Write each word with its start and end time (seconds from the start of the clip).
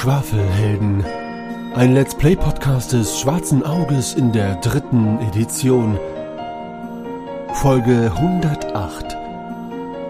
Schwafelhelden. 0.00 1.04
Ein 1.74 1.92
Let's 1.92 2.14
Play 2.14 2.34
Podcast 2.34 2.94
des 2.94 3.20
Schwarzen 3.20 3.62
Auges 3.66 4.14
in 4.14 4.32
der 4.32 4.54
dritten 4.54 5.18
Edition. 5.18 6.00
Folge 7.52 8.10
108. 8.16 9.14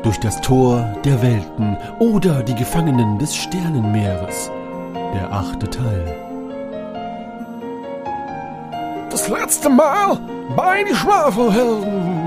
Durch 0.04 0.20
das 0.20 0.40
Tor 0.42 0.96
der 1.04 1.20
Welten 1.22 1.76
oder 1.98 2.44
die 2.44 2.54
Gefangenen 2.54 3.18
des 3.18 3.34
Sternenmeeres. 3.34 4.48
Der 5.12 5.32
achte 5.32 5.68
Teil. 5.68 6.16
Das 9.10 9.28
letzte 9.28 9.70
Mal 9.70 10.20
bei 10.54 10.84
die 10.84 10.94
Schwafelhelden. 10.94 12.19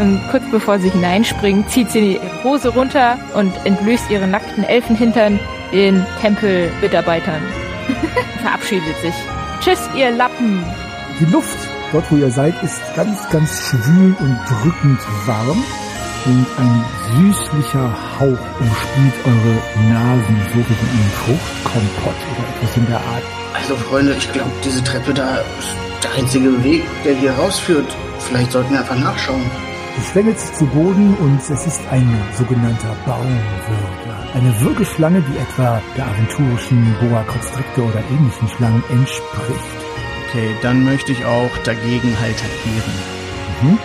Und 0.00 0.18
kurz 0.30 0.42
bevor 0.50 0.78
sie 0.78 0.88
hineinspringt, 0.88 1.70
zieht 1.70 1.90
sie 1.90 2.00
die 2.00 2.20
Hose 2.42 2.70
runter 2.70 3.18
und 3.34 3.52
entblößt 3.64 4.10
ihre 4.10 4.26
nackten 4.26 4.64
Elfenhintern 4.64 5.38
den 5.72 6.04
Tempelmitarbeitern. 6.22 7.42
Verabschiedet 8.42 8.96
sich. 9.02 9.14
Tschüss, 9.60 9.90
ihr 9.94 10.10
Lappen. 10.10 10.64
Die 11.20 11.26
Luft, 11.26 11.58
dort 11.92 12.10
wo 12.10 12.16
ihr 12.16 12.30
seid, 12.30 12.54
ist 12.62 12.80
ganz, 12.96 13.28
ganz 13.28 13.60
schwül 13.68 14.16
und 14.20 14.38
drückend 14.48 15.00
warm. 15.26 15.62
Und 16.24 16.46
ein 16.58 16.84
süßlicher 17.16 17.94
Hauch 18.18 18.60
umspielt 18.60 19.14
eure 19.26 19.92
Nasen, 19.92 20.36
so 20.52 20.58
wie 20.58 20.72
in 20.72 20.88
einem 20.88 21.10
Fruchtkompott 21.24 22.14
oder 22.14 22.48
etwas 22.56 22.76
in 22.76 22.86
der 22.86 22.96
Art. 22.96 23.22
Also 23.54 23.76
Freunde, 23.76 24.14
ich 24.14 24.32
glaube, 24.32 24.50
diese 24.64 24.82
Treppe 24.82 25.12
da 25.12 25.36
ist 25.58 25.76
der 26.02 26.12
einzige 26.12 26.64
Weg, 26.64 26.84
der 27.04 27.14
hier 27.14 27.32
rausführt. 27.32 27.94
Vielleicht 28.18 28.52
sollten 28.52 28.72
wir 28.72 28.80
einfach 28.80 28.98
nachschauen. 28.98 29.50
Sie 30.00 30.12
schlängelt 30.12 30.40
sich 30.40 30.52
zu 30.54 30.64
Boden 30.66 31.14
und 31.16 31.40
es 31.40 31.66
ist 31.66 31.82
ein 31.90 32.08
sogenannter 32.38 32.96
Baumwürger. 33.04 34.16
Eine 34.34 34.58
Würgeschlange, 34.60 35.20
die 35.20 35.36
etwa 35.36 35.82
der 35.94 36.06
aventurischen 36.06 36.96
Boa 37.00 37.22
constrictor 37.24 37.84
oder 37.84 38.02
ähnlichen 38.10 38.48
Schlangen 38.48 38.82
entspricht. 38.88 39.60
Okay, 40.26 40.56
dann 40.62 40.84
möchte 40.84 41.12
ich 41.12 41.24
auch 41.26 41.50
dagegen 41.64 42.16
halt 42.18 42.36
agieren. 42.36 42.92
Mhm. 43.60 43.78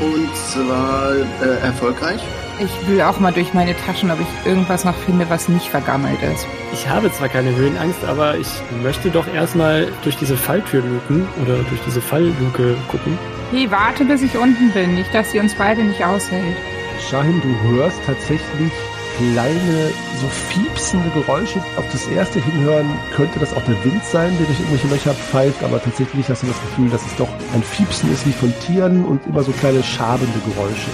Und 0.00 0.34
zwar 0.34 1.12
äh, 1.12 1.60
erfolgreich. 1.62 2.22
Ich 2.58 2.88
will 2.88 3.02
auch 3.02 3.20
mal 3.20 3.32
durch 3.32 3.52
meine 3.52 3.76
Taschen, 3.76 4.10
ob 4.10 4.18
ich 4.18 4.46
irgendwas 4.46 4.86
noch 4.86 4.96
finde, 4.96 5.28
was 5.28 5.48
nicht 5.50 5.68
vergammelt 5.68 6.22
ist. 6.22 6.46
Ich 6.72 6.88
habe 6.88 7.12
zwar 7.12 7.28
keine 7.28 7.54
Höhenangst, 7.54 8.02
aber 8.04 8.38
ich 8.38 8.48
möchte 8.82 9.10
doch 9.10 9.26
erstmal 9.26 9.88
durch 10.04 10.16
diese 10.16 10.38
Falltür 10.38 10.82
luken 10.82 11.28
oder 11.42 11.56
durch 11.56 11.80
diese 11.86 12.00
Fallluke 12.00 12.76
gucken. 12.88 13.18
Hey, 13.50 13.68
warte, 13.68 14.04
bis 14.04 14.22
ich 14.22 14.36
unten 14.38 14.70
bin. 14.70 14.94
Nicht, 14.94 15.12
dass 15.12 15.32
sie 15.32 15.40
uns 15.40 15.54
beide 15.54 15.82
nicht 15.82 16.04
aushält. 16.04 16.56
Shahin, 17.08 17.40
du 17.40 17.70
hörst 17.70 17.98
tatsächlich 18.06 18.70
kleine, 19.16 19.90
so 20.20 20.28
fiepsende 20.28 21.10
Geräusche. 21.10 21.58
Auf 21.76 21.84
das 21.90 22.06
erste 22.06 22.40
Hinhören 22.40 22.88
könnte 23.16 23.40
das 23.40 23.52
auch 23.52 23.64
der 23.64 23.82
Wind 23.84 24.04
sein, 24.04 24.36
der 24.38 24.46
durch 24.46 24.60
irgendwelche 24.60 24.86
Löcher 24.86 25.14
pfeift, 25.14 25.64
aber 25.64 25.82
tatsächlich 25.82 26.28
hast 26.28 26.44
du 26.44 26.46
das 26.46 26.60
Gefühl, 26.60 26.90
dass 26.90 27.04
es 27.04 27.16
doch 27.16 27.28
ein 27.52 27.62
Fiepsen 27.64 28.12
ist 28.12 28.24
wie 28.24 28.32
von 28.32 28.54
Tieren 28.60 29.04
und 29.04 29.26
immer 29.26 29.42
so 29.42 29.50
kleine 29.50 29.82
schabende 29.82 30.38
Geräusche. 30.46 30.90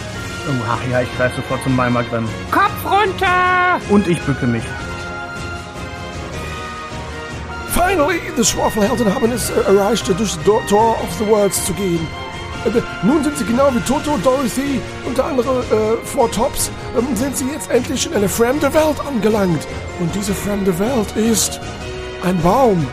Oh, 0.48 0.64
ach 0.66 0.80
ja, 0.90 1.02
ich 1.02 1.16
greife 1.18 1.36
sofort 1.36 1.62
zum 1.62 1.76
Malmagrim. 1.76 2.26
Kopf 2.50 2.84
runter! 2.84 3.80
Und 3.90 4.08
ich 4.08 4.20
bücke 4.22 4.46
mich. 4.46 4.64
Finally, 7.68 8.20
the 8.34 8.44
Schwafelhelden 8.44 9.14
haben 9.14 9.30
es 9.30 9.50
äh, 9.50 9.60
erreicht, 9.60 10.08
durch 10.08 10.18
das 10.18 10.38
Tor 10.44 10.96
of 11.02 11.12
the 11.18 11.26
Worlds 11.26 11.66
zu 11.66 11.74
gehen. 11.74 12.06
Äh, 12.66 12.82
Nun 13.02 13.22
sind 13.22 13.38
sie 13.38 13.44
genau 13.44 13.68
wie 13.72 13.80
Toto, 13.80 14.18
Dorothy 14.22 14.80
und 15.04 15.16
der 15.16 15.26
andere 15.26 15.60
äh, 15.60 16.06
Four 16.06 16.30
Tops, 16.30 16.70
ähm, 16.98 17.14
sind 17.14 17.36
sie 17.36 17.46
jetzt 17.52 17.70
endlich 17.70 18.06
in 18.06 18.14
eine 18.14 18.28
fremde 18.28 18.72
Welt 18.74 18.96
angelangt. 19.06 19.66
Und 20.00 20.14
diese 20.14 20.34
fremde 20.34 20.76
Welt 20.78 21.16
ist 21.16 21.60
ein 22.24 22.40
Baum. 22.42 22.86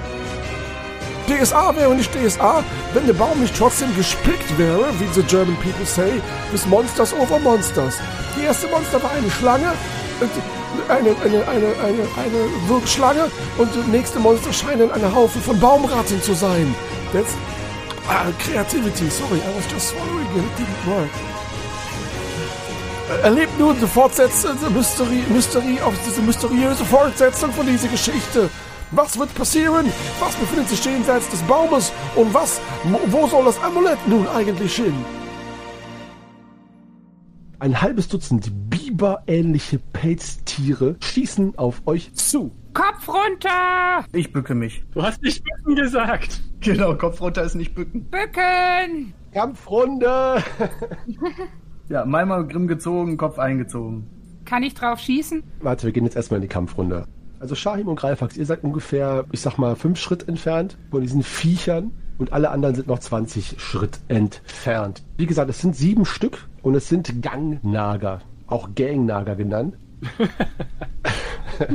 DSA 1.27 1.75
wäre 1.75 1.95
nicht 1.95 2.11
DSA, 2.13 2.63
wenn 2.93 3.05
der 3.05 3.13
Baum 3.13 3.39
nicht 3.39 3.57
trotzdem 3.57 3.95
gespickt 3.95 4.57
wäre, 4.57 4.85
wie 4.99 5.07
the 5.13 5.23
German 5.23 5.55
people 5.55 5.85
say, 5.85 6.21
with 6.51 6.65
Monsters 6.67 7.13
over 7.13 7.39
Monsters. 7.39 7.95
Die 8.37 8.43
erste 8.43 8.67
Monster 8.67 9.01
war 9.01 9.11
eine 9.11 9.31
Schlange, 9.31 9.71
und 10.19 10.29
eine, 10.89 11.09
eine, 11.09 11.47
eine, 11.47 11.67
eine, 11.79 12.03
eine 12.17 12.69
Wirkschlange 12.69 13.29
und 13.57 13.75
das 13.75 13.87
nächste 13.87 14.19
Monster 14.19 14.51
scheinen 14.51 14.91
eine 14.91 15.13
Haufe 15.13 15.39
von 15.39 15.59
Baumratten 15.59 16.21
zu 16.21 16.33
sein. 16.33 16.73
That's 17.11 17.33
ah, 18.07 18.31
Creativity, 18.39 19.09
sorry, 19.09 19.41
I 19.41 19.55
was 19.55 19.65
just 19.71 19.89
swallowing 19.89 20.27
it, 20.37 20.43
it 20.43 20.57
didn't 20.57 20.87
work. 20.87 21.11
Erlebt 23.21 23.59
nun 23.59 23.79
die 23.79 23.87
Fortsetzung, 23.87 24.57
die 24.57 24.73
Mystery, 24.73 25.23
Mystery 25.29 25.79
auf 25.81 25.93
diese 26.05 26.21
mysteriöse 26.21 26.83
Fortsetzung 26.85 27.51
von 27.51 27.65
dieser 27.65 27.87
Geschichte. 27.87 28.49
Was 28.91 29.17
wird 29.17 29.33
passieren? 29.35 29.91
Was 30.19 30.35
befindet 30.35 30.69
sich 30.69 30.83
jenseits 30.83 31.29
des 31.29 31.41
Baumes? 31.43 31.91
Und 32.15 32.33
was, 32.33 32.61
wo 33.07 33.27
soll 33.27 33.45
das 33.45 33.61
Amulett 33.61 33.99
nun 34.07 34.27
eigentlich 34.27 34.75
hin? 34.75 34.95
Ein 37.63 37.81
halbes 37.81 38.09
Dutzend 38.09 38.51
biberähnliche 38.69 39.79
Pelztiere 39.79 40.97
schießen 40.99 41.57
auf 41.57 41.81
euch 41.85 42.13
zu. 42.13 42.51
Kopf 42.73 43.07
runter! 43.07 44.03
Ich 44.11 44.33
bücke 44.33 44.53
mich. 44.53 44.83
Du 44.91 45.01
hast 45.01 45.23
nicht 45.23 45.45
bücken 45.45 45.77
gesagt. 45.77 46.41
Genau, 46.59 46.93
Kopf 46.95 47.21
runter 47.21 47.41
ist 47.41 47.55
nicht 47.55 47.73
bücken. 47.73 48.03
Bücken! 48.09 49.13
Kampfrunde! 49.31 50.43
Ja, 51.87 52.03
Malmagrim 52.03 52.67
gezogen, 52.67 53.15
Kopf 53.15 53.39
eingezogen. 53.39 54.09
Kann 54.43 54.63
ich 54.63 54.73
drauf 54.73 54.99
schießen? 54.99 55.43
Warte, 55.61 55.85
wir 55.85 55.93
gehen 55.93 56.03
jetzt 56.03 56.17
erstmal 56.17 56.39
in 56.39 56.41
die 56.41 56.47
Kampfrunde. 56.49 57.07
Also 57.39 57.55
Shahim 57.55 57.87
und 57.87 57.95
Greifax, 57.95 58.35
ihr 58.35 58.45
seid 58.45 58.63
ungefähr, 58.63 59.25
ich 59.31 59.39
sag 59.39 59.57
mal, 59.57 59.77
fünf 59.77 59.99
Schritt 59.99 60.27
entfernt 60.27 60.77
von 60.91 61.01
diesen 61.01 61.23
Viechern 61.23 61.91
und 62.17 62.33
alle 62.33 62.51
anderen 62.51 62.75
sind 62.75 62.87
noch 62.87 62.99
20 62.99 63.55
Schritt 63.61 63.99
entfernt. 64.09 65.03
Wie 65.17 65.27
gesagt, 65.27 65.49
es 65.49 65.59
sind 65.61 65.77
sieben 65.77 66.05
Stück 66.05 66.47
und 66.63 66.73
es 66.73 66.89
sind 66.89 67.21
Gangnager, 67.21 68.21
auch 68.47 68.69
Gangnager 68.73 69.35
genannt. 69.35 69.75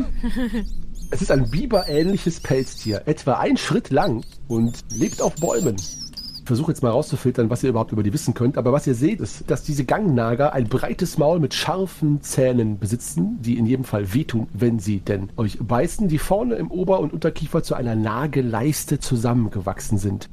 es 1.10 1.22
ist 1.22 1.30
ein 1.30 1.48
biberähnliches 1.50 2.40
Pelztier, 2.40 3.02
etwa 3.06 3.34
ein 3.34 3.56
Schritt 3.56 3.90
lang 3.90 4.24
und 4.48 4.80
lebt 4.92 5.22
auf 5.22 5.36
Bäumen. 5.36 5.76
Ich 5.76 6.44
versuche 6.44 6.72
jetzt 6.72 6.82
mal 6.82 6.90
rauszufiltern, 6.90 7.50
was 7.50 7.62
ihr 7.62 7.68
überhaupt 7.68 7.92
über 7.92 8.02
die 8.02 8.14
wissen 8.14 8.32
könnt. 8.32 8.56
Aber 8.56 8.72
was 8.72 8.86
ihr 8.86 8.94
seht, 8.94 9.20
ist, 9.20 9.50
dass 9.50 9.62
diese 9.62 9.84
Gangnager 9.84 10.54
ein 10.54 10.66
breites 10.68 11.18
Maul 11.18 11.38
mit 11.38 11.52
scharfen 11.52 12.22
Zähnen 12.22 12.78
besitzen, 12.78 13.36
die 13.42 13.58
in 13.58 13.66
jedem 13.66 13.84
Fall 13.84 14.14
wehtun, 14.14 14.48
wenn 14.54 14.78
sie 14.78 15.00
denn 15.00 15.28
euch 15.36 15.58
beißen, 15.58 16.08
die 16.08 16.16
vorne 16.16 16.54
im 16.54 16.70
Ober- 16.70 17.00
und 17.00 17.12
Unterkiefer 17.12 17.62
zu 17.62 17.74
einer 17.74 17.94
Nagelleiste 17.94 18.98
zusammengewachsen 18.98 19.98
sind. 19.98 20.30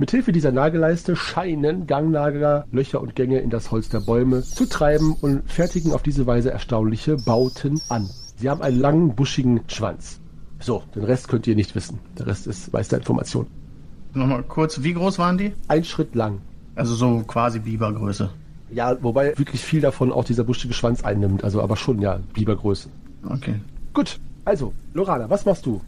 Mithilfe 0.00 0.30
dieser 0.30 0.52
Nagelleiste 0.52 1.16
scheinen 1.16 1.88
Gangnager 1.88 2.66
Löcher 2.70 3.00
und 3.00 3.16
Gänge 3.16 3.40
in 3.40 3.50
das 3.50 3.72
Holz 3.72 3.88
der 3.88 3.98
Bäume 3.98 4.42
zu 4.42 4.66
treiben 4.66 5.16
und 5.20 5.50
fertigen 5.50 5.92
auf 5.92 6.04
diese 6.04 6.24
Weise 6.24 6.52
erstaunliche 6.52 7.16
Bauten 7.16 7.80
an. 7.88 8.08
Sie 8.36 8.48
haben 8.48 8.62
einen 8.62 8.78
langen, 8.78 9.16
buschigen 9.16 9.62
Schwanz. 9.66 10.20
So, 10.60 10.84
den 10.94 11.02
Rest 11.02 11.26
könnt 11.26 11.48
ihr 11.48 11.56
nicht 11.56 11.74
wissen. 11.74 11.98
Der 12.16 12.28
Rest 12.28 12.46
ist 12.46 12.72
Meister-Information. 12.72 13.48
Nochmal 14.14 14.44
kurz, 14.44 14.84
wie 14.84 14.94
groß 14.94 15.18
waren 15.18 15.36
die? 15.36 15.52
Ein 15.66 15.82
Schritt 15.82 16.14
lang. 16.14 16.42
Also 16.76 16.94
so 16.94 17.24
quasi 17.26 17.58
Bibergröße. 17.58 18.30
Ja, 18.70 18.96
wobei 19.02 19.36
wirklich 19.36 19.62
viel 19.62 19.80
davon 19.80 20.12
auch 20.12 20.24
dieser 20.24 20.44
buschige 20.44 20.74
Schwanz 20.74 21.02
einnimmt. 21.02 21.42
Also 21.42 21.60
aber 21.60 21.76
schon, 21.76 22.00
ja, 22.00 22.20
Bibergröße. 22.34 22.88
Okay. 23.28 23.56
Gut, 23.94 24.20
also, 24.44 24.72
Lorana, 24.94 25.28
was 25.28 25.44
machst 25.44 25.66
du? 25.66 25.80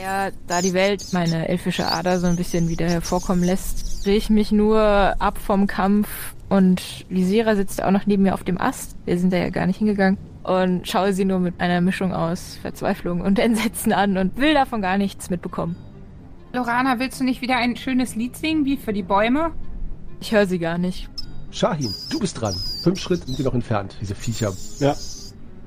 Ja, 0.00 0.30
da 0.46 0.60
die 0.60 0.74
Welt 0.74 1.12
meine 1.12 1.48
elfische 1.48 1.90
Ader 1.90 2.20
so 2.20 2.26
ein 2.26 2.36
bisschen 2.36 2.68
wieder 2.68 2.86
hervorkommen 2.86 3.42
lässt, 3.42 4.04
drehe 4.04 4.16
ich 4.16 4.28
mich 4.28 4.52
nur 4.52 4.78
ab 4.78 5.38
vom 5.38 5.66
Kampf 5.66 6.08
und 6.50 7.06
Lysera 7.08 7.56
sitzt 7.56 7.82
auch 7.82 7.90
noch 7.90 8.06
neben 8.06 8.24
mir 8.24 8.34
auf 8.34 8.44
dem 8.44 8.60
Ast. 8.60 8.96
Wir 9.06 9.18
sind 9.18 9.32
da 9.32 9.38
ja 9.38 9.48
gar 9.48 9.66
nicht 9.66 9.78
hingegangen. 9.78 10.18
Und 10.42 10.86
schaue 10.86 11.12
sie 11.12 11.24
nur 11.24 11.40
mit 11.40 11.60
einer 11.60 11.80
Mischung 11.80 12.12
aus 12.12 12.58
Verzweiflung 12.62 13.20
und 13.20 13.38
Entsetzen 13.40 13.92
an 13.92 14.16
und 14.16 14.36
will 14.36 14.54
davon 14.54 14.80
gar 14.82 14.98
nichts 14.98 15.30
mitbekommen. 15.30 15.76
Lorana, 16.52 16.98
willst 17.00 17.18
du 17.18 17.24
nicht 17.24 17.40
wieder 17.40 17.56
ein 17.56 17.76
schönes 17.76 18.14
Lied 18.14 18.36
singen, 18.36 18.64
wie 18.64 18.76
für 18.76 18.92
die 18.92 19.02
Bäume? 19.02 19.50
Ich 20.20 20.32
höre 20.32 20.46
sie 20.46 20.58
gar 20.58 20.78
nicht. 20.78 21.08
Shahin, 21.50 21.92
du 22.10 22.20
bist 22.20 22.40
dran. 22.40 22.54
Fünf 22.82 23.00
Schritt 23.00 23.24
sind 23.24 23.38
wir 23.38 23.44
noch 23.46 23.54
entfernt, 23.54 23.96
diese 24.00 24.14
Viecher. 24.14 24.52
Ja. 24.78 24.94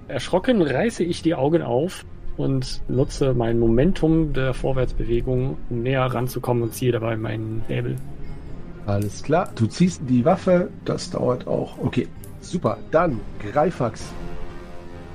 Erschrocken 0.07 0.61
reiße 0.61 1.03
ich 1.03 1.21
die 1.21 1.35
Augen 1.35 1.61
auf 1.61 2.05
und 2.39 2.81
nutze 2.87 3.33
mein 3.33 3.59
Momentum 3.59 4.31
der 4.31 4.53
Vorwärtsbewegung, 4.53 5.57
um 5.69 5.83
näher 5.83 6.05
ranzukommen 6.05 6.63
und 6.63 6.73
ziehe 6.73 6.93
dabei 6.93 7.17
meinen 7.17 7.63
Säbel. 7.67 7.97
Alles 8.85 9.21
klar. 9.21 9.51
Du 9.55 9.67
ziehst 9.67 10.01
die 10.07 10.23
Waffe. 10.23 10.69
Das 10.85 11.11
dauert 11.11 11.45
auch. 11.47 11.77
Okay. 11.77 12.07
Super. 12.39 12.77
Dann 12.91 13.19
Greifax. 13.51 14.13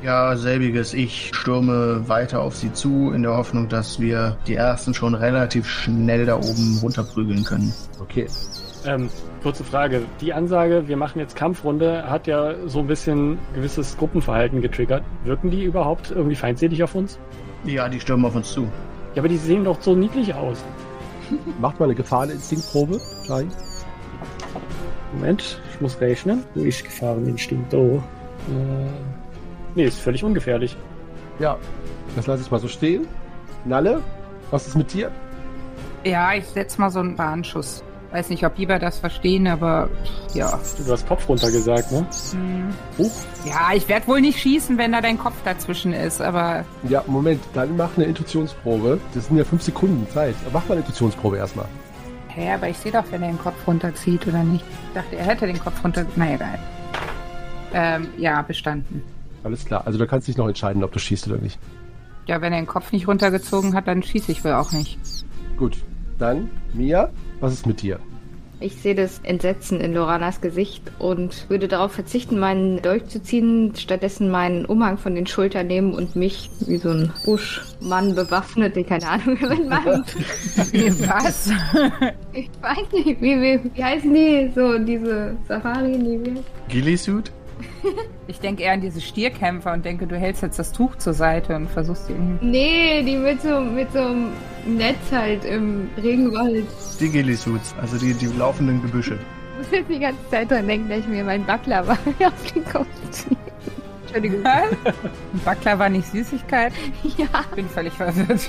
Ja, 0.02 0.36
selbiges. 0.36 0.92
Ich 0.92 1.30
stürme 1.34 2.06
weiter 2.06 2.42
auf 2.42 2.56
sie 2.56 2.70
zu, 2.74 3.10
in 3.12 3.22
der 3.22 3.34
Hoffnung, 3.34 3.70
dass 3.70 3.98
wir 3.98 4.36
die 4.46 4.54
ersten 4.54 4.92
schon 4.92 5.14
relativ 5.14 5.66
schnell 5.66 6.26
da 6.26 6.36
oben 6.36 6.78
runterprügeln 6.82 7.42
können. 7.42 7.72
Okay. 8.00 8.26
Ähm, 8.86 9.08
kurze 9.42 9.64
Frage. 9.64 10.02
Die 10.20 10.32
Ansage, 10.32 10.86
wir 10.86 10.96
machen 10.96 11.18
jetzt 11.18 11.36
Kampfrunde, 11.36 12.08
hat 12.08 12.26
ja 12.26 12.54
so 12.66 12.80
ein 12.80 12.86
bisschen 12.86 13.38
gewisses 13.54 13.96
Gruppenverhalten 13.96 14.60
getriggert. 14.60 15.02
Wirken 15.24 15.50
die 15.50 15.64
überhaupt 15.64 16.10
irgendwie 16.10 16.36
feindselig 16.36 16.82
auf 16.82 16.94
uns? 16.94 17.18
Ja, 17.64 17.88
die 17.88 18.00
stürmen 18.00 18.24
auf 18.26 18.34
uns 18.34 18.52
zu. 18.52 18.62
Ja, 19.14 19.22
aber 19.22 19.28
die 19.28 19.36
sehen 19.36 19.64
doch 19.64 19.80
so 19.80 19.94
niedlich 19.94 20.34
aus. 20.34 20.62
Macht 21.60 21.80
mal 21.80 21.86
eine 21.86 21.94
Gefahreninstinktprobe, 21.94 23.00
Shai. 23.26 23.46
Moment, 25.14 25.60
ich 25.72 25.80
muss 25.80 26.00
rechnen. 26.00 26.44
Wo 26.54 26.62
ist 26.62 26.84
Gefahreninstinkt? 26.84 27.72
Oh. 27.72 28.02
Äh, 28.48 28.90
nee, 29.74 29.84
ist 29.84 30.00
völlig 30.00 30.24
ungefährlich. 30.24 30.76
Ja, 31.38 31.56
das 32.16 32.26
lasse 32.26 32.42
ich 32.42 32.50
mal 32.50 32.60
so 32.60 32.68
stehen. 32.68 33.06
Nalle, 33.64 34.02
was 34.50 34.66
ist 34.66 34.76
mit 34.76 34.92
dir? 34.92 35.10
Ja, 36.04 36.34
ich 36.34 36.44
setz 36.46 36.76
mal 36.76 36.90
so 36.90 37.00
einen 37.00 37.16
Warnschuss. 37.16 37.82
Weiß 38.14 38.28
nicht, 38.28 38.46
ob 38.46 38.54
Biber 38.54 38.78
das 38.78 38.98
verstehen, 39.00 39.48
aber 39.48 39.90
ja. 40.34 40.56
Du 40.86 40.92
hast 40.92 41.08
Kopf 41.08 41.28
runter 41.28 41.50
gesagt, 41.50 41.90
ne? 41.90 42.06
Hm. 42.30 42.72
Huch. 42.96 43.10
Ja, 43.44 43.70
ich 43.74 43.88
werde 43.88 44.06
wohl 44.06 44.20
nicht 44.20 44.38
schießen, 44.38 44.78
wenn 44.78 44.92
da 44.92 45.00
dein 45.00 45.18
Kopf 45.18 45.34
dazwischen 45.44 45.92
ist, 45.92 46.22
aber 46.22 46.64
Ja, 46.88 47.02
Moment, 47.08 47.40
dann 47.54 47.76
mach 47.76 47.90
eine 47.96 48.04
Intuitionsprobe. 48.06 49.00
Das 49.14 49.26
sind 49.26 49.36
ja 49.36 49.42
fünf 49.42 49.62
Sekunden 49.62 50.06
Zeit. 50.10 50.36
Mach 50.52 50.62
mal 50.66 50.74
eine 50.74 50.82
Intuitionsprobe 50.82 51.38
erstmal. 51.38 51.66
hä, 52.28 52.52
aber 52.52 52.68
ich 52.68 52.76
sehe 52.78 52.92
doch, 52.92 53.02
wenn 53.10 53.20
er 53.22 53.30
den 53.30 53.38
Kopf 53.38 53.56
runterzieht 53.66 54.24
oder 54.28 54.44
nicht. 54.44 54.64
Ich 54.88 54.94
dachte, 54.94 55.16
er 55.16 55.24
hätte 55.26 55.46
den 55.48 55.58
Kopf 55.58 55.82
runter. 55.82 56.06
Na 56.14 56.34
egal. 56.34 56.58
Ähm, 57.72 58.06
ja, 58.16 58.42
bestanden. 58.42 59.02
Alles 59.42 59.64
klar. 59.64 59.82
Also 59.86 59.98
du 59.98 60.06
kannst 60.06 60.28
dich 60.28 60.36
noch 60.36 60.46
entscheiden, 60.46 60.84
ob 60.84 60.92
du 60.92 61.00
schießt 61.00 61.26
oder 61.26 61.38
nicht. 61.38 61.58
Ja, 62.26 62.40
wenn 62.40 62.52
er 62.52 62.60
den 62.60 62.66
Kopf 62.68 62.92
nicht 62.92 63.08
runtergezogen 63.08 63.74
hat, 63.74 63.88
dann 63.88 64.04
schieße 64.04 64.30
ich 64.30 64.44
wohl 64.44 64.52
auch 64.52 64.70
nicht. 64.70 64.98
Gut. 65.56 65.76
Dann, 66.16 66.48
Mia, 66.72 67.10
was 67.40 67.52
ist 67.52 67.66
mit 67.66 67.82
dir? 67.82 68.00
Ich 68.60 68.76
sehe 68.76 68.94
das 68.94 69.18
Entsetzen 69.24 69.80
in 69.80 69.92
Loranas 69.92 70.40
Gesicht 70.40 70.90
und 70.98 71.50
würde 71.50 71.68
darauf 71.68 71.92
verzichten, 71.92 72.38
meinen 72.38 72.80
Dolch 72.80 73.06
zu 73.06 73.22
ziehen, 73.22 73.74
stattdessen 73.76 74.30
meinen 74.30 74.64
Umhang 74.64 74.96
von 74.96 75.14
den 75.14 75.26
Schultern 75.26 75.66
nehmen 75.66 75.92
und 75.92 76.16
mich 76.16 76.48
wie 76.60 76.78
so 76.78 76.90
ein 76.90 77.12
Buschmann 77.24 78.14
bewaffnet, 78.14 78.76
ich 78.76 78.86
keine 78.86 79.08
Ahnung, 79.08 79.36
wie 79.40 79.46
man 79.46 79.68
meint. 79.68 80.16
Was? 81.08 81.50
Ich 82.32 82.48
weiß 82.62 82.92
nicht, 82.92 83.20
wie, 83.20 83.40
wie, 83.40 83.60
wie 83.74 83.84
heißen 83.84 84.14
die? 84.14 84.50
So, 84.54 84.78
diese 84.78 85.36
Safari, 85.46 85.98
die 85.98 86.24
wir. 86.24 86.42
Gillisuit? 86.68 87.32
Ich 88.26 88.40
denke 88.40 88.62
eher 88.62 88.72
an 88.72 88.80
diese 88.80 89.02
Stierkämpfer 89.02 89.74
und 89.74 89.84
denke, 89.84 90.06
du 90.06 90.16
hältst 90.16 90.42
jetzt 90.42 90.58
das 90.58 90.72
Tuch 90.72 90.96
zur 90.96 91.12
Seite 91.12 91.54
und 91.56 91.68
versuchst 91.68 92.08
ihn. 92.08 92.38
Nee, 92.40 93.02
die 93.02 93.16
mit 93.16 93.42
so, 93.42 93.60
mit 93.60 93.92
so 93.92 93.98
einem 93.98 94.28
Netz 94.66 95.12
halt 95.12 95.44
im 95.44 95.90
Regenwald. 96.02 96.64
Die 97.00 97.10
Gillisuits, 97.10 97.74
also 97.82 97.98
die, 97.98 98.14
die 98.14 98.26
laufenden 98.38 98.80
Gebüsche. 98.80 99.18
Ich 99.52 99.58
muss 99.58 99.78
jetzt 99.78 99.90
die 99.90 99.98
ganze 99.98 100.30
Zeit 100.30 100.50
dran 100.50 100.66
denken, 100.66 100.88
dass 100.88 101.00
ich 101.00 101.06
mir 101.06 101.22
meinen 101.22 101.44
Baklava 101.44 101.92
auf 102.24 102.52
den 102.54 102.64
Kopf 102.64 102.86
ziehe. 103.10 103.36
Entschuldigung. 104.04 104.44
Was? 104.44 104.94
Backler 105.44 105.78
war 105.78 105.88
nicht 105.88 106.06
Süßigkeit? 106.06 106.72
Ja. 107.18 107.26
Ich 107.50 107.56
bin 107.56 107.68
völlig 107.68 107.92
verwirrt. 107.92 108.48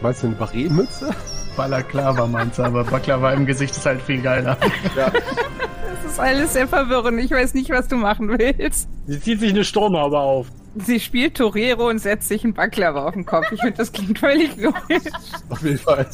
Meinst 0.00 0.22
du 0.22 0.28
eine 0.28 0.36
Barré-Mütze? 0.36 1.14
Balaklava 1.56 2.26
meinst 2.26 2.58
du, 2.58 2.62
aber 2.62 2.84
Baklava 2.84 3.32
im 3.32 3.46
Gesicht 3.46 3.76
ist 3.76 3.86
halt 3.86 4.02
viel 4.02 4.20
geiler. 4.20 4.56
Das 4.96 6.12
ist 6.12 6.20
alles 6.20 6.52
sehr 6.52 6.68
verwirrend. 6.68 7.20
Ich 7.20 7.30
weiß 7.30 7.54
nicht, 7.54 7.70
was 7.70 7.88
du 7.88 7.96
machen 7.96 8.28
willst. 8.28 8.88
Sie 9.06 9.20
zieht 9.20 9.40
sich 9.40 9.50
eine 9.50 9.64
Sturmhaube 9.64 10.18
auf. 10.18 10.48
Sie 10.76 10.98
spielt 10.98 11.36
Torero 11.36 11.88
und 11.88 12.00
setzt 12.00 12.28
sich 12.28 12.42
einen 12.42 12.52
Baklava 12.52 13.04
auf 13.06 13.14
den 13.14 13.24
Kopf. 13.24 13.46
Ich 13.52 13.60
finde, 13.60 13.76
das 13.76 13.92
klingt 13.92 14.18
völlig 14.18 14.56
logisch. 14.56 15.12
Auf 15.48 15.62
jeden 15.62 15.78
Fall. 15.78 16.06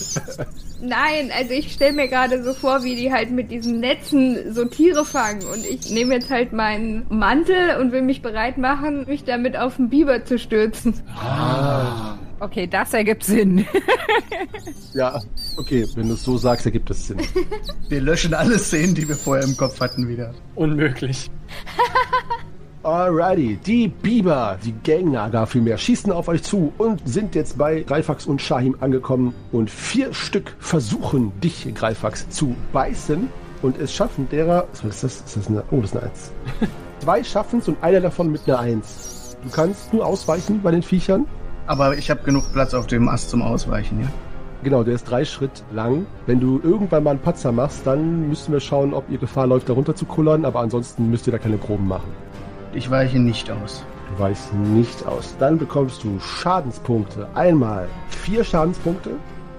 Nein, 0.82 1.31
also 1.37 1.52
ich 1.52 1.72
stelle 1.72 1.94
mir 1.94 2.08
gerade 2.08 2.42
so 2.42 2.52
vor, 2.52 2.84
wie 2.84 2.94
die 2.94 3.10
halt 3.10 3.31
mit 3.31 3.50
diesen 3.50 3.81
Netzen 3.81 4.52
so 4.52 4.66
Tiere 4.66 5.06
fangen. 5.06 5.42
Und 5.44 5.64
ich 5.64 5.90
nehme 5.90 6.14
jetzt 6.14 6.31
halt 6.31 6.52
meinen 6.52 7.06
Mantel 7.08 7.78
und 7.81 7.92
will 7.92 8.02
mich 8.02 8.20
bereit 8.20 8.58
machen, 8.58 9.06
mich 9.06 9.25
damit 9.25 9.56
auf 9.56 9.76
den 9.76 9.88
Biber 9.88 10.25
zu 10.26 10.38
stürzen. 10.38 10.94
Okay, 12.40 12.66
das 12.66 12.92
ergibt 12.94 13.25
Sinn. 13.25 13.66
Ja, 14.92 15.20
okay, 15.56 15.87
wenn 15.94 16.08
du 16.08 16.14
es 16.14 16.25
so 16.25 16.37
sagst, 16.37 16.66
ergibt 16.66 16.90
es 16.90 17.06
Sinn. 17.06 17.19
Wir 17.88 18.00
löschen 18.00 18.34
alle 18.34 18.58
Szenen, 18.58 18.92
die 18.92 19.06
wir 19.06 19.14
vorher 19.14 19.44
im 19.44 19.56
Kopf 19.56 19.78
hatten, 19.81 20.08
wieder. 20.08 20.34
Unmöglich. 20.56 21.31
Alrighty, 22.82 23.56
die 23.64 23.87
Biber, 23.87 24.58
die 24.64 24.75
Gangnager 24.82 25.46
vielmehr, 25.46 25.78
schießen 25.78 26.10
auf 26.10 26.26
euch 26.26 26.42
zu 26.42 26.72
und 26.78 27.06
sind 27.06 27.37
jetzt 27.37 27.56
bei 27.56 27.82
Greifax 27.82 28.26
und 28.26 28.42
Shahim 28.42 28.75
angekommen 28.81 29.32
und 29.52 29.70
vier 29.70 30.12
Stück 30.12 30.56
versuchen, 30.58 31.31
dich, 31.40 31.72
Greifax, 31.72 32.28
zu 32.31 32.56
beißen 32.72 33.28
und 33.62 33.78
es 33.78 33.94
schaffen 33.94 34.28
derer, 34.31 34.66
was 34.82 34.82
ist 34.82 35.04
das? 35.04 35.16
Ist 35.20 35.37
das 35.37 35.46
eine, 35.48 35.62
oh, 35.70 35.82
das 35.82 35.90
ist 35.90 35.96
eine 35.96 36.06
Eins. 36.06 36.32
Zwei 37.00 37.22
schaffen 37.22 37.60
es 37.60 37.69
und 37.69 37.82
einer 37.82 38.00
davon 38.00 38.32
mit 38.32 38.48
einer 38.48 38.58
Eins. 38.58 39.37
Du 39.44 39.50
kannst 39.50 39.92
nur 39.92 40.04
ausweichen 40.04 40.60
bei 40.62 40.70
den 40.70 40.82
Viechern. 40.82 41.26
Aber 41.67 41.97
ich 41.97 42.11
habe 42.11 42.23
genug 42.23 42.53
Platz 42.53 42.75
auf 42.75 42.87
dem 42.87 43.09
Ast 43.09 43.31
zum 43.31 43.43
Ausweichen, 43.43 44.01
ja? 44.01 44.09
Genau, 44.62 44.83
der 44.83 44.95
ist 44.95 45.05
drei 45.05 45.25
Schritt 45.25 45.62
lang. 45.73 46.07
Wenn 46.27 46.39
du 46.39 46.61
irgendwann 46.62 47.05
mal 47.05 47.12
einen 47.12 47.21
Patzer 47.21 47.51
machst, 47.51 47.87
dann 47.87 48.29
müssen 48.29 48.53
wir 48.53 48.61
schauen, 48.61 48.93
ob 48.93 49.09
ihr 49.09 49.19
Gefahr 49.19 49.47
läuft, 49.47 49.71
da 49.71 49.73
runter 49.73 49.95
zu 49.95 50.05
kullern, 50.05 50.45
aber 50.45 50.61
ansonsten 50.61 51.09
müsst 51.11 51.27
ihr 51.27 51.33
da 51.33 51.39
keine 51.39 51.57
Proben 51.57 51.89
machen. 51.89 52.11
Ich 52.75 52.91
weiche 52.91 53.19
nicht 53.19 53.51
aus. 53.51 53.85
Du 54.11 54.23
weichst 54.23 54.53
nicht 54.55 55.07
aus. 55.07 55.35
Dann 55.39 55.57
bekommst 55.57 56.05
du 56.05 56.19
Schadenspunkte. 56.19 57.27
Einmal 57.35 57.89
vier 58.09 58.45
Schadenspunkte 58.45 59.11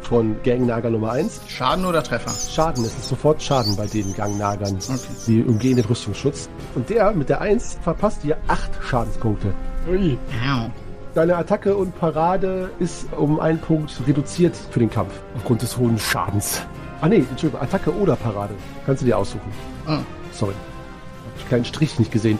von 0.01 0.35
Gangnager 0.43 0.89
Nummer 0.89 1.13
1. 1.13 1.41
Schaden 1.47 1.85
oder 1.85 2.03
Treffer? 2.03 2.29
Schaden, 2.29 2.83
es 2.83 2.97
ist 2.97 3.09
sofort 3.09 3.41
Schaden 3.41 3.75
bei 3.75 3.87
den 3.87 4.13
Gangnagern. 4.13 4.75
Okay. 4.75 4.97
Sie 5.17 5.41
umgehen 5.43 5.77
den 5.77 5.85
Rüstungsschutz. 5.85 6.49
Und 6.75 6.89
der 6.89 7.11
mit 7.13 7.29
der 7.29 7.41
1 7.41 7.79
verpasst 7.81 8.23
dir 8.23 8.37
acht 8.47 8.71
Schadenspunkte. 8.83 9.53
Ui. 9.89 10.17
Au. 10.47 10.69
Deine 11.13 11.35
Attacke 11.35 11.75
und 11.75 11.99
Parade 11.99 12.69
ist 12.79 13.07
um 13.11 13.41
einen 13.41 13.59
Punkt 13.59 13.91
reduziert 14.07 14.55
für 14.55 14.79
den 14.79 14.89
Kampf. 14.89 15.11
Aufgrund 15.35 15.61
des 15.61 15.77
hohen 15.77 15.99
Schadens. 15.99 16.61
Ah 17.01 17.09
nee, 17.09 17.25
Entschuldigung, 17.29 17.61
Attacke 17.61 17.93
oder 17.93 18.15
Parade. 18.15 18.53
Kannst 18.85 19.01
du 19.01 19.05
dir 19.05 19.17
aussuchen. 19.17 19.51
Ah. 19.85 19.99
Sorry. 20.31 20.53
Hab 20.53 21.37
ich 21.37 21.49
keinen 21.49 21.65
Strich 21.65 21.99
nicht 21.99 22.13
gesehen. 22.13 22.39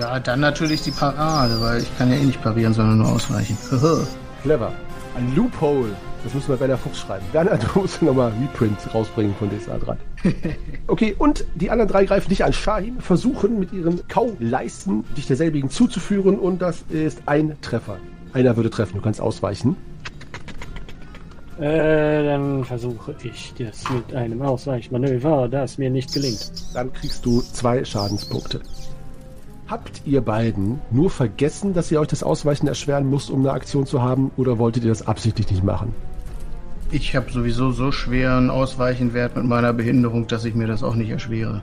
Ja, 0.00 0.18
dann 0.18 0.40
natürlich 0.40 0.82
die 0.82 0.90
Parade, 0.90 1.60
weil 1.60 1.82
ich 1.82 1.98
kann 1.98 2.10
ja 2.10 2.16
eh 2.16 2.24
nicht 2.24 2.42
parieren, 2.42 2.74
sondern 2.74 2.98
nur 2.98 3.08
ausweichen. 3.08 3.56
Clever. 4.42 4.72
Ein 5.16 5.36
Loophole. 5.36 5.94
Das 6.28 6.34
müssen 6.34 6.50
wir 6.50 6.60
Werner 6.60 6.76
Fuchs 6.76 6.98
schreiben. 6.98 7.24
Werner, 7.32 7.56
du 7.74 7.80
musst 7.80 8.02
nochmal 8.02 8.30
Reprint 8.38 8.76
rausbringen 8.92 9.34
von 9.36 9.48
DSA 9.48 9.78
3. 9.78 9.96
Okay, 10.86 11.14
und 11.18 11.46
die 11.54 11.70
anderen 11.70 11.90
drei 11.90 12.04
greifen 12.04 12.28
dich 12.28 12.44
an. 12.44 12.52
Shahim 12.52 13.00
versuchen 13.00 13.58
mit 13.58 13.72
ihren 13.72 14.06
Kauleisten 14.08 15.04
dich 15.16 15.26
derselbigen 15.26 15.70
zuzuführen 15.70 16.38
und 16.38 16.60
das 16.60 16.84
ist 16.90 17.22
ein 17.24 17.56
Treffer. 17.62 17.96
Einer 18.34 18.56
würde 18.56 18.68
treffen, 18.68 18.96
du 18.96 19.00
kannst 19.00 19.22
ausweichen. 19.22 19.76
Äh, 21.58 22.24
dann 22.24 22.62
versuche 22.64 23.14
ich 23.22 23.54
das 23.58 23.88
mit 23.88 24.14
einem 24.14 24.42
Ausweichmanöver, 24.42 25.48
das 25.48 25.78
mir 25.78 25.88
nicht 25.88 26.12
gelingt. 26.12 26.52
Dann 26.74 26.92
kriegst 26.92 27.24
du 27.24 27.40
zwei 27.40 27.86
Schadenspunkte. 27.86 28.60
Habt 29.66 30.02
ihr 30.04 30.20
beiden 30.20 30.78
nur 30.90 31.08
vergessen, 31.08 31.72
dass 31.72 31.90
ihr 31.90 32.00
euch 32.00 32.08
das 32.08 32.22
Ausweichen 32.22 32.68
erschweren 32.68 33.08
müsst, 33.08 33.30
um 33.30 33.40
eine 33.40 33.52
Aktion 33.52 33.86
zu 33.86 34.02
haben, 34.02 34.30
oder 34.36 34.58
wolltet 34.58 34.84
ihr 34.84 34.90
das 34.90 35.06
absichtlich 35.06 35.50
nicht 35.50 35.64
machen? 35.64 35.94
Ich 36.90 37.14
habe 37.14 37.30
sowieso 37.30 37.70
so 37.70 37.92
schweren 37.92 38.48
Ausweichenwert 38.48 39.36
mit 39.36 39.44
meiner 39.44 39.74
Behinderung, 39.74 40.26
dass 40.26 40.46
ich 40.46 40.54
mir 40.54 40.66
das 40.66 40.82
auch 40.82 40.94
nicht 40.94 41.10
erschwere. 41.10 41.60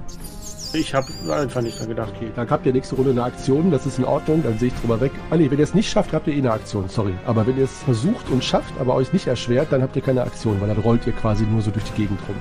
Ich 0.74 0.94
habe 0.94 1.08
einfach 1.32 1.62
nicht 1.62 1.80
dran 1.80 1.88
gedacht, 1.88 2.20
geht. 2.20 2.38
Dann 2.38 2.48
habt 2.48 2.66
ihr 2.66 2.74
nächste 2.74 2.96
Runde 2.96 3.12
eine 3.12 3.24
Aktion, 3.24 3.72
das 3.72 3.88
ist 3.88 3.98
in 3.98 4.06
Ordnung, 4.06 4.44
dann 4.44 4.60
sehe 4.60 4.68
ich 4.68 4.74
drüber 4.76 5.02
weg. 5.02 5.12
Ah 5.32 5.38
nee, 5.38 5.50
wenn 5.50 5.58
ihr 5.58 5.64
es 5.64 5.74
nicht 5.74 5.90
schafft, 5.90 6.14
habt 6.14 6.28
ihr 6.28 6.34
eh 6.34 6.40
eine 6.40 6.52
Aktion, 6.52 6.88
sorry. 6.90 7.14
Aber 7.26 7.48
wenn 7.48 7.58
ihr 7.58 7.64
es 7.64 7.72
versucht 7.84 8.30
und 8.30 8.44
schafft, 8.44 8.74
aber 8.80 8.94
euch 8.94 9.14
nicht 9.14 9.26
erschwert, 9.26 9.68
dann 9.72 9.82
habt 9.82 9.96
ihr 9.96 10.04
keine 10.04 10.22
Aktion, 10.22 10.62
weil 10.62 10.68
dann 10.68 10.78
rollt 10.78 11.08
ihr 11.08 11.14
quasi 11.14 11.44
nur 11.46 11.62
so 11.62 11.72
durch 11.72 11.86
die 11.86 12.02
Gegend 12.04 12.20
rum. 12.28 12.36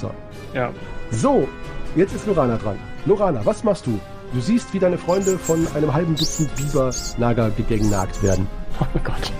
So. 0.00 0.10
Ja. 0.54 0.72
So, 1.12 1.46
jetzt 1.94 2.14
ist 2.16 2.26
Lorana 2.26 2.56
dran. 2.56 2.76
Lorana, 3.06 3.42
was 3.44 3.62
machst 3.62 3.86
du? 3.86 4.00
Du 4.32 4.40
siehst, 4.40 4.72
wie 4.74 4.78
deine 4.78 4.98
Freunde 4.98 5.38
von 5.38 5.68
einem 5.74 5.92
halben 5.92 6.16
Dutzend 6.16 6.50
Biber-Nager 6.56 7.50
gegangnagt 7.50 8.22
werden. 8.22 8.48
Oh 8.80 8.98
Gott. 9.04 9.32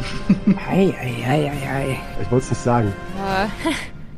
Ei, 0.69 0.95
ei, 1.01 1.25
ei, 1.27 1.51
ei, 1.51 1.69
ei. 1.69 1.99
Ich 2.21 2.31
wollte 2.31 2.45
es 2.45 2.51
nicht 2.51 2.62
sagen. 2.62 2.93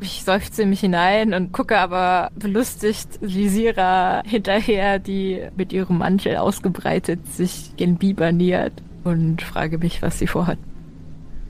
Ich 0.01 0.23
seufze 0.23 0.65
mich 0.65 0.81
hinein 0.81 1.33
und 1.33 1.51
gucke 1.51 1.79
aber 1.79 2.29
belustigt 2.35 3.17
Visira 3.21 4.21
hinterher, 4.25 4.99
die 4.99 5.41
mit 5.55 5.73
ihrem 5.73 5.97
Mantel 5.97 6.35
ausgebreitet 6.35 7.25
sich 7.33 7.75
gen 7.77 7.95
Biber 7.95 8.31
nähert 8.31 8.73
und 9.03 9.41
frage 9.41 9.77
mich, 9.77 10.01
was 10.01 10.19
sie 10.19 10.27
vorhat. 10.27 10.59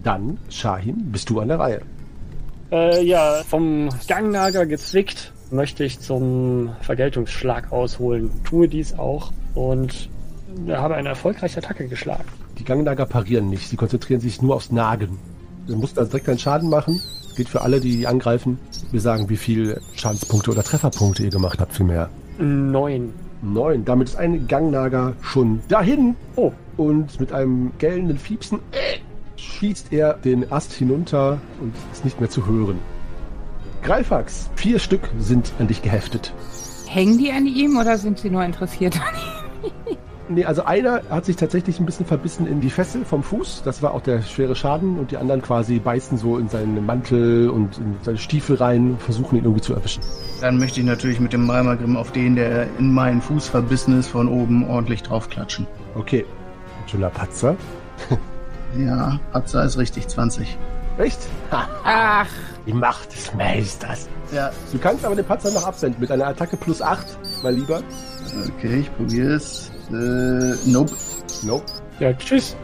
Dann, 0.03 0.37
Shahin, 0.49 1.11
bist 1.11 1.29
du 1.31 1.39
an 1.39 1.47
der 1.47 1.59
Reihe. 1.59 1.81
Äh, 2.71 3.03
ja, 3.03 3.41
vom 3.47 3.89
Gangnager 4.07 4.65
gezwickt 4.65 5.33
möchte 5.51 5.83
ich 5.83 5.99
zum 5.99 6.75
Vergeltungsschlag 6.81 7.71
ausholen. 7.71 8.29
Tue 8.43 8.67
dies 8.67 8.97
auch 8.97 9.31
und 9.53 10.09
habe 10.69 10.95
eine 10.95 11.09
erfolgreiche 11.09 11.57
Attacke 11.57 11.87
geschlagen. 11.87 12.29
Die 12.57 12.63
Gangnager 12.63 13.05
parieren 13.05 13.49
nicht, 13.49 13.69
sie 13.69 13.75
konzentrieren 13.75 14.21
sich 14.21 14.41
nur 14.41 14.55
aufs 14.55 14.71
Nagen. 14.71 15.17
Du 15.67 15.75
musst 15.75 15.97
also 15.97 16.11
direkt 16.11 16.29
einen 16.29 16.39
Schaden 16.39 16.69
machen. 16.69 17.01
Das 17.23 17.35
gilt 17.35 17.49
für 17.49 17.61
alle, 17.61 17.79
die 17.79 18.07
angreifen. 18.07 18.59
Wir 18.91 19.01
sagen, 19.01 19.29
wie 19.29 19.37
viel 19.37 19.81
Schadenspunkte 19.95 20.51
oder 20.51 20.63
Trefferpunkte 20.63 21.23
ihr 21.23 21.31
gemacht 21.31 21.59
habt, 21.59 21.73
vielmehr. 21.73 22.09
Neun. 22.37 23.13
Neun. 23.41 23.83
Damit 23.83 24.09
ist 24.09 24.15
ein 24.15 24.47
Gangnager 24.47 25.13
schon 25.21 25.59
dahin. 25.67 26.15
Oh, 26.35 26.51
Und 26.77 27.19
mit 27.19 27.31
einem 27.31 27.71
gellenden 27.77 28.17
Fiepsen 28.17 28.59
äh, 28.71 28.99
schießt 29.37 29.91
er 29.91 30.13
den 30.13 30.51
Ast 30.51 30.73
hinunter 30.73 31.39
und 31.61 31.73
ist 31.91 32.05
nicht 32.05 32.19
mehr 32.19 32.29
zu 32.29 32.45
hören. 32.45 32.79
Greifax, 33.83 34.49
vier 34.55 34.79
Stück 34.79 35.09
sind 35.19 35.51
an 35.59 35.67
dich 35.67 35.81
geheftet. 35.81 36.33
Hängen 36.87 37.17
die 37.17 37.31
an 37.31 37.45
ihm 37.45 37.77
oder 37.77 37.97
sind 37.97 38.19
sie 38.19 38.29
nur 38.29 38.43
interessiert 38.43 38.95
an 38.95 39.15
ihm? 39.15 39.24
Nee, 40.27 40.43
also 40.45 40.63
einer 40.65 41.01
hat 41.09 41.25
sich 41.25 41.35
tatsächlich 41.35 41.79
ein 41.79 41.85
bisschen 41.85 42.05
verbissen 42.05 42.47
in 42.47 42.59
die 42.59 42.71
Fessel 42.71 43.05
vom 43.05 43.21
Fuß. 43.21 43.61
Das 43.63 43.83
war 43.83 43.93
auch 43.93 44.01
der 44.01 44.23
schwere 44.23 44.55
Schaden. 44.55 44.97
Und 44.97 45.11
die 45.11 45.17
anderen 45.17 45.41
quasi 45.41 45.77
beißen 45.79 46.17
so 46.17 46.37
in 46.37 46.49
seinen 46.49 46.83
Mantel 46.85 47.49
und 47.49 47.77
in 47.77 47.95
seine 48.01 48.17
Stiefel 48.17 48.55
rein, 48.55 48.97
versuchen 48.97 49.37
ihn 49.37 49.43
irgendwie 49.43 49.61
zu 49.61 49.73
erwischen. 49.73 50.01
Dann 50.41 50.57
möchte 50.57 50.79
ich 50.79 50.85
natürlich 50.85 51.19
mit 51.19 51.31
dem 51.33 51.45
Malmagrim 51.45 51.95
auf 51.95 52.11
den, 52.11 52.35
der 52.35 52.67
in 52.79 52.91
meinen 52.91 53.21
Fuß 53.21 53.47
verbissen 53.49 53.99
ist, 53.99 54.07
von 54.07 54.27
oben 54.27 54.67
ordentlich 54.67 55.03
draufklatschen. 55.03 55.67
Okay. 55.93 56.25
Ein 56.83 56.89
schöner 56.89 57.09
Patzer. 57.09 57.55
Ja, 58.77 59.21
Patzer 59.31 59.63
ist 59.63 59.77
richtig, 59.77 60.05
20. 60.09 60.57
Echt? 60.97 61.19
Ach, 61.49 62.27
die 62.65 62.73
Macht 62.73 63.13
des 63.13 63.33
Meisters. 63.33 64.09
Ja, 64.33 64.51
Du 64.71 64.77
kannst 64.79 65.05
aber 65.05 65.15
den 65.15 65.23
Patzer 65.23 65.51
noch 65.51 65.65
absenden 65.65 66.01
mit 66.01 66.11
einer 66.11 66.27
Attacke 66.27 66.57
plus 66.57 66.81
8, 66.81 67.05
mein 67.41 67.55
Lieber. 67.55 67.81
okay, 68.57 68.79
ich 68.81 68.93
probiere 68.97 69.35
es. 69.35 69.71
Äh, 69.91 70.55
nope. 70.65 70.93
Nope. 71.43 71.65
ja, 71.99 72.13
tschüss. 72.13 72.55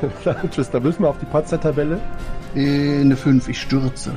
Tschüss, 0.50 0.70
da 0.70 0.80
müssen 0.80 1.02
wir 1.02 1.08
auf 1.10 1.18
die 1.18 1.26
Patzer-Tabelle. 1.26 2.00
Äh, 2.54 3.00
eine 3.00 3.16
5, 3.16 3.48
ich 3.48 3.60
stürze. 3.60 4.12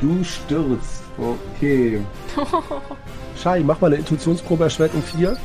Du 0.00 0.22
stürzt. 0.24 1.02
Okay. 1.18 2.00
Shai, 3.36 3.60
mach 3.60 3.80
mal 3.80 3.88
eine 3.88 3.96
Intuitionsprobe 3.96 4.64
erschwert 4.64 4.94
um 4.94 5.02
4. 5.02 5.36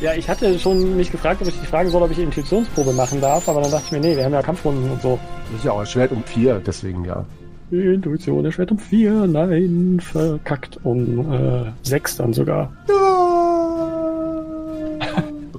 Ja, 0.00 0.14
ich 0.14 0.28
hatte 0.28 0.58
schon 0.58 0.96
mich 0.96 1.10
gefragt, 1.12 1.42
ob 1.42 1.48
ich 1.48 1.58
dich 1.58 1.68
fragen 1.68 1.90
soll, 1.90 2.02
ob 2.02 2.10
ich 2.10 2.18
Intuitionsprobe 2.18 2.92
machen 2.92 3.20
darf, 3.20 3.48
aber 3.48 3.60
dann 3.60 3.70
dachte 3.70 3.84
ich 3.86 3.92
mir, 3.92 4.00
nee, 4.00 4.16
wir 4.16 4.24
haben 4.24 4.32
ja 4.32 4.42
Kampfrunden 4.42 4.90
und 4.90 5.02
so. 5.02 5.18
Das 5.50 5.60
ist 5.60 5.64
ja 5.64 5.72
auch 5.72 5.80
erschwert 5.80 6.12
um 6.12 6.22
4, 6.24 6.60
deswegen 6.64 7.04
ja. 7.04 7.24
Intuition 7.70 8.44
erschwert 8.44 8.72
um 8.72 8.78
vier, 8.78 9.26
nein, 9.26 10.00
verkackt 10.02 10.80
um 10.82 11.32
äh, 11.32 11.72
sechs 11.82 12.16
dann 12.16 12.32
sogar. 12.32 12.72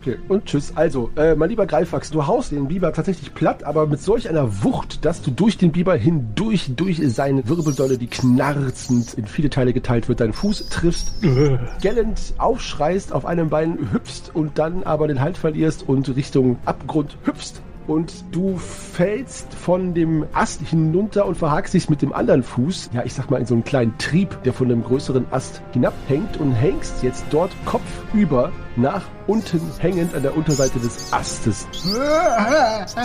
Okay, 0.02 0.18
und 0.30 0.46
tschüss. 0.46 0.76
Also, 0.76 1.12
äh, 1.16 1.36
mein 1.36 1.52
lieber 1.52 1.68
Greifax, 1.68 2.10
du 2.10 2.26
haust 2.26 2.52
den 2.52 2.68
Biber 2.68 2.92
tatsächlich 2.92 3.36
platt, 3.36 3.64
aber 3.64 3.86
mit 3.86 4.02
solch 4.02 4.28
einer 4.28 4.64
Wucht, 4.64 5.06
dass 5.06 5.22
du 5.22 5.30
durch 5.30 5.60
den 5.60 5.72
Biber 5.72 5.96
hindurch, 5.96 6.72
durch 6.76 7.00
seine 7.06 7.48
Wirbelsäule, 7.48 8.00
die 8.00 8.08
knarzend 8.08 9.14
in 9.14 9.28
viele 9.28 9.52
Teile 9.52 9.74
geteilt 9.74 10.10
wird, 10.10 10.20
deinen 10.20 10.34
Fuß 10.34 10.70
triffst, 10.70 11.24
Äh, 11.24 11.60
gellend 11.82 12.34
aufschreist, 12.40 13.14
auf 13.14 13.28
einem 13.28 13.50
Bein 13.50 13.78
hüpfst 13.92 14.32
und 14.34 14.58
dann 14.58 14.82
aber 14.84 15.08
den 15.08 15.22
Halt 15.22 15.38
verlierst 15.38 15.88
und 15.88 16.16
Richtung 16.16 16.58
Abgrund 16.66 17.18
hüpfst. 17.24 17.62
Und 17.88 18.24
du 18.32 18.58
fällst 18.58 19.54
von 19.54 19.94
dem 19.94 20.26
Ast 20.34 20.62
hinunter 20.62 21.26
und 21.26 21.36
verhakst 21.36 21.74
dich 21.74 21.90
mit 21.90 22.02
dem 22.02 22.14
anderen 22.14 22.44
Fuß, 22.44 22.92
ja, 22.94 23.04
ich 23.04 23.14
sag 23.14 23.30
mal, 23.32 23.40
in 23.40 23.46
so 23.46 23.56
einen 23.56 23.64
kleinen 23.64 23.98
Trieb, 23.98 24.44
der 24.44 24.54
von 24.54 24.68
einem 24.68 24.84
größeren 24.84 25.26
Ast 25.32 25.62
hinabhängt 25.74 26.38
und 26.38 26.54
hängst 26.54 27.04
jetzt 27.04 27.26
dort 27.32 27.52
kopfüber 27.66 28.52
nach 28.76 29.04
unten 29.28 29.62
hängend 29.80 30.16
an 30.16 30.22
der 30.22 30.36
Unterseite 30.36 30.80
des 30.80 31.12
Astes. 31.12 31.68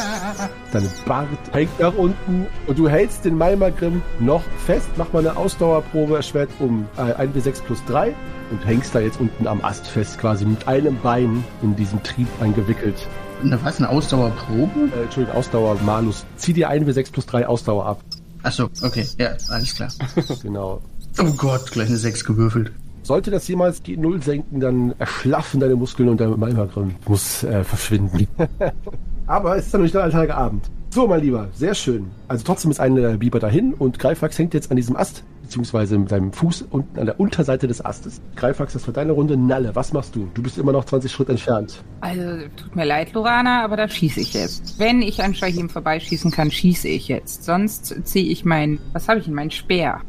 Dein 0.73 0.89
Bart 1.07 1.29
hängt 1.53 1.81
nach 1.81 1.95
unten 1.95 2.47
und 2.67 2.79
du 2.79 2.89
hältst 2.89 3.25
den 3.25 3.37
Malmagrim 3.37 4.03
noch 4.21 4.43
fest. 4.65 4.89
Mach 4.97 5.13
mal 5.13 5.21
eine 5.21 5.37
Ausdauerprobe, 5.37 6.17
erschwert 6.17 6.51
um 6.59 6.87
äh, 6.97 7.27
1w6 7.27 7.63
plus 7.63 7.85
3 7.87 8.15
und 8.51 8.67
hängst 8.67 8.95
da 8.95 9.01
jetzt 9.01 9.21
unten 9.21 9.47
am 9.47 9.65
Ast 9.65 9.87
fest, 9.87 10.19
quasi 10.19 10.45
mit 10.45 10.69
einem 10.69 10.99
Bein 11.01 11.45
in 11.63 11.75
diesem 11.77 12.03
Trieb 12.03 12.29
eingewickelt. 12.41 13.07
Eine 13.43 13.63
was, 13.63 13.79
eine 13.79 13.89
Ausdauerprobe? 13.89 14.91
Äh, 14.97 15.03
Entschuldigung, 15.05 15.39
Ausdauer, 15.39 15.79
Malus. 15.85 16.25
Zieh 16.37 16.53
dir 16.53 16.71
1w6 16.71 17.13
plus 17.13 17.27
3 17.27 17.47
Ausdauer 17.47 17.87
ab. 17.87 18.03
Achso, 18.43 18.69
okay, 18.83 19.07
ja, 19.19 19.37
alles 19.49 19.75
klar. 19.75 19.91
Genau. 20.43 20.81
Oh 21.19 21.33
Gott, 21.37 21.71
gleich 21.71 21.89
eine 21.89 21.97
6 21.97 22.25
gewürfelt. 22.25 22.73
Sollte 23.03 23.31
das 23.31 23.47
jemals 23.49 23.83
die 23.83 23.97
Null 23.97 24.23
senken, 24.23 24.61
dann 24.61 24.95
erschlaffen 24.99 25.61
deine 25.61 25.77
Muskeln 25.77 26.09
und 26.09 26.21
dein 26.21 26.39
Malmagrim 26.39 26.95
muss 27.07 27.45
äh, 27.45 27.63
verschwinden. 27.63 28.27
Aber 29.27 29.57
es 29.57 29.67
ist 29.67 29.75
dann 29.75 29.83
nicht 29.83 29.95
der 29.95 30.03
alltage 30.03 30.35
Abend. 30.35 30.71
So, 30.97 31.07
mein 31.07 31.21
Lieber, 31.21 31.49
sehr 31.53 31.75
schön. 31.75 32.11
Also 32.27 32.43
trotzdem 32.43 32.71
ist 32.71 32.81
ein 32.81 32.97
äh, 32.97 33.19
Biber 33.19 33.39
dahin 33.39 33.75
und 33.75 33.99
Greifax 33.99 34.39
hängt 34.39 34.55
jetzt 34.55 34.71
an 34.71 34.79
diesem 34.79 34.97
Ast, 34.97 35.25
beziehungsweise 35.43 35.99
mit 35.99 36.09
seinem 36.09 36.33
Fuß 36.33 36.69
unten 36.71 36.99
an 36.99 37.05
der 37.05 37.21
Unterseite 37.21 37.69
des 37.69 37.85
Astes. 37.85 38.23
Greifax, 38.35 38.73
das 38.73 38.87
war 38.87 38.95
deine 38.95 39.13
Runde. 39.13 39.37
Nalle, 39.37 39.75
was 39.75 39.93
machst 39.93 40.17
du? 40.17 40.31
Du 40.33 40.43
bist 40.43 40.57
immer 40.57 40.73
noch 40.73 40.87
20 40.87 41.13
Schritt 41.13 41.29
entfernt. 41.29 41.85
also 42.01 42.23
tut 42.57 42.75
mir 42.75 42.87
leid, 42.87 43.13
Lorana, 43.13 43.63
aber 43.63 43.77
da 43.77 43.87
schieße 43.87 44.21
ich 44.21 44.33
jetzt. 44.33 44.79
Wenn 44.79 45.03
ich 45.03 45.23
an 45.23 45.35
Shahim 45.35 45.69
vorbeischießen 45.69 46.31
kann, 46.31 46.51
schieße 46.51 46.89
ich 46.89 47.09
jetzt. 47.09 47.45
Sonst 47.45 47.95
ziehe 48.09 48.33
ich 48.33 48.47
mein, 48.47 48.79
was 48.95 49.07
habe 49.07 49.21
ich 49.21 49.29
in 49.29 49.35
meinen 49.35 49.51
Speer? 49.51 50.01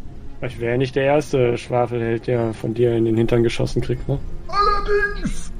Ich 0.42 0.60
wäre 0.60 0.78
nicht 0.78 0.96
der 0.96 1.04
erste 1.04 1.58
Schwafelheld, 1.58 2.28
der 2.28 2.54
von 2.54 2.74
dir 2.74 2.96
in 2.96 3.06
den 3.06 3.18
Hintern 3.18 3.42
geschossen 3.42 3.82
kriegt, 3.82 4.08
ne? 4.08 4.20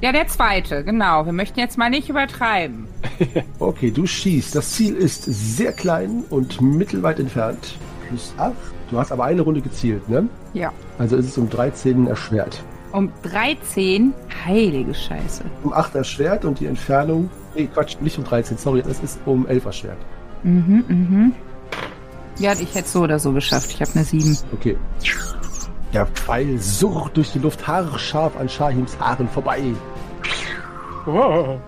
Ja, 0.00 0.12
der 0.12 0.28
zweite, 0.28 0.84
genau. 0.84 1.26
Wir 1.26 1.32
möchten 1.32 1.58
jetzt 1.58 1.76
mal 1.76 1.90
nicht 1.90 2.08
übertreiben. 2.08 2.86
Okay, 3.58 3.90
du 3.90 4.06
schießt. 4.06 4.54
Das 4.54 4.70
Ziel 4.72 4.94
ist 4.94 5.24
sehr 5.24 5.72
klein 5.72 6.22
und 6.30 6.60
mittelweit 6.60 7.18
entfernt. 7.18 7.76
Plus 8.06 8.32
8. 8.38 8.54
Du 8.90 8.98
hast 8.98 9.10
aber 9.10 9.24
eine 9.24 9.42
Runde 9.42 9.60
gezielt, 9.60 10.08
ne? 10.08 10.28
Ja. 10.54 10.72
Also 10.98 11.16
ist 11.16 11.26
es 11.26 11.36
um 11.36 11.50
13 11.50 12.06
erschwert. 12.06 12.62
Um 12.92 13.12
13, 13.24 14.14
heilige 14.46 14.94
Scheiße. 14.94 15.44
Um 15.64 15.72
8 15.72 15.96
erschwert 15.96 16.44
und 16.44 16.60
die 16.60 16.66
Entfernung. 16.66 17.28
Nee, 17.54 17.68
Quatsch, 17.74 17.96
nicht 18.00 18.16
um 18.16 18.24
13, 18.24 18.56
sorry, 18.56 18.82
es 18.88 19.00
ist 19.00 19.18
um 19.26 19.46
11 19.46 19.64
erschwert. 19.66 19.98
Mhm, 20.44 20.84
mhm. 20.88 21.32
Ja, 22.38 22.52
ich 22.52 22.74
hätte 22.74 22.88
so 22.88 23.00
oder 23.00 23.18
so 23.18 23.32
geschafft. 23.32 23.70
Ich 23.70 23.80
habe 23.80 23.90
eine 23.94 24.04
7. 24.04 24.38
Okay. 24.52 24.76
Der 25.92 26.06
Pfeil 26.06 26.58
surrt 26.58 27.16
durch 27.16 27.32
die 27.32 27.38
Luft 27.38 27.66
haarscharf 27.66 28.36
an 28.38 28.48
Shahims 28.48 28.98
Haaren 29.00 29.28
vorbei. 29.28 29.62
Wow. 31.06 31.58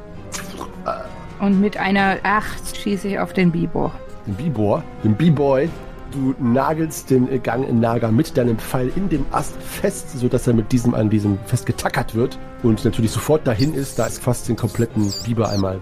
Und 1.41 1.61
mit 1.61 1.77
einer 1.77 2.19
8 2.23 2.77
schieße 2.77 3.09
ich 3.09 3.19
auf 3.19 3.33
den 3.33 3.51
Bibor. 3.51 3.93
Den 4.27 4.35
Bibor, 4.35 4.85
den 5.03 5.15
B-Boy. 5.15 5.71
Du 6.13 6.35
nagelst 6.41 7.09
den 7.11 7.43
Gangnager 7.43 8.11
mit 8.11 8.37
deinem 8.37 8.59
Pfeil 8.59 8.93
in 8.97 9.09
dem 9.09 9.25
Ast 9.31 9.55
fest, 9.63 10.19
sodass 10.19 10.47
er 10.47 10.55
mit 10.55 10.73
diesem 10.73 10.93
an 10.93 11.09
diesem 11.09 11.39
festgetackert 11.47 12.17
wird 12.17 12.37
und 12.65 12.85
natürlich 12.85 13.13
sofort 13.13 13.47
dahin 13.47 13.75
ist, 13.75 13.97
da 13.99 14.09
es 14.09 14.19
fast 14.19 14.49
den 14.49 14.57
kompletten 14.57 15.13
Biber 15.25 15.49
einmal 15.49 15.79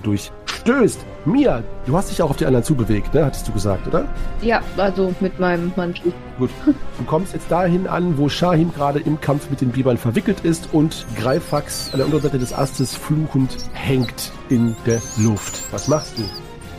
durchstößt. 0.64 1.00
Mia, 1.24 1.62
du 1.86 1.96
hast 1.96 2.10
dich 2.10 2.22
auch 2.22 2.30
auf 2.30 2.36
die 2.36 2.46
anderen 2.46 2.64
zubewegt, 2.64 3.12
ne? 3.14 3.24
Hattest 3.24 3.46
du 3.48 3.52
gesagt, 3.52 3.86
oder? 3.86 4.06
Ja, 4.40 4.62
also 4.76 5.14
mit 5.20 5.38
meinem 5.38 5.72
Mantel. 5.76 6.12
Gut. 6.38 6.50
Du 6.64 7.04
kommst 7.04 7.34
jetzt 7.34 7.50
dahin 7.50 7.86
an, 7.86 8.16
wo 8.16 8.28
Shahim 8.28 8.72
gerade 8.72 9.00
im 9.00 9.20
Kampf 9.20 9.50
mit 9.50 9.60
den 9.60 9.70
Bibern 9.70 9.96
verwickelt 9.96 10.40
ist 10.44 10.68
und 10.72 11.06
Greifax 11.16 11.90
an 11.92 11.98
der 11.98 12.06
Unterseite 12.06 12.38
des 12.38 12.52
Astes 12.52 12.94
fluchend 12.94 13.56
hängt 13.72 14.32
in 14.48 14.74
der 14.86 15.00
Luft. 15.18 15.60
Was 15.70 15.88
machst 15.88 16.18
du? 16.18 16.22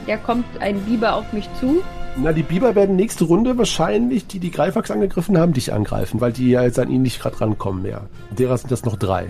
Ja, 0.07 0.17
kommt 0.17 0.45
ein 0.59 0.79
Biber 0.81 1.15
auf 1.15 1.31
mich 1.33 1.48
zu. 1.59 1.81
Na, 2.17 2.33
die 2.33 2.43
Biber 2.43 2.74
werden 2.74 2.95
nächste 2.95 3.25
Runde 3.25 3.57
wahrscheinlich, 3.57 4.25
die 4.25 4.39
die 4.39 4.51
Greifax 4.51 4.89
angegriffen 4.89 5.38
haben, 5.38 5.53
dich 5.53 5.71
angreifen, 5.71 6.19
weil 6.19 6.33
die 6.33 6.50
ja 6.50 6.63
jetzt 6.63 6.79
an 6.79 6.89
ihn 6.89 7.03
nicht 7.03 7.21
gerade 7.21 7.39
rankommen 7.39 7.83
mehr. 7.83 8.09
Derer 8.31 8.57
sind 8.57 8.71
das 8.71 8.83
noch 8.83 8.95
drei. 8.95 9.27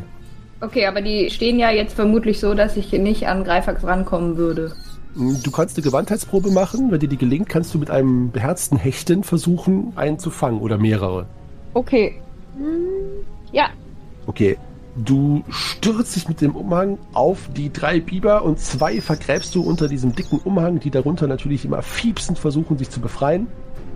Okay, 0.62 0.86
aber 0.86 1.02
die 1.02 1.30
stehen 1.30 1.58
ja 1.60 1.72
jetzt 1.72 1.94
vermutlich 1.94 2.40
so, 2.40 2.54
dass 2.54 2.76
ich 2.78 2.92
nicht 2.92 3.28
an 3.28 3.44
Greifax 3.44 3.84
rankommen 3.84 4.38
würde. 4.38 4.74
Du 5.16 5.52
kannst 5.52 5.78
eine 5.78 5.84
Gewandheitsprobe 5.84 6.52
machen. 6.52 6.92
Wenn 6.92 7.00
dir 7.00 7.08
die 7.08 7.18
gelingt, 7.18 7.50
kannst 7.50 7.74
du 7.74 7.80
mit 7.80 7.90
einem 7.90 8.32
beherzten 8.32 8.78
Hechten 8.78 9.24
versuchen, 9.24 9.94
einen 9.96 10.20
zu 10.20 10.30
fangen 10.30 10.60
oder 10.60 10.78
mehrere. 10.78 11.26
Okay. 11.74 12.22
Hm, 12.58 13.26
ja, 13.52 13.70
Okay. 14.30 14.58
Du 14.96 15.44
stürzt 15.50 16.16
dich 16.16 16.28
mit 16.28 16.42
dem 16.42 16.56
Umhang 16.56 17.00
auf 17.14 17.50
die 17.56 17.72
drei 17.74 18.00
Biber 18.00 18.44
und 18.44 18.60
zwei 18.60 19.02
vergräbst 19.02 19.56
du 19.56 19.62
unter 19.62 19.88
diesem 19.88 20.14
dicken 20.14 20.40
Umhang, 20.40 20.80
die 20.80 20.92
darunter 20.92 21.26
natürlich 21.26 21.66
immer 21.66 21.82
fiepsend 21.82 22.38
versuchen, 22.38 22.78
sich 22.78 22.90
zu 22.90 23.00
befreien. 23.00 23.48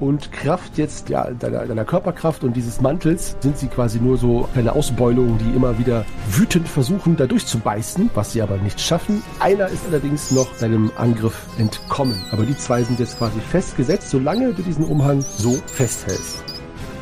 Und 0.04 0.34
Kraft 0.34 0.78
jetzt, 0.78 1.08
ja, 1.08 1.32
deiner, 1.32 1.66
deiner 1.66 1.86
Körperkraft 1.86 2.44
und 2.44 2.58
dieses 2.58 2.82
Mantels 2.82 3.38
sind 3.40 3.58
sie 3.58 3.68
quasi 3.68 4.02
nur 4.02 4.18
so 4.18 4.50
kleine 4.52 4.74
Ausbeulungen, 4.74 5.38
die 5.38 5.56
immer 5.56 5.80
wieder 5.80 6.04
wütend 6.30 6.68
versuchen, 6.68 7.16
da 7.16 7.26
durchzubeißen, 7.26 8.10
was 8.14 8.34
sie 8.34 8.42
aber 8.42 8.58
nicht 8.58 8.82
schaffen. 8.82 9.24
Einer 9.40 9.70
ist 9.70 9.86
allerdings 9.88 10.32
noch 10.32 10.54
deinem 10.58 10.92
Angriff 10.98 11.46
entkommen. 11.58 12.22
Aber 12.32 12.44
die 12.44 12.58
zwei 12.58 12.84
sind 12.84 13.00
jetzt 13.00 13.18
quasi 13.18 13.40
festgesetzt, 13.40 14.10
solange 14.10 14.52
du 14.52 14.62
diesen 14.62 14.84
Umhang 14.84 15.22
so 15.22 15.54
festhältst. 15.68 16.44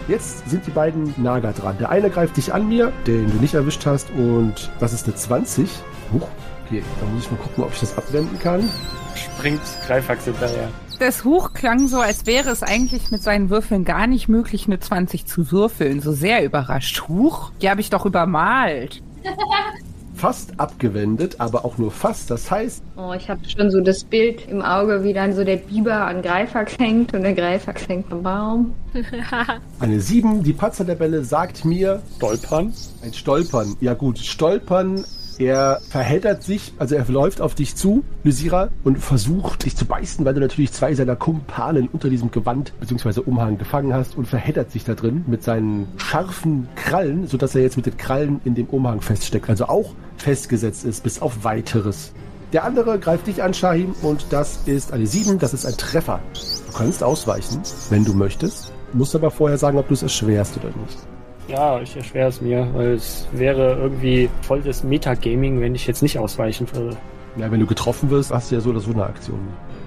Jetzt 0.08 0.48
sind 0.48 0.68
die 0.68 0.72
beiden 0.72 1.16
Naga 1.18 1.54
dran. 1.54 1.80
Der 1.80 1.90
eine 1.90 2.12
greift 2.12 2.38
dich 2.38 2.54
an 2.54 2.70
mir, 2.70 2.94
den 3.08 3.32
du 3.32 3.38
nicht 3.38 3.56
erwischt 3.56 3.84
hast, 3.88 4.12
und 4.12 4.70
das 4.80 4.94
ist 4.94 5.08
eine 5.08 5.16
20. 5.16 5.68
Huch, 6.14 6.28
Okay, 6.68 6.84
dann 7.00 7.16
muss 7.16 7.26
ich 7.26 7.32
mal 7.32 7.38
gucken, 7.38 7.64
ob 7.64 7.74
ich 7.74 7.80
das 7.80 7.98
abwenden 7.98 8.38
kann. 8.40 8.70
Springt 9.16 9.60
Greifax 9.88 10.26
hinterher. 10.26 10.70
Das 11.02 11.26
Huch 11.26 11.54
klang 11.54 11.88
so, 11.88 12.00
als 12.00 12.28
wäre 12.28 12.52
es 12.52 12.62
eigentlich 12.62 13.10
mit 13.10 13.24
seinen 13.24 13.50
Würfeln 13.50 13.86
gar 13.86 14.06
nicht 14.06 14.30
möglich, 14.30 14.68
eine 14.68 14.80
20 14.80 15.26
zu 15.26 15.52
würfeln. 15.52 16.00
So 16.00 16.12
sehr 16.12 16.46
überrascht. 16.46 17.08
Huch, 17.08 17.52
die 17.60 17.72
habe 17.72 17.82
ich 17.82 17.90
doch 17.90 18.06
übermalt. 18.06 19.02
Fast 20.14 20.60
abgewendet, 20.60 21.38
aber 21.40 21.66
auch 21.66 21.80
nur 21.80 21.90
fast. 21.90 22.30
Das 22.30 22.52
heißt, 22.52 22.84
Oh, 22.98 23.14
ich 23.14 23.32
habe 23.32 23.42
schon 23.50 23.72
so 23.72 23.82
das 23.82 24.04
Bild 24.04 24.48
im 24.48 24.62
Auge, 24.62 25.04
wie 25.04 25.14
dann 25.14 25.34
so 25.34 25.44
der 25.44 25.56
Biber 25.56 26.06
an 26.06 26.22
Greifax 26.22 26.78
hängt 26.78 27.16
und 27.16 27.24
der 27.24 27.34
Greifax 27.34 27.88
hängt 27.88 28.12
am 28.12 28.22
Baum. 28.22 28.76
eine 29.80 30.00
7, 30.00 30.44
die 30.44 30.54
Patzer-Tabelle 30.54 31.24
sagt 31.24 31.66
mir, 31.66 32.04
Stolpern. 32.18 32.74
ein 33.04 33.14
Stolpern. 33.16 33.76
Ja 33.80 33.96
gut, 33.96 34.20
Stolpern, 34.20 35.04
er 35.44 35.82
verheddert 35.90 36.44
sich, 36.44 36.74
also 36.78 36.96
er 36.96 37.06
läuft 37.08 37.42
auf 37.42 37.56
dich 37.56 37.76
zu, 37.76 38.04
Lysira, 38.24 38.70
und 38.84 38.98
versucht 39.00 39.66
dich 39.66 39.76
zu 39.76 39.86
beißen, 39.86 40.24
weil 40.26 40.34
du 40.34 40.40
natürlich 40.40 40.72
zwei 40.72 40.94
seiner 40.94 41.16
Kumpanen 41.16 41.88
unter 41.88 42.10
diesem 42.10 42.32
Gewand 42.32 42.74
bzw. 42.80 43.22
Umhang 43.22 43.58
gefangen 43.58 43.94
hast 43.94 44.18
und 44.18 44.28
verheddert 44.28 44.72
sich 44.72 44.84
da 44.84 44.94
drin 44.94 45.24
mit 45.28 45.44
seinen 45.44 45.88
scharfen 45.98 46.68
Krallen, 46.76 47.28
sodass 47.28 47.56
er 47.56 47.62
jetzt 47.62 47.78
mit 47.78 47.86
den 47.86 47.98
Krallen 47.98 48.42
in 48.46 48.56
dem 48.56 48.68
Umhang 48.68 49.02
feststeckt, 49.02 49.50
also 49.50 49.66
auch 49.66 49.94
festgesetzt 50.18 50.86
ist, 50.86 51.04
bis 51.04 51.22
auf 51.22 51.44
weiteres. 51.44 52.14
Der 52.54 52.66
andere 52.66 53.00
greift 53.00 53.28
dich 53.28 53.42
an, 53.42 53.54
Shahim, 53.54 53.96
und 54.02 54.26
das 54.30 54.60
ist 54.66 54.92
eine 54.92 55.08
7, 55.08 55.40
das 55.40 55.54
ist 55.54 55.66
ein 55.66 55.78
Treffer. 55.78 56.20
Du 56.68 56.78
kannst 56.78 57.04
ausweichen, 57.04 57.62
wenn 57.90 58.04
du 58.04 58.14
möchtest, 58.14 58.72
musst 58.94 59.16
aber 59.16 59.32
vorher 59.32 59.58
sagen, 59.58 59.78
ob 59.78 59.88
du 59.88 59.94
es 59.94 60.04
erschwerst 60.04 60.58
oder 60.58 60.68
nicht. 60.68 61.11
Ja, 61.48 61.80
ich 61.80 61.96
erschwere 61.96 62.30
es 62.30 62.42
mir, 62.42 62.68
weil 62.74 62.92
es 62.94 63.28
wäre 63.32 63.76
irgendwie 63.76 64.30
voll 64.42 64.62
das 64.62 64.84
Metagaming, 64.84 65.60
wenn 65.60 65.76
ich 65.76 65.88
jetzt 65.88 66.02
nicht 66.02 66.18
ausweichen 66.18 66.68
würde. 66.74 66.96
Ja, 67.38 67.50
wenn 67.52 67.60
du 67.60 67.66
getroffen 67.66 68.10
wirst, 68.10 68.32
hast 68.32 68.52
du 68.52 68.56
ja 68.56 68.62
so 68.62 68.72
oder 68.72 68.80
so 68.80 68.92
eine 68.92 69.06
Aktion. 69.06 69.40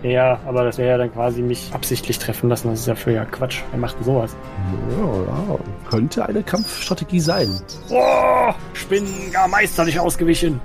Ja, 0.02 0.38
aber 0.46 0.64
das 0.64 0.76
wäre 0.76 0.90
ja 0.90 0.98
dann 0.98 1.12
quasi 1.12 1.40
mich 1.40 1.70
absichtlich 1.72 2.18
treffen 2.18 2.50
lassen. 2.50 2.68
Das 2.68 2.80
ist 2.80 2.86
ja 2.86 2.94
für 2.94 3.12
ja 3.12 3.24
Quatsch. 3.24 3.62
Wer 3.70 3.80
macht 3.80 3.96
denn 3.96 4.04
sowas? 4.04 4.36
Ja, 4.90 5.06
ja, 5.06 5.58
könnte 5.88 6.26
eine 6.26 6.42
Kampfstrategie 6.42 7.20
sein. 7.20 7.48
Oh, 7.90 8.52
ich 8.74 8.86
bin 8.86 9.06
gar 9.32 9.48
meisterlich 9.48 9.98
ausgewichen. 9.98 10.60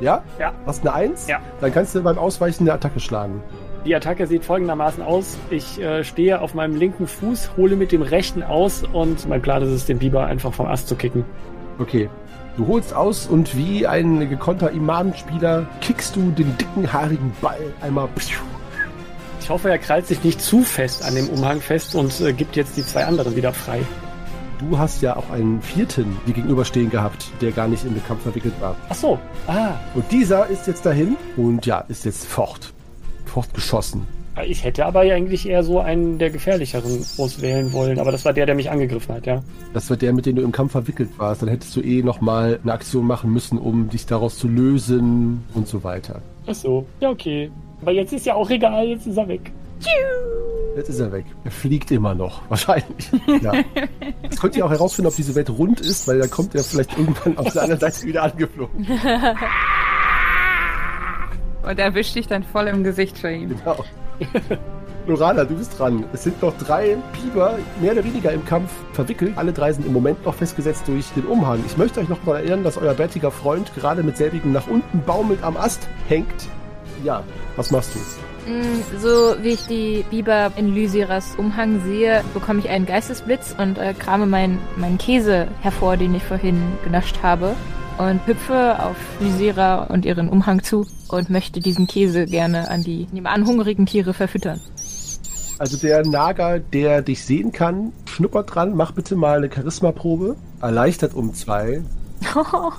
Ja? 0.00 0.22
Ja. 0.38 0.52
Hast 0.66 0.82
eine 0.82 0.92
Eins? 0.92 1.26
Ja. 1.26 1.40
Dann 1.60 1.72
kannst 1.72 1.94
du 1.94 2.02
beim 2.02 2.18
Ausweichen 2.18 2.64
eine 2.64 2.74
Attacke 2.74 3.00
schlagen. 3.00 3.42
Die 3.84 3.94
Attacke 3.94 4.26
sieht 4.26 4.44
folgendermaßen 4.44 5.02
aus. 5.02 5.36
Ich 5.50 5.78
äh, 5.78 6.04
stehe 6.04 6.40
auf 6.40 6.54
meinem 6.54 6.76
linken 6.76 7.06
Fuß, 7.06 7.50
hole 7.58 7.76
mit 7.76 7.92
dem 7.92 8.00
rechten 8.00 8.42
aus 8.42 8.82
und 8.82 9.28
mein 9.28 9.42
Plan 9.42 9.62
ist 9.62 9.68
es, 9.68 9.84
den 9.84 9.98
Biber 9.98 10.24
einfach 10.26 10.54
vom 10.54 10.66
Ast 10.66 10.88
zu 10.88 10.96
kicken. 10.96 11.24
Okay. 11.78 12.08
Du 12.56 12.66
holst 12.68 12.94
aus 12.94 13.26
und 13.26 13.56
wie 13.56 13.86
ein 13.86 14.30
gekonnter 14.30 14.70
Imadenspieler 14.70 15.66
kickst 15.80 16.14
du 16.14 16.30
den 16.30 16.56
dicken, 16.56 16.92
haarigen 16.92 17.32
Ball 17.40 17.60
einmal. 17.80 18.08
Ich 19.40 19.50
hoffe, 19.50 19.68
er 19.68 19.78
krallt 19.78 20.06
sich 20.06 20.22
nicht 20.22 20.40
zu 20.40 20.62
fest 20.62 21.04
an 21.04 21.16
dem 21.16 21.28
Umhang 21.28 21.60
fest 21.60 21.94
und 21.94 22.18
äh, 22.20 22.32
gibt 22.32 22.56
jetzt 22.56 22.76
die 22.76 22.84
zwei 22.84 23.04
anderen 23.04 23.36
wieder 23.36 23.52
frei. 23.52 23.80
Du 24.60 24.78
hast 24.78 25.02
ja 25.02 25.16
auch 25.16 25.28
einen 25.30 25.60
vierten 25.60 26.16
dir 26.26 26.32
gegenüberstehen 26.32 26.88
gehabt, 26.90 27.26
der 27.40 27.50
gar 27.50 27.68
nicht 27.68 27.84
in 27.84 27.92
den 27.92 28.06
Kampf 28.06 28.22
verwickelt 28.22 28.54
war. 28.60 28.76
Ach 28.88 28.94
so. 28.94 29.18
Ah. 29.46 29.72
Und 29.94 30.10
dieser 30.10 30.46
ist 30.46 30.66
jetzt 30.68 30.86
dahin 30.86 31.16
und 31.36 31.66
ja, 31.66 31.80
ist 31.88 32.04
jetzt 32.04 32.24
fort. 32.26 32.73
Fortgeschossen. 33.34 34.06
Ich 34.46 34.62
hätte 34.62 34.86
aber 34.86 35.00
eigentlich 35.00 35.48
eher 35.48 35.64
so 35.64 35.80
einen 35.80 36.18
der 36.18 36.30
gefährlicheren 36.30 37.04
auswählen 37.18 37.72
wollen, 37.72 37.98
aber 37.98 38.12
das 38.12 38.24
war 38.24 38.32
der, 38.32 38.46
der 38.46 38.54
mich 38.54 38.70
angegriffen 38.70 39.12
hat, 39.12 39.26
ja. 39.26 39.42
Das 39.72 39.90
war 39.90 39.96
der, 39.96 40.12
mit 40.12 40.24
dem 40.26 40.36
du 40.36 40.42
im 40.42 40.52
Kampf 40.52 40.72
verwickelt 40.72 41.10
warst. 41.18 41.42
Dann 41.42 41.48
hättest 41.48 41.74
du 41.74 41.80
eh 41.80 42.02
nochmal 42.02 42.60
eine 42.62 42.72
Aktion 42.72 43.06
machen 43.06 43.32
müssen, 43.32 43.58
um 43.58 43.88
dich 43.90 44.06
daraus 44.06 44.38
zu 44.38 44.46
lösen 44.46 45.42
und 45.54 45.66
so 45.66 45.82
weiter. 45.82 46.22
Ach 46.46 46.54
so. 46.54 46.86
Ja, 47.00 47.10
okay. 47.10 47.50
Aber 47.82 47.90
jetzt 47.90 48.12
ist 48.12 48.24
ja 48.24 48.34
auch 48.34 48.50
egal, 48.50 48.86
jetzt 48.86 49.06
ist 49.06 49.16
er 49.16 49.26
weg. 49.26 49.52
Jetzt 50.76 50.88
ist 50.88 51.00
er 51.00 51.12
weg. 51.12 51.24
Er 51.44 51.50
fliegt 51.50 51.90
immer 51.90 52.14
noch, 52.14 52.42
wahrscheinlich. 52.48 53.10
Ja. 53.42 53.52
Jetzt 54.22 54.40
könnt 54.40 54.56
ihr 54.56 54.64
auch 54.64 54.70
herausfinden, 54.70 55.08
ob 55.08 55.16
diese 55.16 55.34
Welt 55.34 55.50
rund 55.50 55.80
ist, 55.80 56.06
weil 56.06 56.20
dann 56.20 56.30
kommt 56.30 56.54
er 56.54 56.62
vielleicht 56.62 56.96
irgendwann 56.96 57.36
auf 57.38 57.52
der 57.52 57.62
anderen 57.62 57.80
Seite 57.80 58.06
wieder 58.06 58.22
angeflogen. 58.22 58.86
Und 61.68 61.78
erwischt 61.78 62.14
dich 62.14 62.26
dann 62.26 62.42
voll 62.42 62.66
im 62.68 62.84
Gesicht 62.84 63.18
für 63.18 63.30
ihn. 63.30 63.48
Genau. 63.50 63.84
Lorana, 65.06 65.44
du 65.44 65.54
bist 65.54 65.78
dran. 65.78 66.04
Es 66.14 66.24
sind 66.24 66.40
noch 66.42 66.56
drei 66.56 66.96
Biber 67.12 67.58
mehr 67.80 67.92
oder 67.92 68.04
weniger 68.04 68.32
im 68.32 68.44
Kampf 68.44 68.70
verwickelt. 68.94 69.32
Alle 69.36 69.52
drei 69.52 69.70
sind 69.72 69.86
im 69.86 69.92
Moment 69.92 70.24
noch 70.24 70.34
festgesetzt 70.34 70.84
durch 70.88 71.06
den 71.14 71.24
Umhang. 71.26 71.62
Ich 71.66 71.76
möchte 71.76 72.00
euch 72.00 72.08
noch 72.08 72.18
daran 72.24 72.40
erinnern, 72.40 72.64
dass 72.64 72.78
euer 72.78 72.94
bärtiger 72.94 73.30
Freund 73.30 73.70
gerade 73.74 74.02
mit 74.02 74.16
selbigem 74.16 74.52
nach 74.52 74.66
unten 74.66 75.02
baumelt 75.04 75.42
am 75.42 75.56
Ast 75.58 75.88
hängt. 76.08 76.48
Ja, 77.02 77.22
was 77.56 77.70
machst 77.70 77.94
du? 77.94 77.98
Mm, 78.50 78.82
So 78.98 79.36
wie 79.42 79.50
ich 79.50 79.66
die 79.66 80.04
Biber 80.08 80.52
in 80.56 80.74
Lysiras 80.74 81.34
Umhang 81.36 81.82
sehe, 81.84 82.22
bekomme 82.32 82.60
ich 82.60 82.70
einen 82.70 82.86
Geistesblitz 82.86 83.54
und 83.58 83.76
äh, 83.76 83.92
krame 83.92 84.24
meinen 84.24 84.58
meinen 84.76 84.96
Käse 84.96 85.48
hervor, 85.60 85.98
den 85.98 86.14
ich 86.14 86.22
vorhin 86.22 86.56
genascht 86.82 87.18
habe. 87.22 87.54
Und 87.98 88.26
hüpfe 88.26 88.82
auf 88.82 88.96
Lysira 89.20 89.84
und 89.84 90.04
ihren 90.04 90.28
Umhang 90.28 90.62
zu 90.62 90.86
und 91.08 91.30
möchte 91.30 91.60
diesen 91.60 91.86
Käse 91.86 92.26
gerne 92.26 92.68
an 92.68 92.82
die 92.82 93.06
nebenan 93.12 93.46
hungrigen 93.46 93.86
Tiere 93.86 94.12
verfüttern. 94.12 94.60
Also 95.58 95.76
der 95.76 96.04
Nager, 96.04 96.58
der 96.58 97.02
dich 97.02 97.24
sehen 97.24 97.52
kann, 97.52 97.92
schnuppert 98.06 98.54
dran. 98.54 98.74
Mach 98.74 98.90
bitte 98.92 99.14
mal 99.14 99.38
eine 99.38 99.50
Charisma-Probe. 99.52 100.36
Erleichtert 100.60 101.14
um 101.14 101.32
zwei. 101.34 101.82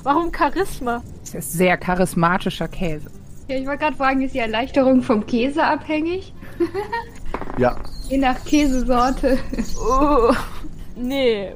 Warum 0.04 0.32
Charisma? 0.34 1.02
Das 1.22 1.34
ist 1.34 1.54
sehr 1.54 1.78
charismatischer 1.78 2.68
Käse. 2.68 3.10
Ja, 3.48 3.56
ich 3.56 3.66
wollte 3.66 3.84
gerade 3.84 3.96
fragen, 3.96 4.22
ist 4.22 4.34
die 4.34 4.40
Erleichterung 4.40 5.02
vom 5.02 5.26
Käse 5.26 5.64
abhängig? 5.64 6.34
Ja. 7.58 7.78
Je 8.10 8.18
nach 8.18 8.44
Käsesorte. 8.44 9.38
Oh, 9.80 10.34
nee. 10.96 11.54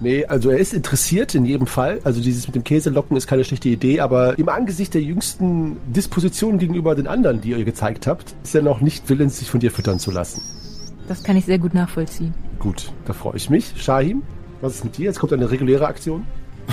Nee, 0.00 0.26
also 0.26 0.50
er 0.50 0.58
ist 0.58 0.74
interessiert 0.74 1.34
in 1.34 1.46
jedem 1.46 1.66
Fall. 1.66 2.00
Also 2.04 2.20
dieses 2.20 2.46
mit 2.46 2.54
dem 2.54 2.64
Käselocken 2.64 3.16
ist 3.16 3.26
keine 3.26 3.44
schlechte 3.44 3.68
Idee, 3.68 4.00
aber 4.00 4.38
im 4.38 4.48
Angesicht 4.48 4.92
der 4.92 5.02
jüngsten 5.02 5.78
Dispositionen 5.86 6.58
gegenüber 6.58 6.94
den 6.94 7.06
anderen, 7.06 7.40
die 7.40 7.50
ihr 7.50 7.64
gezeigt 7.64 8.06
habt, 8.06 8.34
ist 8.42 8.54
er 8.54 8.62
noch 8.62 8.80
nicht 8.80 9.08
willens, 9.08 9.38
sich 9.38 9.50
von 9.50 9.60
dir 9.60 9.70
füttern 9.70 9.98
zu 9.98 10.10
lassen. 10.10 10.42
Das 11.08 11.22
kann 11.22 11.36
ich 11.36 11.46
sehr 11.46 11.58
gut 11.58 11.72
nachvollziehen. 11.72 12.34
Gut, 12.58 12.92
da 13.06 13.12
freue 13.12 13.36
ich 13.36 13.48
mich. 13.48 13.72
Shahim, 13.76 14.22
was 14.60 14.76
ist 14.76 14.84
mit 14.84 14.98
dir? 14.98 15.06
Jetzt 15.06 15.18
kommt 15.18 15.32
eine 15.32 15.50
reguläre 15.50 15.86
Aktion. 15.86 16.24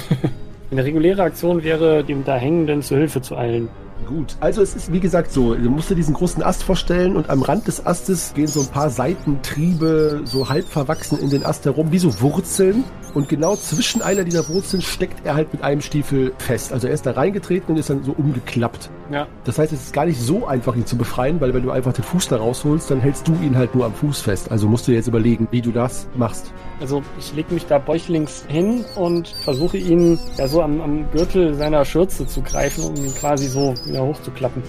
Eine 0.71 0.85
reguläre 0.85 1.21
Aktion 1.21 1.63
wäre, 1.63 2.03
dem 2.03 2.23
da 2.23 2.35
Hängenden 2.35 2.81
zu 2.81 2.95
Hilfe 2.95 3.21
zu 3.21 3.37
eilen. 3.37 3.69
Gut, 4.07 4.35
also 4.39 4.61
es 4.61 4.75
ist 4.75 4.91
wie 4.91 4.99
gesagt 4.99 5.31
so, 5.31 5.55
du 5.55 5.69
musst 5.69 5.89
dir 5.89 5.95
diesen 5.95 6.13
großen 6.13 6.43
Ast 6.43 6.63
vorstellen 6.63 7.15
und 7.15 7.29
am 7.29 7.41
Rand 7.41 7.67
des 7.67 7.85
Astes 7.85 8.33
gehen 8.33 8.47
so 8.47 8.61
ein 8.61 8.67
paar 8.67 8.89
Seitentriebe 8.89 10.21
so 10.25 10.49
halb 10.49 10.67
verwachsen 10.67 11.19
in 11.19 11.29
den 11.29 11.45
Ast 11.45 11.65
herum, 11.65 11.91
wie 11.91 11.99
so 11.99 12.21
Wurzeln. 12.21 12.83
Und 13.13 13.29
genau 13.29 13.55
zwischen 13.55 14.01
einer 14.01 14.23
dieser 14.23 14.47
Wurzeln 14.49 14.81
steckt 14.81 15.25
er 15.25 15.35
halt 15.35 15.53
mit 15.53 15.63
einem 15.63 15.81
Stiefel 15.81 16.33
fest. 16.39 16.73
Also 16.73 16.87
er 16.87 16.93
ist 16.93 17.05
da 17.05 17.11
reingetreten 17.11 17.73
und 17.73 17.79
ist 17.79 17.89
dann 17.89 18.03
so 18.03 18.11
umgeklappt. 18.11 18.89
Ja. 19.13 19.27
Das 19.43 19.59
heißt, 19.59 19.71
es 19.71 19.83
ist 19.83 19.93
gar 19.93 20.07
nicht 20.07 20.19
so 20.19 20.47
einfach, 20.47 20.75
ihn 20.75 20.87
zu 20.87 20.97
befreien, 20.97 21.39
weil 21.39 21.53
wenn 21.53 21.61
du 21.61 21.69
einfach 21.69 21.93
den 21.93 22.03
Fuß 22.03 22.29
da 22.29 22.37
rausholst, 22.37 22.89
dann 22.89 22.99
hältst 22.99 23.27
du 23.27 23.33
ihn 23.43 23.55
halt 23.55 23.75
nur 23.75 23.85
am 23.85 23.93
Fuß 23.93 24.21
fest. 24.21 24.51
Also 24.51 24.67
musst 24.67 24.87
du 24.87 24.91
jetzt 24.91 25.07
überlegen, 25.07 25.47
wie 25.51 25.61
du 25.61 25.71
das 25.71 26.07
machst. 26.15 26.51
Also 26.81 27.03
ich 27.19 27.31
lege 27.35 27.53
mich 27.53 27.67
da 27.67 27.77
bäuchlings 27.77 28.43
hin 28.47 28.83
und 28.95 29.27
versuche 29.27 29.77
ihn 29.77 30.17
ja 30.37 30.47
so 30.47 30.63
am, 30.63 30.81
am 30.81 31.11
Gürtel 31.11 31.53
seiner 31.53 31.85
Schürze 31.85 32.25
zu 32.25 32.41
greifen, 32.41 32.85
um 32.85 32.95
ihn 32.95 33.13
quasi 33.13 33.47
so 33.47 33.75
wieder 33.85 34.03
hochzuklappen. 34.03 34.63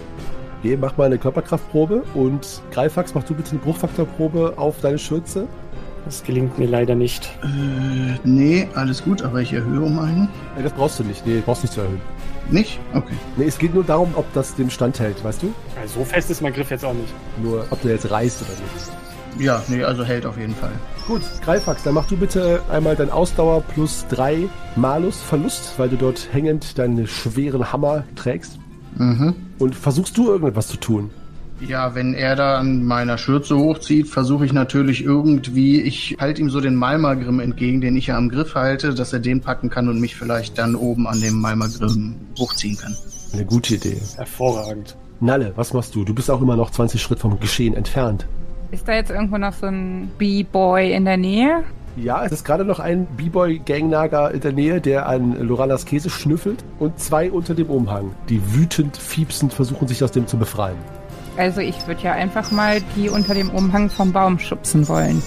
Okay, 0.60 0.76
mach 0.78 0.94
mal 0.98 1.04
eine 1.04 1.16
Körperkraftprobe 1.16 2.02
und 2.12 2.60
Greifax, 2.70 3.14
mach 3.14 3.24
du 3.24 3.34
bitte 3.34 3.52
eine 3.52 3.60
Bruchfaktorprobe 3.60 4.54
auf 4.56 4.78
deine 4.82 4.98
Schürze. 4.98 5.46
Das 6.04 6.22
gelingt 6.22 6.58
mir 6.58 6.66
leider 6.66 6.94
nicht. 6.94 7.30
Äh, 7.42 8.18
nee, 8.24 8.68
alles 8.74 9.02
gut, 9.02 9.22
aber 9.22 9.40
ich 9.40 9.54
erhöhe 9.54 9.80
um 9.80 9.98
einen. 9.98 10.28
Nee, 10.54 10.62
das 10.62 10.72
brauchst 10.74 10.98
du 10.98 11.04
nicht. 11.04 11.26
Nee, 11.26 11.42
brauchst 11.42 11.62
nicht 11.62 11.72
zu 11.72 11.80
erhöhen. 11.80 12.02
Nicht? 12.50 12.78
Okay. 12.92 13.14
Nee, 13.36 13.46
es 13.46 13.58
geht 13.58 13.74
nur 13.74 13.84
darum, 13.84 14.12
ob 14.16 14.30
das 14.34 14.54
dem 14.54 14.70
Stand 14.70 15.00
hält, 15.00 15.22
weißt 15.24 15.42
du? 15.42 15.54
Also 15.80 16.00
so 16.00 16.04
fest 16.04 16.30
ist 16.30 16.42
mein 16.42 16.52
Griff 16.52 16.70
jetzt 16.70 16.84
auch 16.84 16.94
nicht. 16.94 17.12
Nur, 17.42 17.66
ob 17.70 17.80
der 17.82 17.92
jetzt 17.92 18.10
reißt 18.10 18.42
oder 18.42 18.50
nicht. 18.50 19.44
Ja, 19.44 19.62
nee, 19.68 19.82
also 19.82 20.04
hält 20.04 20.26
auf 20.26 20.38
jeden 20.38 20.54
Fall. 20.54 20.72
Gut, 21.08 21.22
Greifax, 21.44 21.82
dann 21.82 21.94
mach 21.94 22.06
du 22.06 22.16
bitte 22.16 22.62
einmal 22.70 22.96
dein 22.96 23.10
Ausdauer 23.10 23.62
plus 23.62 24.06
drei 24.08 24.48
Malus 24.76 25.20
Verlust, 25.20 25.74
weil 25.76 25.88
du 25.88 25.96
dort 25.96 26.28
hängend 26.32 26.78
deinen 26.78 27.06
schweren 27.06 27.72
Hammer 27.72 28.04
trägst. 28.14 28.58
Mhm. 28.96 29.34
Und 29.58 29.74
versuchst 29.74 30.16
du 30.16 30.28
irgendetwas 30.30 30.68
zu 30.68 30.76
tun? 30.76 31.10
Ja, 31.66 31.94
wenn 31.94 32.14
er 32.14 32.36
da 32.36 32.58
an 32.58 32.84
meiner 32.84 33.16
Schürze 33.16 33.56
hochzieht, 33.56 34.08
versuche 34.08 34.44
ich 34.44 34.52
natürlich 34.52 35.02
irgendwie, 35.02 35.80
ich 35.80 36.16
halte 36.20 36.42
ihm 36.42 36.50
so 36.50 36.60
den 36.60 36.74
Malmagrim 36.74 37.40
entgegen, 37.40 37.80
den 37.80 37.96
ich 37.96 38.08
ja 38.08 38.18
am 38.18 38.28
Griff 38.28 38.54
halte, 38.54 38.94
dass 38.94 39.12
er 39.12 39.20
den 39.20 39.40
packen 39.40 39.70
kann 39.70 39.88
und 39.88 39.98
mich 39.98 40.14
vielleicht 40.14 40.58
dann 40.58 40.74
oben 40.74 41.06
an 41.06 41.20
dem 41.20 41.40
Malmagrim 41.40 42.16
hochziehen 42.38 42.76
kann. 42.76 42.94
Eine 43.32 43.46
gute 43.46 43.76
Idee. 43.76 43.96
Hervorragend. 44.16 44.94
Nalle, 45.20 45.52
was 45.56 45.72
machst 45.72 45.94
du? 45.94 46.04
Du 46.04 46.14
bist 46.14 46.30
auch 46.30 46.42
immer 46.42 46.56
noch 46.56 46.70
20 46.70 47.00
Schritt 47.00 47.18
vom 47.18 47.40
Geschehen 47.40 47.74
entfernt. 47.74 48.26
Ist 48.70 48.86
da 48.86 48.92
jetzt 48.92 49.10
irgendwo 49.10 49.38
noch 49.38 49.54
so 49.54 49.66
ein 49.66 50.10
B-Boy 50.18 50.92
in 50.92 51.04
der 51.04 51.16
Nähe? 51.16 51.64
Ja, 51.96 52.24
es 52.24 52.32
ist 52.32 52.44
gerade 52.44 52.64
noch 52.64 52.80
ein 52.80 53.06
B-Boy-Gangnager 53.16 54.32
in 54.32 54.40
der 54.40 54.52
Nähe, 54.52 54.80
der 54.80 55.08
an 55.08 55.40
Loranas 55.40 55.86
Käse 55.86 56.10
schnüffelt 56.10 56.64
und 56.78 56.98
zwei 56.98 57.30
unter 57.30 57.54
dem 57.54 57.70
Umhang, 57.70 58.10
die 58.28 58.40
wütend, 58.52 58.96
fiepsend 58.96 59.52
versuchen, 59.52 59.86
sich 59.88 60.02
aus 60.02 60.10
dem 60.10 60.26
zu 60.26 60.36
befreien. 60.36 60.76
Also 61.36 61.60
ich 61.60 61.86
würde 61.86 62.02
ja 62.02 62.12
einfach 62.12 62.50
mal 62.50 62.80
die 62.96 63.08
unter 63.08 63.34
dem 63.34 63.50
Umhang 63.50 63.90
vom 63.90 64.12
Baum 64.12 64.38
schubsen 64.38 64.86
wollen. 64.88 65.22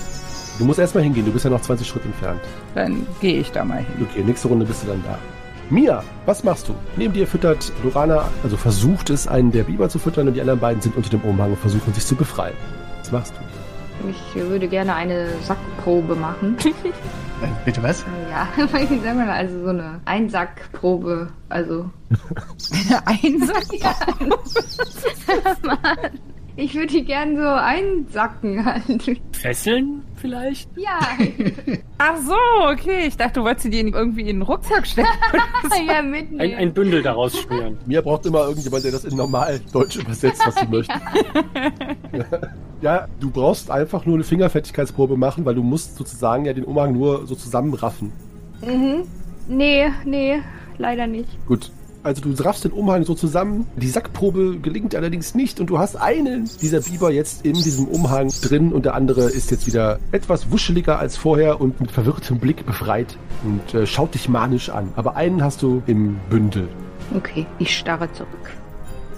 Du 0.58 0.66
musst 0.66 0.80
erstmal 0.80 1.04
hingehen, 1.04 1.26
du 1.26 1.32
bist 1.32 1.46
ja 1.46 1.52
noch 1.52 1.62
20 1.62 1.88
Schritt 1.88 2.06
entfernt. 2.06 2.42
Dann 2.74 3.06
gehe 3.20 3.40
ich 3.40 3.52
da 3.52 3.64
mal 3.64 3.80
hin. 3.80 4.08
Okay, 4.10 4.24
nächste 4.24 4.48
Runde 4.48 4.66
bist 4.66 4.84
du 4.84 4.88
dann 4.88 5.04
da. 5.04 5.20
Mia, 5.70 6.04
was 6.26 6.44
machst 6.44 6.70
du? 6.70 6.76
Neben 6.96 7.14
dir 7.14 7.28
füttert 7.28 7.74
Lorana, 7.84 8.30
also 8.42 8.56
versucht 8.56 9.10
es, 9.10 9.28
einen 9.28 9.52
der 9.52 9.64
Biber 9.64 9.90
zu 9.90 10.00
füttern 10.00 10.28
und 10.30 10.34
die 10.34 10.42
anderen 10.42 10.60
beiden 10.60 10.82
sind 10.82 10.96
unter 10.96 11.10
dem 11.10 11.22
Umhang 11.22 11.52
und 11.52 11.60
versuchen 11.60 11.94
sich 11.94 12.06
zu 12.06 12.16
befreien. 12.16 12.56
Was 13.02 13.12
machst 13.12 13.34
du? 13.34 13.57
Ich 14.10 14.36
würde 14.36 14.68
gerne 14.68 14.94
eine 14.96 15.30
Sackprobe 15.44 16.16
machen. 16.16 16.58
Äh, 17.40 17.46
Bitte 17.66 17.84
was? 17.84 18.04
ja, 18.32 18.48
sagen 18.68 19.00
wir 19.00 19.14
mal, 19.14 19.30
also 19.30 19.62
so 19.62 19.70
eine 19.70 20.02
Einsackprobe. 20.06 21.28
Also, 21.50 21.88
Einsack? 23.06 23.64
Mann, 25.64 25.80
ich 26.56 26.74
würde 26.74 26.88
die 26.88 27.06
gerne 27.06 27.40
so 27.40 27.48
einsacken 27.48 28.66
halt. 28.66 29.22
Fesseln 29.34 30.02
vielleicht? 30.16 30.68
Ja, 30.78 30.98
Ach 32.00 32.18
so, 32.18 32.34
okay. 32.72 33.06
Ich 33.06 33.18
dachte, 33.18 33.34
du 33.42 33.44
wolltest 33.46 33.66
sie 33.66 33.70
dir 33.70 33.86
irgendwie 33.86 34.22
in 34.22 34.28
den 34.38 34.42
Rucksack 34.42 34.88
stecken. 34.88 35.08
ja, 35.88 35.94
Ein, 36.00 36.10
mitnehmen. 36.10 36.58
ein 36.58 36.74
Bündel 36.74 37.04
daraus 37.04 37.38
schnüren. 37.40 37.78
Mia 37.86 38.02
braucht 38.02 38.26
immer 38.26 38.46
irgendjemand, 38.48 38.84
der 38.84 38.94
das 38.94 39.06
in 39.06 39.16
normal 39.16 39.60
Deutsch 39.72 39.98
übersetzt, 39.98 40.42
was 40.44 40.56
sie 40.56 40.66
möchte. 40.66 40.94
Ja, 42.82 43.08
du 43.20 43.30
brauchst 43.30 43.72
einfach 43.72 44.06
nur 44.06 44.16
eine 44.16 44.24
Fingerfertigkeitsprobe 44.24 45.18
machen, 45.18 45.46
weil 45.46 45.56
du 45.56 45.64
musst 45.64 45.98
sozusagen 45.98 46.46
ja 46.46 46.54
den 46.54 46.64
Umhang 46.64 46.94
nur 46.94 47.26
so 47.28 47.36
zusammenraffen. 47.36 48.12
Mhm. 48.62 49.04
Nee, 49.48 49.88
nee, 50.06 50.40
leider 50.78 51.08
nicht. 51.08 51.30
Gut. 51.48 51.72
Also 52.04 52.22
du 52.22 52.32
raffst 52.42 52.64
den 52.64 52.72
Umhang 52.72 53.04
so 53.04 53.16
zusammen. 53.16 53.68
Die 53.76 53.90
Sackprobe 53.90 54.60
gelingt 54.62 54.96
allerdings 54.96 55.36
nicht 55.36 55.60
und 55.60 55.70
du 55.70 55.78
hast 55.78 55.98
einen 55.98 56.50
dieser 56.62 56.80
Biber 56.80 57.12
jetzt 57.12 57.46
in 57.46 57.54
diesem 57.54 57.86
Umhang 57.88 58.32
drin 58.42 58.72
und 58.72 58.86
der 58.86 58.94
andere 58.96 59.24
ist 59.24 59.52
jetzt 59.52 59.68
wieder 59.68 60.00
etwas 60.14 60.50
wuscheliger 60.50 61.00
als 61.00 61.18
vorher 61.18 61.60
und 61.60 61.82
mit 61.82 61.92
verwirrtem 61.92 62.40
Blick 62.40 62.66
befreit 62.66 63.18
und 63.44 63.74
äh, 63.74 63.86
schaut 63.86 64.14
dich 64.14 64.30
manisch 64.30 64.70
an. 64.70 64.90
Aber 64.96 65.18
einen 65.18 65.44
hast 65.44 65.62
du 65.62 65.82
im 65.86 66.18
Bündel. 66.30 66.70
Okay, 67.16 67.46
ich 67.60 67.76
starre 67.76 68.10
zurück. 68.14 68.56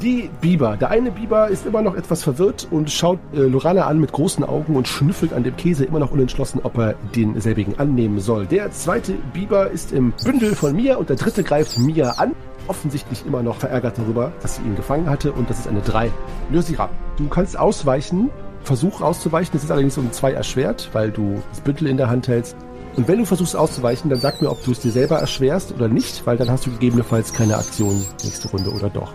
Die 0.02 0.30
Biber. 0.40 0.78
Der 0.78 0.92
eine 0.92 1.12
Biber 1.12 1.50
ist 1.50 1.66
immer 1.66 1.82
noch 1.82 1.94
etwas 1.94 2.24
verwirrt 2.24 2.70
und 2.72 2.90
schaut 2.90 3.20
äh, 3.34 3.40
Lorana 3.40 3.86
an 3.86 4.00
mit 4.00 4.14
großen 4.14 4.46
Augen 4.46 4.78
und 4.78 4.88
schnüffelt 4.88 5.34
an 5.34 5.44
dem 5.44 5.58
Käse, 5.58 5.84
immer 5.84 6.00
noch 6.00 6.12
unentschlossen, 6.12 6.62
ob 6.64 6.78
er 6.78 6.96
den 7.16 7.40
selbigen 7.42 7.78
annehmen 7.78 8.22
soll. 8.22 8.46
Der 8.46 8.72
zweite 8.72 9.14
Biber 9.34 9.70
ist 9.70 9.92
im 9.92 10.14
Bündel 10.24 10.56
von 10.56 10.74
Mia 10.74 10.96
und 10.96 11.10
der 11.10 11.18
dritte 11.18 11.44
greift 11.44 11.78
Mia 11.78 12.12
an. 12.12 12.34
Offensichtlich 12.68 13.26
immer 13.26 13.44
noch 13.44 13.58
verärgert 13.58 13.98
darüber, 13.98 14.32
dass 14.42 14.56
sie 14.56 14.62
ihn 14.62 14.78
gefangen 14.78 15.10
hatte 15.10 15.34
und 15.34 15.50
das 15.50 15.60
ist 15.60 15.68
eine 15.68 15.82
3. 15.82 16.10
Lyosira, 16.50 16.90
du 17.18 17.28
kannst 17.28 17.60
ausweichen. 17.60 18.30
Versuch 18.64 19.02
auszuweichen, 19.02 19.52
das 19.54 19.64
ist 19.66 19.72
allerdings 19.72 19.98
um 19.98 20.12
2 20.12 20.32
erschwert, 20.32 20.90
weil 20.94 21.12
du 21.12 21.42
das 21.50 21.60
Bündel 21.60 21.88
in 21.88 21.98
der 21.98 22.10
Hand 22.10 22.28
hältst. 22.30 22.56
Und 22.96 23.08
wenn 23.08 23.20
du 23.20 23.26
versuchst 23.26 23.56
auszuweichen, 23.56 24.10
dann 24.10 24.20
sag 24.20 24.42
mir, 24.42 24.50
ob 24.50 24.64
du 24.64 24.72
es 24.72 24.80
dir 24.80 24.92
selber 24.92 25.18
erschwerst 25.18 25.74
oder 25.74 25.88
nicht, 25.88 26.26
weil 26.26 26.38
dann 26.38 26.50
hast 26.50 26.66
du 26.66 26.72
gegebenenfalls 26.72 27.34
keine 27.34 27.58
Aktion 27.58 28.04
nächste 28.24 28.50
Runde 28.50 28.72
oder 28.72 28.90
doch. 28.90 29.14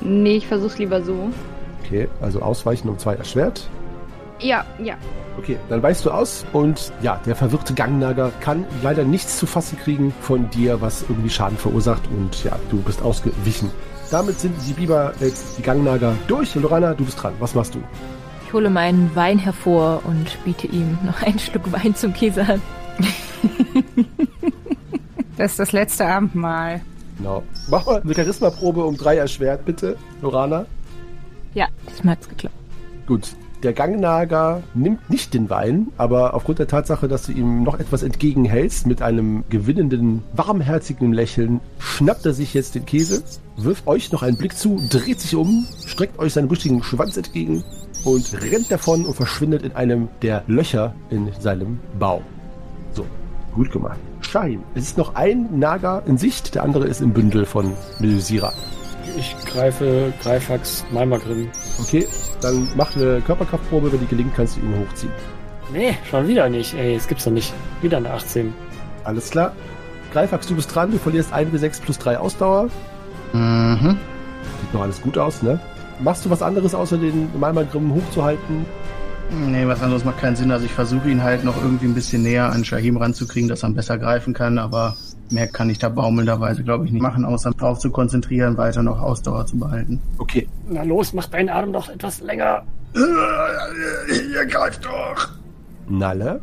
Nee, 0.00 0.36
ich 0.36 0.46
versuch's 0.46 0.78
lieber 0.78 1.02
so. 1.02 1.30
Okay, 1.84 2.08
also 2.20 2.40
ausweichen 2.40 2.88
um 2.88 2.98
zwei 2.98 3.14
erschwert. 3.14 3.68
Ja, 4.40 4.64
ja. 4.82 4.96
Okay, 5.38 5.58
dann 5.68 5.82
weichst 5.82 6.04
du 6.04 6.10
aus 6.10 6.44
und 6.52 6.92
ja, 7.02 7.20
der 7.26 7.36
verwirrte 7.36 7.74
Gangnager 7.74 8.32
kann 8.40 8.64
leider 8.82 9.04
nichts 9.04 9.38
zu 9.38 9.46
fassen 9.46 9.78
kriegen 9.78 10.12
von 10.20 10.48
dir, 10.50 10.80
was 10.80 11.02
irgendwie 11.02 11.30
Schaden 11.30 11.58
verursacht 11.58 12.02
und 12.10 12.42
ja, 12.44 12.58
du 12.70 12.80
bist 12.82 13.02
ausgewichen. 13.02 13.70
Damit 14.10 14.38
sind 14.38 14.54
die 14.66 14.72
Biber 14.72 15.12
jetzt 15.20 15.58
die 15.58 15.62
Gangnager 15.62 16.14
durch. 16.28 16.54
Lorana, 16.54 16.94
du 16.94 17.04
bist 17.04 17.22
dran. 17.22 17.34
Was 17.40 17.54
machst 17.54 17.74
du? 17.74 17.82
Ich 18.46 18.52
hole 18.52 18.70
meinen 18.70 19.10
Wein 19.14 19.38
hervor 19.38 20.02
und 20.04 20.42
biete 20.44 20.68
ihm 20.68 20.96
noch 21.04 21.22
einen 21.22 21.38
Schluck 21.38 21.72
Wein 21.72 21.94
zum 21.94 22.12
Käse 22.12 22.42
an. 22.42 22.62
Das 25.36 25.50
ist 25.52 25.58
das 25.58 25.72
letzte 25.72 26.06
Abendmahl. 26.06 26.80
Genau. 27.18 27.42
Mach 27.68 27.86
mal 27.86 28.02
eine 28.02 28.14
Charisma-Probe 28.14 28.84
um 28.84 28.96
drei 28.96 29.16
erschwert, 29.16 29.64
bitte, 29.64 29.96
Lorana. 30.22 30.66
Ja, 31.54 31.68
diesmal 31.88 32.16
hat's 32.16 32.28
geklappt. 32.28 32.54
Gut. 33.06 33.34
Der 33.62 33.72
Gangnager 33.72 34.62
nimmt 34.74 35.08
nicht 35.08 35.32
den 35.32 35.48
Wein, 35.48 35.88
aber 35.96 36.34
aufgrund 36.34 36.58
der 36.58 36.68
Tatsache, 36.68 37.08
dass 37.08 37.22
du 37.24 37.32
ihm 37.32 37.62
noch 37.62 37.80
etwas 37.80 38.02
entgegenhältst, 38.02 38.86
mit 38.86 39.00
einem 39.00 39.44
gewinnenden, 39.48 40.22
warmherzigen 40.34 41.14
Lächeln, 41.14 41.60
schnappt 41.78 42.26
er 42.26 42.34
sich 42.34 42.52
jetzt 42.52 42.74
den 42.74 42.84
Käse, 42.84 43.22
wirft 43.56 43.86
euch 43.86 44.12
noch 44.12 44.22
einen 44.22 44.36
Blick 44.36 44.56
zu, 44.56 44.78
dreht 44.90 45.20
sich 45.20 45.34
um, 45.34 45.66
streckt 45.86 46.18
euch 46.18 46.34
seinen 46.34 46.48
buschigen 46.48 46.82
Schwanz 46.82 47.16
entgegen 47.16 47.64
und 48.04 48.34
rennt 48.42 48.70
davon 48.70 49.06
und 49.06 49.14
verschwindet 49.14 49.62
in 49.62 49.72
einem 49.72 50.08
der 50.20 50.44
Löcher 50.46 50.94
in 51.08 51.32
seinem 51.40 51.80
Bau. 51.98 52.20
So, 52.92 53.06
gut 53.54 53.72
gemacht. 53.72 53.98
Shahim, 54.36 54.64
es 54.74 54.84
ist 54.84 54.98
noch 54.98 55.14
ein 55.14 55.58
Nager 55.58 56.02
in 56.04 56.18
Sicht, 56.18 56.54
der 56.54 56.62
andere 56.62 56.86
ist 56.86 57.00
im 57.00 57.14
Bündel 57.14 57.46
von 57.46 57.72
Melusira. 58.00 58.52
Ich 59.16 59.34
greife 59.46 60.12
Greifax 60.22 60.84
Malmagrim. 60.90 61.48
Okay, 61.80 62.06
dann 62.42 62.68
mach 62.76 62.94
eine 62.94 63.22
Körperkraftprobe, 63.22 63.90
wenn 63.90 64.00
die 64.00 64.06
gelingt, 64.06 64.34
kannst 64.36 64.58
du 64.58 64.60
ihn 64.60 64.78
hochziehen. 64.78 65.12
Nee, 65.72 65.96
schon 66.10 66.28
wieder 66.28 66.50
nicht. 66.50 66.74
Ey, 66.74 66.96
es 66.96 67.08
gibt's 67.08 67.24
doch 67.24 67.30
nicht. 67.30 67.54
Wieder 67.80 67.96
eine 67.96 68.10
18. 68.10 68.52
Alles 69.04 69.30
klar. 69.30 69.52
Greifax, 70.12 70.46
du 70.48 70.54
bist 70.54 70.74
dran, 70.74 70.90
du 70.90 70.98
verlierst 70.98 71.32
1 71.32 71.50
bis 71.50 71.62
6 71.62 71.80
plus 71.80 71.98
3 71.98 72.18
Ausdauer. 72.18 72.68
Mhm. 73.32 73.96
Sieht 74.60 74.74
noch 74.74 74.82
alles 74.82 75.00
gut 75.00 75.16
aus, 75.16 75.40
ne? 75.40 75.58
Machst 76.00 76.26
du 76.26 76.28
was 76.28 76.42
anderes, 76.42 76.74
außer 76.74 76.98
den 76.98 77.30
Malmagrim 77.40 77.94
hochzuhalten? 77.94 78.66
Nee, 79.30 79.66
was 79.66 79.82
anderes 79.82 80.04
macht 80.04 80.18
keinen 80.18 80.36
Sinn. 80.36 80.50
Also 80.50 80.64
ich 80.66 80.72
versuche 80.72 81.10
ihn 81.10 81.22
halt 81.22 81.44
noch 81.44 81.56
irgendwie 81.60 81.86
ein 81.86 81.94
bisschen 81.94 82.22
näher 82.22 82.50
an 82.52 82.64
Shahim 82.64 82.96
ranzukriegen, 82.96 83.48
dass 83.48 83.62
er 83.62 83.70
besser 83.70 83.98
greifen 83.98 84.32
kann, 84.34 84.58
aber 84.58 84.96
mehr 85.30 85.46
kann 85.48 85.68
ich 85.68 85.78
da 85.78 85.88
baumelnderweise, 85.88 86.62
glaube 86.62 86.84
ich, 86.86 86.92
nicht 86.92 87.02
machen, 87.02 87.24
außer 87.24 87.50
darauf 87.58 87.78
zu 87.78 87.90
konzentrieren, 87.90 88.56
weiter 88.56 88.82
noch 88.82 89.00
Ausdauer 89.00 89.46
zu 89.46 89.58
behalten. 89.58 90.00
Okay. 90.18 90.48
Na 90.68 90.82
los, 90.84 91.12
mach 91.12 91.26
deinen 91.26 91.48
Atem 91.48 91.72
doch 91.72 91.88
etwas 91.88 92.20
länger. 92.20 92.62
Ihr 92.94 94.46
greift 94.46 94.84
doch! 94.84 95.28
Nalle, 95.88 96.40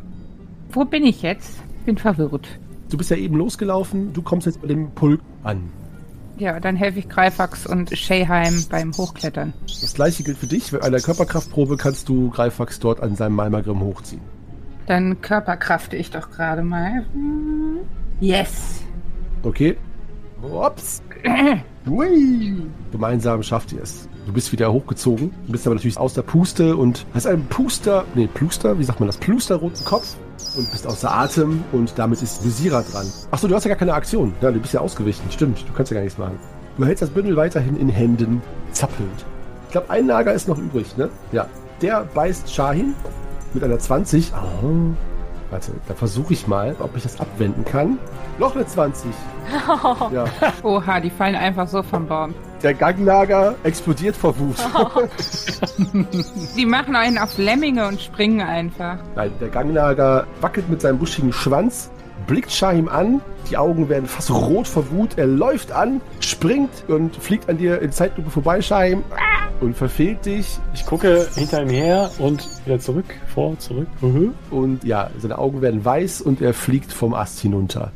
Wo 0.72 0.84
bin 0.84 1.04
ich 1.04 1.22
jetzt? 1.22 1.60
Bin 1.84 1.98
verwirrt. 1.98 2.46
du 2.90 2.96
bist 2.96 3.10
ja 3.10 3.16
eben 3.16 3.36
losgelaufen, 3.36 4.12
du 4.12 4.22
kommst 4.22 4.46
jetzt 4.46 4.60
bei 4.62 4.68
dem 4.68 4.90
Pulk 4.92 5.20
an. 5.42 5.68
Ja, 6.36 6.58
dann 6.58 6.76
helfe 6.76 6.98
ich 6.98 7.08
Greifax 7.08 7.66
und 7.66 7.96
Shayheim 7.96 8.64
beim 8.68 8.92
Hochklettern. 8.96 9.52
Das 9.80 9.94
gleiche 9.94 10.24
gilt 10.24 10.36
für 10.36 10.46
dich. 10.46 10.72
Bei 10.72 10.82
einer 10.82 11.00
Körperkraftprobe 11.00 11.76
kannst 11.76 12.08
du 12.08 12.30
Greifax 12.30 12.80
dort 12.80 13.00
an 13.00 13.14
seinem 13.14 13.36
Malmagrim 13.36 13.80
hochziehen. 13.80 14.22
Dann 14.86 15.20
körperkrafte 15.20 15.96
ich 15.96 16.10
doch 16.10 16.30
gerade 16.30 16.62
mal. 16.62 17.04
Hm. 17.12 17.80
Yes. 18.20 18.82
Okay? 19.42 19.76
Ups. 20.52 21.02
Hui! 21.86 22.56
Gemeinsam 22.92 23.42
schafft 23.42 23.72
ihr 23.72 23.82
es. 23.82 24.08
Du 24.26 24.32
bist 24.32 24.52
wieder 24.52 24.72
hochgezogen, 24.72 25.32
du 25.46 25.52
bist 25.52 25.66
aber 25.66 25.74
natürlich 25.74 25.98
aus 25.98 26.14
der 26.14 26.22
Puste 26.22 26.76
und 26.76 27.04
hast 27.12 27.26
einen 27.26 27.44
Puster, 27.46 28.04
nee, 28.14 28.26
Pluster, 28.26 28.78
wie 28.78 28.84
sagt 28.84 29.00
man 29.00 29.06
das? 29.06 29.18
Plusterroten 29.18 29.84
Kopf 29.84 30.16
und 30.56 30.70
bist 30.70 30.86
außer 30.86 31.14
Atem 31.14 31.62
und 31.72 31.92
damit 31.98 32.22
ist 32.22 32.42
Visira 32.42 32.82
dran. 32.82 33.06
Achso, 33.30 33.48
du 33.48 33.54
hast 33.54 33.64
ja 33.64 33.68
gar 33.68 33.78
keine 33.78 33.92
Aktion. 33.92 34.32
Ja, 34.40 34.50
du 34.50 34.60
bist 34.60 34.72
ja 34.72 34.80
ausgewichen. 34.80 35.30
Stimmt, 35.30 35.64
du 35.68 35.72
kannst 35.74 35.90
ja 35.90 35.96
gar 35.96 36.04
nichts 36.04 36.18
machen. 36.18 36.38
Du 36.78 36.86
hältst 36.86 37.02
das 37.02 37.10
Bündel 37.10 37.36
weiterhin 37.36 37.76
in 37.76 37.88
Händen, 37.88 38.42
zappelnd. 38.72 39.26
Ich 39.66 39.72
glaube, 39.72 39.90
ein 39.90 40.06
Nager 40.06 40.32
ist 40.32 40.48
noch 40.48 40.58
übrig, 40.58 40.96
ne? 40.96 41.10
Ja. 41.32 41.46
Der 41.82 42.04
beißt 42.14 42.52
Shahin 42.52 42.94
mit 43.52 43.62
einer 43.62 43.78
20. 43.78 44.32
Oh. 44.32 44.94
Warte, 45.50 45.72
da 45.86 45.94
versuche 45.94 46.32
ich 46.32 46.46
mal, 46.46 46.74
ob 46.80 46.96
ich 46.96 47.02
das 47.02 47.20
abwenden 47.20 47.64
kann. 47.64 47.98
Noch 48.38 48.54
eine 48.54 48.66
20. 48.66 49.10
Ja. 50.12 50.24
Oha, 50.62 51.00
die 51.00 51.10
fallen 51.10 51.34
einfach 51.36 51.68
so 51.68 51.82
vom 51.82 52.06
Baum. 52.06 52.34
Der 52.62 52.72
Gangnager 52.72 53.54
explodiert 53.62 54.16
vor 54.16 54.34
Wut. 54.38 54.56
Die 56.56 56.64
machen 56.64 56.96
einen 56.96 57.18
auf 57.18 57.36
Lemminge 57.36 57.86
und 57.86 58.00
springen 58.00 58.40
einfach. 58.40 58.96
Nein, 59.14 59.32
der 59.40 59.48
Gangnager 59.48 60.26
wackelt 60.40 60.70
mit 60.70 60.80
seinem 60.80 60.98
buschigen 60.98 61.32
Schwanz, 61.32 61.90
blickt 62.26 62.52
Shahim 62.52 62.88
an, 62.88 63.20
die 63.50 63.56
Augen 63.56 63.88
werden 63.88 64.06
fast 64.06 64.30
rot 64.30 64.66
vor 64.66 64.90
Wut, 64.90 65.16
er 65.16 65.26
läuft 65.26 65.72
an, 65.72 66.00
springt 66.20 66.70
und 66.88 67.16
fliegt 67.16 67.48
an 67.48 67.58
dir 67.58 67.80
in 67.82 67.92
Zeitlupe 67.92 68.30
vorbei, 68.30 68.62
Shahim, 68.62 69.02
und 69.60 69.76
verfehlt 69.76 70.24
dich. 70.26 70.58
Ich 70.74 70.84
gucke 70.86 71.26
hinter 71.34 71.62
ihm 71.62 71.68
her 71.68 72.10
und 72.18 72.48
wieder 72.64 72.78
zurück, 72.78 73.06
vor, 73.32 73.58
zurück. 73.58 73.88
Mhm. 74.00 74.34
Und 74.50 74.84
ja, 74.84 75.10
seine 75.18 75.38
Augen 75.38 75.62
werden 75.62 75.84
weiß 75.84 76.22
und 76.22 76.40
er 76.40 76.54
fliegt 76.54 76.92
vom 76.92 77.14
Ast 77.14 77.40
hinunter. 77.40 77.92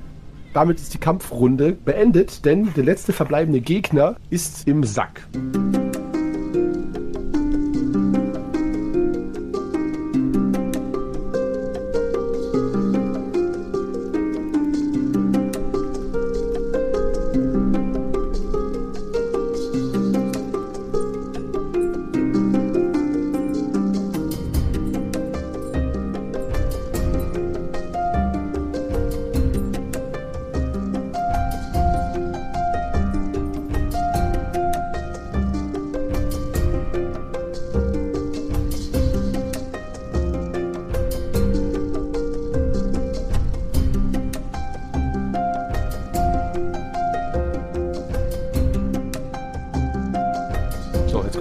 Damit 0.55 0.79
ist 0.79 0.95
die 0.95 0.99
Kampfrunde 0.99 1.73
beendet, 1.73 2.45
denn 2.45 2.73
der 2.75 2.85
letzte 2.85 3.13
verbleibende 3.13 3.61
Gegner 3.61 4.17
ist 4.31 4.67
im 4.67 4.83
Sack. 4.85 5.23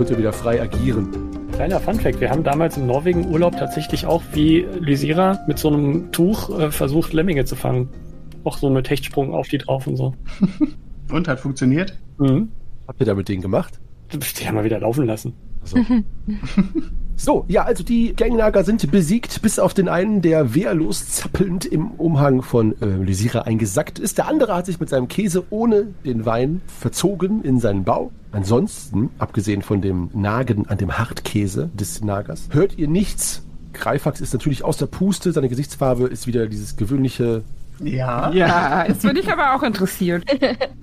Ihr 0.09 0.17
wieder 0.17 0.33
frei 0.33 0.61
agieren. 0.61 1.09
Kleiner 1.53 1.79
Funfact, 1.79 2.21
wir 2.21 2.29
haben 2.29 2.43
damals 2.43 2.77
im 2.77 2.85
Norwegen 2.85 3.27
Urlaub 3.29 3.57
tatsächlich 3.57 4.05
auch 4.05 4.21
wie 4.33 4.67
Lysira 4.79 5.39
mit 5.47 5.57
so 5.59 5.69
einem 5.69 6.11
Tuch 6.11 6.57
äh, 6.57 6.71
versucht, 6.71 7.13
Lemminge 7.13 7.45
zu 7.45 7.55
fangen. 7.55 7.89
Auch 8.43 8.57
so 8.57 8.69
mit 8.69 8.89
Hechtsprung 8.89 9.33
auf 9.33 9.47
die 9.47 9.57
drauf 9.57 9.87
und 9.87 9.97
so. 9.97 10.13
Und 11.11 11.27
hat 11.27 11.39
funktioniert? 11.39 11.97
Mhm. 12.17 12.49
Habt 12.87 12.99
ihr 12.99 13.05
da 13.05 13.15
mit 13.15 13.29
denen 13.29 13.41
gemacht? 13.41 13.79
Die 14.11 14.47
haben 14.47 14.55
wir 14.55 14.63
wieder 14.63 14.79
laufen 14.79 15.05
lassen. 15.05 15.33
So. 15.63 15.77
so, 17.19 17.45
ja, 17.47 17.63
also 17.63 17.83
die 17.83 18.15
Gangnager 18.15 18.63
sind 18.63 18.89
besiegt, 18.91 19.41
bis 19.41 19.57
auf 19.57 19.73
den 19.73 19.89
einen, 19.89 20.21
der 20.21 20.53
wehrlos 20.53 21.09
zappelnd 21.09 21.65
im 21.65 21.91
Umhang 21.91 22.43
von 22.43 22.79
äh, 22.79 22.85
Lysira 22.85 23.41
eingesackt 23.41 23.97
ist. 23.97 24.19
Der 24.19 24.27
andere 24.27 24.55
hat 24.55 24.67
sich 24.67 24.79
mit 24.79 24.87
seinem 24.89 25.07
Käse 25.07 25.43
ohne 25.49 25.87
den 26.05 26.27
Wein 26.27 26.61
verzogen 26.67 27.41
in 27.43 27.59
seinen 27.59 27.83
Bau. 27.83 28.11
Ansonsten, 28.31 29.09
abgesehen 29.17 29.63
von 29.63 29.81
dem 29.81 30.11
Nagen 30.13 30.67
an 30.67 30.77
dem 30.77 30.99
Hartkäse 30.99 31.71
des 31.73 32.03
Nagers, 32.03 32.49
hört 32.51 32.77
ihr 32.77 32.87
nichts. 32.87 33.43
Greifax 33.73 34.21
ist 34.21 34.33
natürlich 34.33 34.63
aus 34.63 34.77
der 34.77 34.85
Puste, 34.85 35.31
seine 35.31 35.49
Gesichtsfarbe 35.49 36.05
ist 36.07 36.27
wieder 36.27 36.45
dieses 36.45 36.75
gewöhnliche, 36.75 37.41
Ja. 37.79 38.31
Ja, 38.31 38.85
jetzt 38.87 39.01
bin 39.01 39.15
ich 39.15 39.31
aber 39.31 39.55
auch 39.55 39.63
interessiert. 39.63 40.23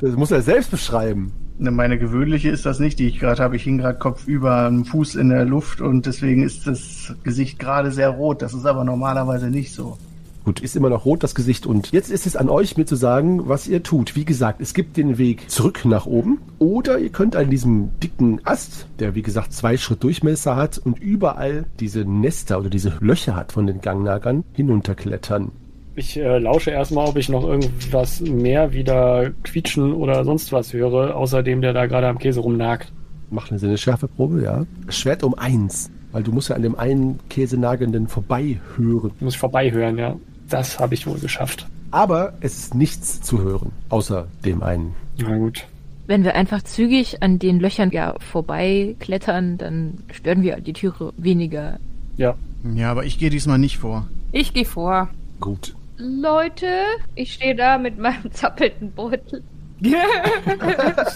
das 0.00 0.16
muss 0.16 0.32
er 0.32 0.42
selbst 0.42 0.72
beschreiben. 0.72 1.32
Ne, 1.56 1.70
Meine 1.70 1.98
gewöhnliche 1.98 2.50
ist 2.50 2.66
das 2.66 2.80
nicht, 2.80 2.98
die 2.98 3.06
ich 3.06 3.20
gerade 3.20 3.42
habe. 3.42 3.56
Ich 3.56 3.62
hing 3.62 3.78
gerade 3.78 3.98
kopfüber, 3.98 4.66
einen 4.66 4.84
Fuß 4.84 5.14
in 5.14 5.28
der 5.28 5.44
Luft 5.44 5.80
und 5.80 6.06
deswegen 6.06 6.42
ist 6.42 6.66
das 6.66 7.14
Gesicht 7.22 7.58
gerade 7.58 7.92
sehr 7.92 8.10
rot. 8.10 8.42
Das 8.42 8.54
ist 8.54 8.66
aber 8.66 8.84
normalerweise 8.84 9.46
nicht 9.46 9.72
so. 9.72 9.96
Gut, 10.44 10.60
ist 10.60 10.76
immer 10.76 10.90
noch 10.90 11.06
rot 11.06 11.22
das 11.22 11.34
Gesicht 11.34 11.64
und 11.64 11.90
jetzt 11.92 12.10
ist 12.10 12.26
es 12.26 12.36
an 12.36 12.50
euch, 12.50 12.76
mir 12.76 12.84
zu 12.84 12.96
sagen, 12.96 13.48
was 13.48 13.66
ihr 13.66 13.82
tut. 13.82 14.14
Wie 14.14 14.26
gesagt, 14.26 14.60
es 14.60 14.74
gibt 14.74 14.98
den 14.98 15.16
Weg 15.16 15.48
zurück 15.50 15.86
nach 15.86 16.04
oben 16.04 16.38
oder 16.58 16.98
ihr 16.98 17.08
könnt 17.08 17.34
an 17.34 17.48
diesem 17.48 17.98
dicken 18.00 18.40
Ast, 18.44 18.86
der 18.98 19.14
wie 19.14 19.22
gesagt 19.22 19.54
zwei 19.54 19.78
Schritt 19.78 20.04
Durchmesser 20.04 20.54
hat 20.54 20.76
und 20.76 21.00
überall 21.00 21.64
diese 21.80 22.04
Nester 22.04 22.58
oder 22.58 22.68
diese 22.68 22.92
Löcher 23.00 23.36
hat 23.36 23.52
von 23.52 23.66
den 23.66 23.80
Gangnagern, 23.80 24.44
hinunterklettern. 24.52 25.50
Ich 25.96 26.16
äh, 26.16 26.38
lausche 26.38 26.70
erstmal, 26.72 27.06
ob 27.06 27.16
ich 27.16 27.28
noch 27.28 27.44
irgendwas 27.44 28.20
mehr 28.20 28.72
wieder 28.72 29.30
quietschen 29.44 29.92
oder 29.92 30.24
sonst 30.24 30.52
was 30.52 30.72
höre, 30.72 31.14
außer 31.14 31.42
dem, 31.42 31.60
der 31.60 31.72
da 31.72 31.86
gerade 31.86 32.08
am 32.08 32.18
Käse 32.18 32.40
rumnagt. 32.40 32.92
Mach 33.30 33.50
eine 33.50 33.58
Sinneschärfeprobe, 33.58 34.42
ja. 34.42 34.66
Schwert 34.88 35.22
um 35.22 35.34
eins, 35.34 35.90
weil 36.12 36.22
du 36.22 36.32
musst 36.32 36.48
ja 36.48 36.56
an 36.56 36.62
dem 36.62 36.76
einen 36.76 37.20
Käsenagenden 37.30 38.08
vorbei 38.08 38.60
hören. 38.76 39.12
Muss 39.20 39.34
ich 39.34 39.38
vorbeihören, 39.38 39.96
ja. 39.96 40.16
Das 40.48 40.80
habe 40.80 40.94
ich 40.94 41.06
wohl 41.06 41.18
geschafft. 41.18 41.66
Aber 41.92 42.34
es 42.40 42.58
ist 42.58 42.74
nichts 42.74 43.20
zu 43.22 43.40
hören, 43.40 43.70
außer 43.88 44.26
dem 44.44 44.62
einen. 44.64 44.94
Na 45.18 45.36
gut. 45.36 45.64
Wenn 46.06 46.24
wir 46.24 46.34
einfach 46.34 46.62
zügig 46.62 47.22
an 47.22 47.38
den 47.38 47.60
Löchern 47.60 47.90
ja 47.90 48.14
vorbeiklettern, 48.18 49.58
dann 49.58 49.98
stören 50.12 50.42
wir 50.42 50.60
die 50.60 50.72
Türe 50.72 51.12
weniger. 51.16 51.78
Ja. 52.16 52.34
Ja, 52.74 52.90
aber 52.90 53.04
ich 53.04 53.18
gehe 53.18 53.30
diesmal 53.30 53.58
nicht 53.58 53.78
vor. 53.78 54.08
Ich 54.32 54.52
gehe 54.52 54.64
vor. 54.64 55.08
Gut. 55.40 55.74
Leute, 55.96 56.66
ich 57.14 57.32
stehe 57.32 57.54
da 57.54 57.78
mit 57.78 57.98
meinem 57.98 58.30
zappelnden 58.32 58.92
Beutel. 58.92 59.42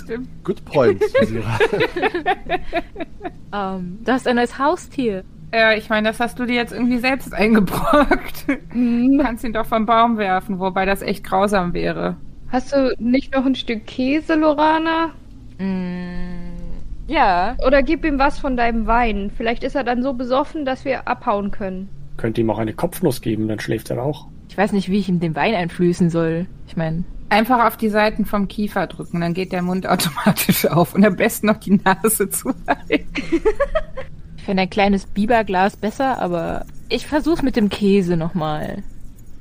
Stimmt. 0.02 0.28
Good 0.44 0.64
point, 0.64 1.02
Sira. 1.24 1.58
Ähm, 3.52 3.98
du 4.04 4.12
hast 4.12 4.26
ein 4.28 4.36
neues 4.36 4.58
Haustier. 4.58 5.24
Ja, 5.54 5.72
ich 5.72 5.88
meine, 5.88 6.08
das 6.08 6.20
hast 6.20 6.38
du 6.38 6.44
dir 6.44 6.56
jetzt 6.56 6.72
irgendwie 6.72 6.98
selbst 6.98 7.32
eingebrockt. 7.32 8.46
Du 8.48 9.18
kannst 9.22 9.44
ihn 9.44 9.54
doch 9.54 9.64
vom 9.64 9.86
Baum 9.86 10.18
werfen, 10.18 10.58
wobei 10.58 10.84
das 10.84 11.00
echt 11.00 11.24
grausam 11.24 11.72
wäre. 11.72 12.16
Hast 12.50 12.72
du 12.72 12.94
nicht 12.98 13.34
noch 13.34 13.46
ein 13.46 13.54
Stück 13.54 13.86
Käse, 13.86 14.34
Lorana? 14.34 15.12
Mm, 15.58 16.52
ja. 17.06 17.56
Oder 17.66 17.82
gib 17.82 18.04
ihm 18.04 18.18
was 18.18 18.38
von 18.38 18.56
deinem 18.56 18.86
Wein. 18.86 19.30
Vielleicht 19.34 19.64
ist 19.64 19.74
er 19.74 19.84
dann 19.84 20.02
so 20.02 20.12
besoffen, 20.12 20.66
dass 20.66 20.84
wir 20.84 21.08
abhauen 21.08 21.50
können. 21.50 21.88
Könnte 22.18 22.42
ihm 22.42 22.50
auch 22.50 22.58
eine 22.58 22.74
Kopfnuss 22.74 23.22
geben, 23.22 23.48
dann 23.48 23.60
schläft 23.60 23.90
er 23.90 24.02
auch. 24.02 24.28
Ich 24.58 24.64
weiß 24.64 24.72
nicht, 24.72 24.88
wie 24.88 24.98
ich 24.98 25.08
ihm 25.08 25.20
den 25.20 25.36
Wein 25.36 25.54
einflößen 25.54 26.10
soll. 26.10 26.48
Ich 26.66 26.76
meine, 26.76 27.04
Einfach 27.28 27.64
auf 27.64 27.76
die 27.76 27.90
Seiten 27.90 28.24
vom 28.24 28.48
Kiefer 28.48 28.88
drücken, 28.88 29.20
dann 29.20 29.32
geht 29.32 29.52
der 29.52 29.62
Mund 29.62 29.86
automatisch 29.86 30.66
auf 30.66 30.96
und 30.96 31.04
am 31.04 31.14
besten 31.14 31.46
noch 31.46 31.58
die 31.58 31.80
Nase 31.84 32.28
zuhalten. 32.28 33.06
ich 34.36 34.42
fände 34.42 34.62
ein 34.62 34.68
kleines 34.68 35.06
Biberglas 35.06 35.76
besser, 35.76 36.20
aber 36.20 36.66
ich 36.88 37.06
versuch's 37.06 37.42
mit 37.42 37.54
dem 37.54 37.68
Käse 37.68 38.16
nochmal. 38.16 38.82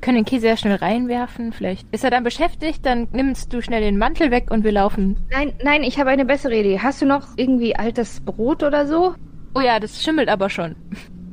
Können 0.02 0.18
den 0.18 0.24
Käse 0.24 0.46
ja 0.46 0.56
schnell 0.56 0.76
reinwerfen. 0.76 1.52
Vielleicht 1.52 1.92
ist 1.92 2.04
er 2.04 2.10
dann 2.12 2.22
beschäftigt, 2.22 2.86
dann 2.86 3.08
nimmst 3.10 3.52
du 3.52 3.60
schnell 3.60 3.80
den 3.80 3.98
Mantel 3.98 4.30
weg 4.30 4.52
und 4.52 4.62
wir 4.62 4.70
laufen. 4.70 5.16
Nein, 5.32 5.52
nein, 5.64 5.82
ich 5.82 5.98
habe 5.98 6.10
eine 6.10 6.26
bessere 6.26 6.54
Idee. 6.54 6.78
Hast 6.78 7.02
du 7.02 7.06
noch 7.06 7.26
irgendwie 7.34 7.74
altes 7.74 8.20
Brot 8.20 8.62
oder 8.62 8.86
so? 8.86 9.16
Oh 9.56 9.60
ja, 9.60 9.80
das 9.80 10.00
schimmelt 10.00 10.28
aber 10.28 10.48
schon. 10.48 10.76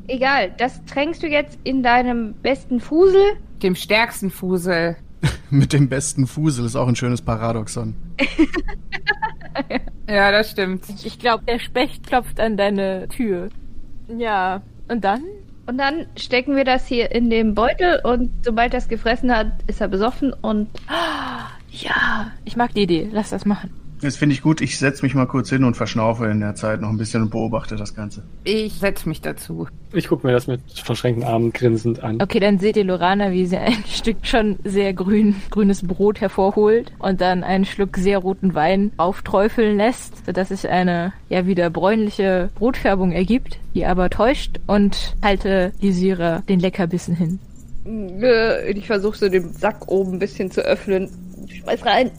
Egal, 0.08 0.56
das 0.58 0.84
tränkst 0.86 1.22
du 1.22 1.28
jetzt 1.28 1.60
in 1.64 1.84
deinem 1.84 2.34
besten 2.42 2.80
Fusel. 2.80 3.38
Dem 3.62 3.76
stärksten 3.76 4.30
Fusel. 4.30 4.98
Mit 5.50 5.74
dem 5.74 5.90
besten 5.90 6.28
Fusel 6.28 6.66
ist 6.66 6.76
auch 6.76 6.88
ein 6.88 6.96
schönes 6.96 7.22
Paradoxon. 7.22 7.96
Ja, 10.08 10.32
das 10.32 10.52
stimmt. 10.52 10.84
Ich 11.04 11.18
glaube, 11.18 11.46
der 11.46 11.60
Specht 11.60 12.06
klopft 12.06 12.40
an 12.40 12.58
deine 12.58 13.08
Tür. 13.08 13.50
Ja, 14.08 14.62
und 14.88 15.04
dann? 15.04 15.24
Und 15.66 15.80
dann 15.80 16.06
stecken 16.16 16.56
wir 16.56 16.64
das 16.64 16.86
hier 16.86 17.12
in 17.12 17.32
den 17.32 17.56
Beutel 17.56 18.00
und 18.04 18.30
sobald 18.44 18.74
er 18.74 18.78
es 18.78 18.88
gefressen 18.88 19.36
hat, 19.36 19.48
ist 19.66 19.82
er 19.82 19.88
besoffen 19.88 20.32
und 20.32 20.68
Ja, 21.72 22.32
ich 22.46 22.56
mag 22.56 22.74
die 22.74 22.84
Idee. 22.84 23.10
Lass 23.12 23.32
das 23.32 23.46
machen. 23.46 23.72
Das 24.06 24.18
finde 24.18 24.36
ich 24.36 24.44
gut. 24.44 24.62
Ich 24.62 24.78
setze 24.78 25.02
mich 25.02 25.16
mal 25.16 25.26
kurz 25.26 25.50
hin 25.50 25.64
und 25.64 25.76
verschnaufe 25.76 26.28
in 26.28 26.40
der 26.40 26.54
Zeit 26.54 26.80
noch 26.80 26.90
ein 26.90 26.98
bisschen 26.98 27.24
und 27.24 27.32
beobachte 27.32 27.76
das 27.76 27.96
Ganze. 27.96 28.22
Ich 28.44 28.74
setz 28.74 29.08
mich 29.08 29.20
dazu. 29.20 29.68
Ich 29.94 30.10
gucke 30.10 30.28
mir 30.28 30.34
das 30.34 30.46
mit 30.46 30.62
verschränkten 30.84 31.26
Armen 31.26 31.52
grinsend 31.52 32.04
an. 32.04 32.22
Okay, 32.22 32.40
dann 32.40 32.60
seht 32.60 32.78
ihr 32.78 32.84
Lorana, 32.84 33.32
wie 33.32 33.48
sie 33.48 33.58
ein 33.58 33.84
Stück 33.88 34.18
schon 34.22 34.60
sehr 34.64 34.94
grün, 34.94 35.38
grünes 35.50 35.88
Brot 35.88 36.22
hervorholt 36.22 36.92
und 37.00 37.20
dann 37.20 37.44
einen 37.44 37.66
Schluck 37.66 37.98
sehr 37.98 38.20
roten 38.20 38.54
Wein 38.54 38.92
aufträufeln 38.98 39.78
lässt, 39.78 40.24
sodass 40.28 40.50
sich 40.50 40.70
eine 40.70 41.12
ja 41.30 41.48
wieder 41.48 41.72
bräunliche 41.72 42.52
Brotfärbung 42.54 43.12
ergibt, 43.12 43.58
die 43.74 43.88
aber 43.88 44.12
täuscht 44.12 44.60
und 44.68 45.16
halte 45.24 45.74
Lysira 45.82 46.44
den 46.48 46.60
Leckerbissen 46.60 47.16
hin. 47.16 47.40
äh, 48.22 48.72
ich 48.72 48.86
versuche 48.86 49.18
so 49.18 49.30
den 49.30 49.52
Sack 49.52 49.88
oben 49.88 50.14
ein 50.14 50.20
bisschen 50.20 50.52
zu 50.52 50.62
öffnen. 50.62 51.10
Schmeiß 51.48 51.84
rein. 51.88 52.12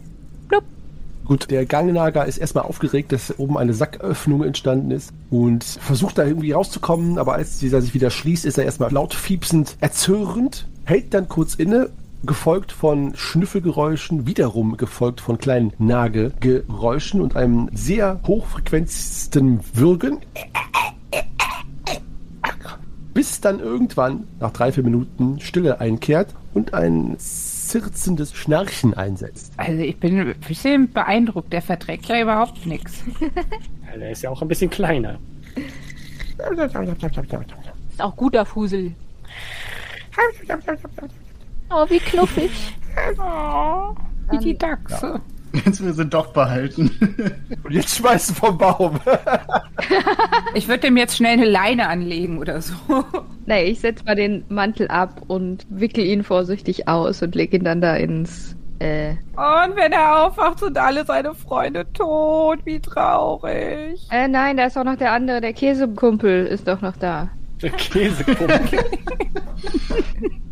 Gut, 1.27 1.51
der 1.51 1.67
Gangnager 1.67 2.25
ist 2.25 2.39
erstmal 2.39 2.65
aufgeregt, 2.65 3.11
dass 3.11 3.37
oben 3.37 3.59
eine 3.59 3.75
Sacköffnung 3.75 4.45
entstanden 4.45 4.93
ist 4.93 5.13
und 5.29 5.65
versucht 5.65 6.19
da 6.19 6.25
irgendwie 6.25 6.53
rauszukommen, 6.53 7.19
aber 7.19 7.35
als 7.35 7.59
dieser 7.59 7.83
sich 7.83 7.95
wieder 7.95 8.11
schließt, 8.11 8.45
ist 8.45 8.59
er 8.59 8.65
erstmal 8.65 8.93
laut 8.93 9.13
fiepsend 9.13 9.77
erzürnt, 9.81 10.69
hält 10.85 11.13
dann 11.15 11.29
kurz 11.29 11.57
inne, 11.57 11.91
gefolgt 12.23 12.71
von 12.71 13.17
Schnüffelgeräuschen, 13.17 14.29
wiederum 14.29 14.77
gefolgt 14.77 15.21
von 15.21 15.37
kleinen 15.39 15.73
Nagegeräuschen 15.79 17.21
und 17.21 17.35
einem 17.35 17.71
sehr 17.73 18.21
hochfrequenzten 18.25 19.61
Würgen. 19.75 20.19
Bis 23.15 23.41
dann 23.41 23.59
irgendwann, 23.59 24.29
nach 24.39 24.53
drei, 24.53 24.71
vier 24.71 24.85
Minuten, 24.85 25.41
Stille 25.41 25.81
einkehrt 25.81 26.35
und 26.55 26.73
ein 26.73 27.17
zirzendes 27.69 28.35
Schnarchen 28.35 28.95
einsetzt. 28.95 29.53
Also 29.57 29.83
ich 29.83 29.99
bin 29.99 30.19
ein 30.19 30.35
bisschen 30.47 30.93
beeindruckt. 30.93 31.53
Der 31.53 31.63
verträgt 31.63 32.07
ja 32.07 32.21
überhaupt 32.21 32.67
nichts. 32.67 33.05
Ja, 33.21 33.97
Der 33.99 34.11
ist 34.11 34.23
ja 34.23 34.31
auch 34.31 34.43
ein 34.43 34.49
bisschen 34.49 34.71
kleiner. 34.71 35.19
Ist 37.91 38.03
auch 38.03 38.17
guter 38.17 38.45
Fusel. 38.45 38.93
Oh, 41.71 41.85
wie 41.89 41.99
knuffig. 41.99 42.51
Wie 44.31 44.39
die 44.39 44.57
Dachse. 44.59 45.21
Jetzt 45.65 45.85
wir 45.85 45.93
sind 45.93 46.15
doch 46.15 46.33
behalten. 46.33 46.91
Und 47.65 47.73
jetzt 47.73 47.97
schmeißen 47.97 48.35
vom 48.35 48.59
Baum. 48.59 49.01
Ich 50.55 50.69
würde 50.69 50.81
dem 50.81 50.97
jetzt 50.97 51.17
schnell 51.17 51.35
eine 51.35 51.45
Leine 51.45 51.89
anlegen 51.89 52.39
oder 52.39 52.63
so. 52.63 52.75
Nee, 53.45 53.65
ich 53.65 53.81
setz 53.81 54.03
mal 54.05 54.15
den 54.15 54.45
Mantel 54.49 54.89
ab 54.89 55.21
und 55.27 55.67
wickel 55.69 56.03
ihn 56.05 56.25
vorsichtig 56.25 56.89
aus 56.89 57.23
und 57.23 57.35
leg 57.35 57.53
ihn 57.53 57.63
dann 57.63 57.83
da 57.83 57.95
ins. 57.95 58.57
Äh. 58.79 59.11
Und 59.11 59.77
wenn 59.77 59.93
er 59.93 60.25
aufwacht, 60.25 60.61
sind 60.61 60.79
alle 60.79 61.05
seine 61.05 61.35
Freunde 61.35 61.87
tot. 61.93 62.61
Wie 62.65 62.81
traurig. 62.81 64.01
Äh, 64.11 64.29
nein, 64.29 64.57
da 64.57 64.65
ist 64.65 64.79
auch 64.79 64.85
noch 64.85 64.97
der 64.97 65.13
andere, 65.13 65.43
der 65.43 65.53
Käsekumpel 65.53 66.47
ist 66.47 66.67
doch 66.67 66.81
noch 66.81 66.97
da. 66.97 67.29
Der 67.61 67.71
Käsekumpel. 67.71 68.81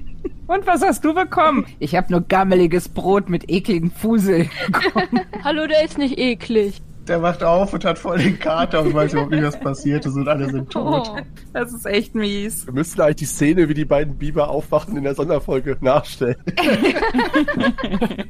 Und 0.47 0.67
was 0.67 0.83
hast 0.83 1.05
du 1.05 1.15
bekommen? 1.15 1.67
Ich 1.79 1.95
habe 1.95 2.13
nur 2.13 2.21
gammeliges 2.21 2.89
Brot 2.89 3.31
mit 3.31 3.51
ekligen 3.51 3.91
Fusel 3.91 4.51
bekommen. 4.67 5.21
Hallo, 5.45 5.67
der 5.67 5.85
ist 5.85 5.97
nicht 5.97 6.19
eklig. 6.19 6.83
Der 7.09 7.21
wacht 7.23 7.43
auf 7.43 7.73
und 7.75 7.85
hat 7.85 7.99
voll 7.99 8.19
den 8.19 8.39
Kater 8.39 8.81
und 8.81 8.95
weiß 8.95 9.13
überhaupt 9.13 9.33
nicht, 9.33 9.43
was 9.43 9.61
passiert 9.61 10.07
ist 10.07 10.15
und 10.15 10.27
alle 10.27 10.49
sind 10.49 10.71
tot. 10.71 11.11
Oh, 11.15 11.19
das 11.53 11.73
ist 11.73 11.85
echt 11.87 12.15
mies. 12.15 12.67
Wir 12.67 12.73
müssten 12.73 13.01
eigentlich 13.01 13.17
die 13.17 13.25
Szene, 13.27 13.69
wie 13.69 13.75
die 13.75 13.85
beiden 13.85 14.17
Biber 14.17 14.49
aufwachen, 14.49 14.97
in 14.97 15.05
der 15.05 15.15
Sonderfolge 15.15 15.77
nachstellen. 15.81 16.37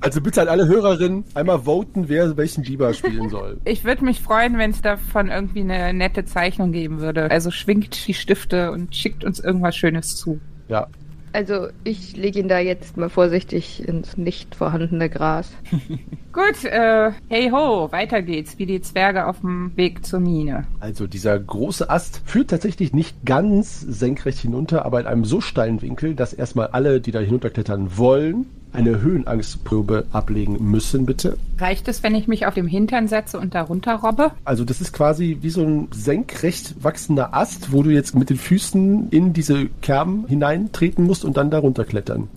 also 0.00 0.20
bitte 0.22 0.42
an 0.42 0.48
alle 0.48 0.66
Hörerinnen 0.66 1.24
einmal 1.34 1.60
voten, 1.60 2.08
wer 2.08 2.36
welchen 2.38 2.64
Biber 2.64 2.94
spielen 2.94 3.28
soll. 3.28 3.60
Ich 3.66 3.84
würde 3.84 4.04
mich 4.04 4.22
freuen, 4.22 4.56
wenn 4.56 4.70
es 4.70 4.80
davon 4.80 5.28
irgendwie 5.28 5.60
eine 5.60 5.92
nette 5.92 6.24
Zeichnung 6.24 6.72
geben 6.72 7.00
würde. 7.00 7.30
Also 7.30 7.50
schwingt 7.50 8.06
die 8.06 8.14
Stifte 8.14 8.72
und 8.72 8.96
schickt 8.96 9.24
uns 9.24 9.40
irgendwas 9.40 9.76
Schönes 9.76 10.16
zu. 10.16 10.40
Ja, 10.68 10.86
Also 11.34 11.66
ich 11.82 12.16
lege 12.16 12.38
ihn 12.38 12.46
da 12.46 12.60
jetzt 12.60 12.96
mal 12.96 13.08
vorsichtig 13.08 13.86
ins 13.88 14.16
nicht 14.16 14.54
vorhandene 14.54 15.10
Gras. 15.10 15.50
Gut, 16.32 16.64
äh, 16.64 17.10
hey 17.28 17.50
ho, 17.50 17.90
weiter 17.90 18.22
geht's, 18.22 18.56
wie 18.60 18.66
die 18.66 18.80
Zwerge 18.80 19.26
auf 19.26 19.40
dem 19.40 19.76
Weg 19.76 20.06
zur 20.06 20.20
Mine. 20.20 20.68
also 20.78 21.08
dieser 21.08 21.36
große 21.36 21.90
Ast 21.90 22.22
führt 22.24 22.50
tatsächlich 22.50 22.92
nicht 22.92 23.24
ganz 23.24 23.80
senkrecht 23.80 24.38
hinunter, 24.38 24.84
aber 24.84 25.00
in 25.00 25.06
einem 25.06 25.24
so 25.24 25.40
steilen 25.40 25.82
Winkel, 25.82 26.14
dass 26.14 26.32
erstmal 26.32 26.68
alle, 26.68 27.00
die 27.00 27.10
da 27.10 27.18
hinunterklettern 27.18 27.98
wollen, 27.98 28.46
eine 28.74 29.00
Höhenangstprobe 29.00 30.06
ablegen 30.12 30.70
müssen, 30.70 31.06
bitte. 31.06 31.38
Reicht 31.58 31.88
es, 31.88 32.02
wenn 32.02 32.14
ich 32.14 32.28
mich 32.28 32.46
auf 32.46 32.54
dem 32.54 32.66
Hintern 32.66 33.08
setze 33.08 33.38
und 33.38 33.54
darunter 33.54 33.94
robbe? 33.94 34.32
Also 34.44 34.64
das 34.64 34.80
ist 34.80 34.92
quasi 34.92 35.38
wie 35.40 35.50
so 35.50 35.62
ein 35.62 35.88
senkrecht 35.92 36.82
wachsender 36.82 37.34
Ast, 37.34 37.72
wo 37.72 37.82
du 37.82 37.90
jetzt 37.90 38.14
mit 38.14 38.30
den 38.30 38.36
Füßen 38.36 39.08
in 39.10 39.32
diese 39.32 39.66
Kerben 39.82 40.26
hineintreten 40.26 41.04
musst 41.04 41.24
und 41.24 41.36
dann 41.36 41.50
darunter 41.50 41.84
klettern. 41.84 42.28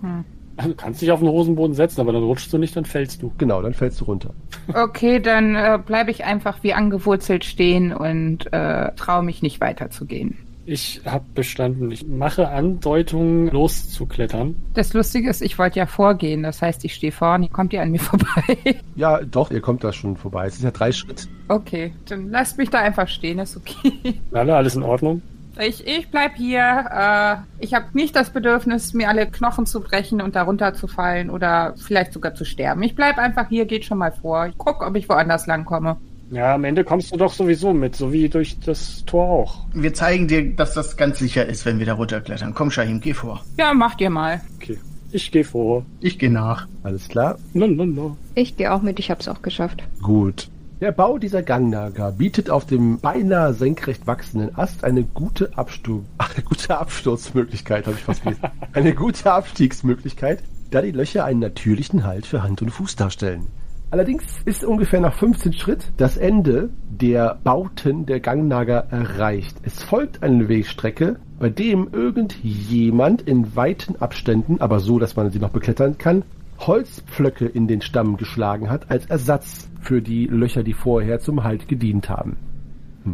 Also, 0.57 0.71
du 0.71 0.75
kannst 0.75 1.01
dich 1.01 1.11
auf 1.11 1.19
den 1.19 1.29
Hosenboden 1.29 1.75
setzen, 1.75 2.01
aber 2.01 2.11
dann 2.11 2.23
rutschst 2.23 2.51
du 2.51 2.57
nicht, 2.57 2.75
dann 2.75 2.85
fällst 2.85 3.21
du. 3.21 3.31
Genau, 3.37 3.61
dann 3.61 3.75
fällst 3.75 4.01
du 4.01 4.05
runter. 4.05 4.31
Okay, 4.73 5.19
dann 5.19 5.55
äh, 5.55 5.79
bleibe 5.83 6.09
ich 6.09 6.25
einfach 6.25 6.63
wie 6.63 6.73
angewurzelt 6.73 7.45
stehen 7.45 7.93
und 7.93 8.51
äh, 8.51 8.91
traue 8.95 9.23
mich 9.23 9.43
nicht 9.43 9.61
weiterzugehen. 9.61 10.37
Ich 10.69 10.99
habe 11.05 11.23
bestanden. 11.33 11.89
Ich 11.91 12.05
mache 12.05 12.49
Andeutungen, 12.49 13.47
loszuklettern. 13.47 14.57
Das 14.73 14.93
Lustige 14.93 15.29
ist, 15.29 15.41
ich 15.41 15.57
wollte 15.57 15.79
ja 15.79 15.85
vorgehen, 15.85 16.43
das 16.43 16.61
heißt, 16.61 16.83
ich 16.83 16.93
stehe 16.93 17.13
vorne, 17.13 17.47
kommt 17.47 17.71
ihr 17.71 17.81
an 17.81 17.91
mir 17.91 17.99
vorbei? 18.01 18.75
Ja, 18.95 19.21
doch, 19.21 19.49
ihr 19.49 19.61
kommt 19.61 19.85
da 19.85 19.93
schon 19.93 20.17
vorbei. 20.17 20.45
Es 20.45 20.55
ist 20.55 20.63
ja 20.63 20.71
drei 20.71 20.91
Schritt. 20.91 21.29
Okay, 21.47 21.93
dann 22.09 22.31
lasst 22.31 22.57
mich 22.57 22.69
da 22.69 22.79
einfach 22.79 23.07
stehen, 23.07 23.39
ist 23.39 23.55
okay. 23.55 24.19
Alle, 24.33 24.57
alles 24.57 24.75
in 24.75 24.83
Ordnung? 24.83 25.21
Ich, 25.57 25.87
ich 25.87 26.11
bleib 26.11 26.35
hier. 26.35 26.59
Äh, 26.59 27.63
ich 27.63 27.73
habe 27.73 27.85
nicht 27.93 28.15
das 28.17 28.31
Bedürfnis, 28.31 28.93
mir 28.93 29.09
alle 29.09 29.25
Knochen 29.25 29.65
zu 29.65 29.79
brechen 29.79 30.21
und 30.21 30.35
darunter 30.35 30.73
zu 30.73 30.87
fallen 30.87 31.29
oder 31.29 31.73
vielleicht 31.77 32.13
sogar 32.13 32.35
zu 32.35 32.45
sterben. 32.45 32.83
Ich 32.83 32.93
bleib 32.93 33.17
einfach 33.17 33.47
hier, 33.47 33.65
geht 33.65 33.85
schon 33.85 33.97
mal 33.97 34.11
vor. 34.11 34.47
Ich 34.47 34.57
guck, 34.57 34.85
ob 34.85 34.95
ich 34.95 35.07
woanders 35.09 35.47
langkomme. 35.47 35.97
Ja, 36.29 36.55
am 36.55 36.63
Ende 36.65 36.83
kommst 36.83 37.13
du 37.13 37.17
doch 37.17 37.31
sowieso 37.31 37.73
mit, 37.73 37.95
so 37.95 38.11
wie 38.11 38.27
durch 38.27 38.59
das 38.59 39.03
Tor 39.05 39.29
auch. 39.29 39.65
Wir 39.73 39.93
zeigen 39.93 40.27
dir, 40.27 40.53
dass 40.55 40.73
das 40.73 40.97
ganz 40.97 41.19
sicher 41.19 41.45
ist, 41.45 41.65
wenn 41.65 41.79
wir 41.79 41.85
da 41.85 41.93
runterklettern. 41.93 42.53
Komm, 42.53 42.69
Shahim, 42.69 42.99
geh 42.99 43.13
vor. 43.13 43.43
Ja, 43.57 43.73
macht 43.73 44.01
ihr 44.01 44.09
mal. 44.09 44.41
Okay. 44.57 44.77
Ich 45.11 45.31
gehe 45.31 45.45
vor. 45.45 45.85
Ich 46.01 46.19
gehe 46.19 46.29
nach. 46.29 46.67
Alles 46.83 47.07
klar? 47.07 47.37
Lalala. 47.53 48.17
Ich 48.35 48.57
gehe 48.57 48.73
auch 48.73 48.81
mit, 48.81 48.99
ich 48.99 49.09
hab's 49.09 49.27
auch 49.27 49.41
geschafft. 49.41 49.83
Gut. 50.01 50.49
Der 50.81 50.91
Bau 50.91 51.17
dieser 51.17 51.41
Gangnager 51.41 52.11
bietet 52.11 52.49
auf 52.49 52.65
dem 52.65 52.99
beinahe 52.99 53.53
senkrecht 53.53 54.05
wachsenden 54.05 54.55
Ast 54.55 54.83
eine 54.83 55.03
gute, 55.03 55.57
Abstu 55.57 56.03
eine 56.17 56.43
gute 56.43 56.77
Absturzmöglichkeit, 56.77 57.87
habe 57.87 57.95
ich 57.97 58.03
fast 58.03 58.23
gelesen. 58.23 58.43
Eine 58.73 58.93
gute 58.93 59.31
Abstiegsmöglichkeit, 59.31 60.43
da 60.69 60.81
die 60.81 60.91
Löcher 60.91 61.25
einen 61.25 61.39
natürlichen 61.39 62.03
Halt 62.03 62.27
für 62.27 62.43
Hand 62.43 62.61
und 62.61 62.69
Fuß 62.69 62.95
darstellen. 62.95 63.47
Allerdings 63.89 64.23
ist 64.43 64.65
ungefähr 64.65 64.99
nach 64.99 65.13
15 65.13 65.53
Schritt 65.53 65.93
das 65.95 66.17
Ende 66.17 66.69
der 66.89 67.39
Bauten 67.43 68.05
der 68.05 68.19
Gangnager 68.19 68.87
erreicht. 68.89 69.55
Es 69.63 69.81
folgt 69.81 70.23
eine 70.23 70.49
Wegstrecke, 70.49 71.19
bei 71.39 71.49
dem 71.49 71.87
irgendjemand 71.93 73.21
in 73.21 73.55
weiten 73.55 73.95
Abständen, 73.95 74.59
aber 74.59 74.79
so, 74.79 74.99
dass 74.99 75.15
man 75.15 75.31
sie 75.31 75.39
noch 75.39 75.51
beklettern 75.51 75.97
kann, 75.97 76.23
Holzpflöcke 76.59 77.45
in 77.45 77.67
den 77.67 77.81
Stamm 77.81 78.17
geschlagen 78.17 78.69
hat, 78.69 78.91
als 78.91 79.05
Ersatz 79.05 79.69
für 79.79 80.01
die 80.01 80.25
Löcher, 80.25 80.63
die 80.63 80.73
vorher 80.73 81.19
zum 81.19 81.43
Halt 81.43 81.67
gedient 81.69 82.09
haben. 82.09 82.35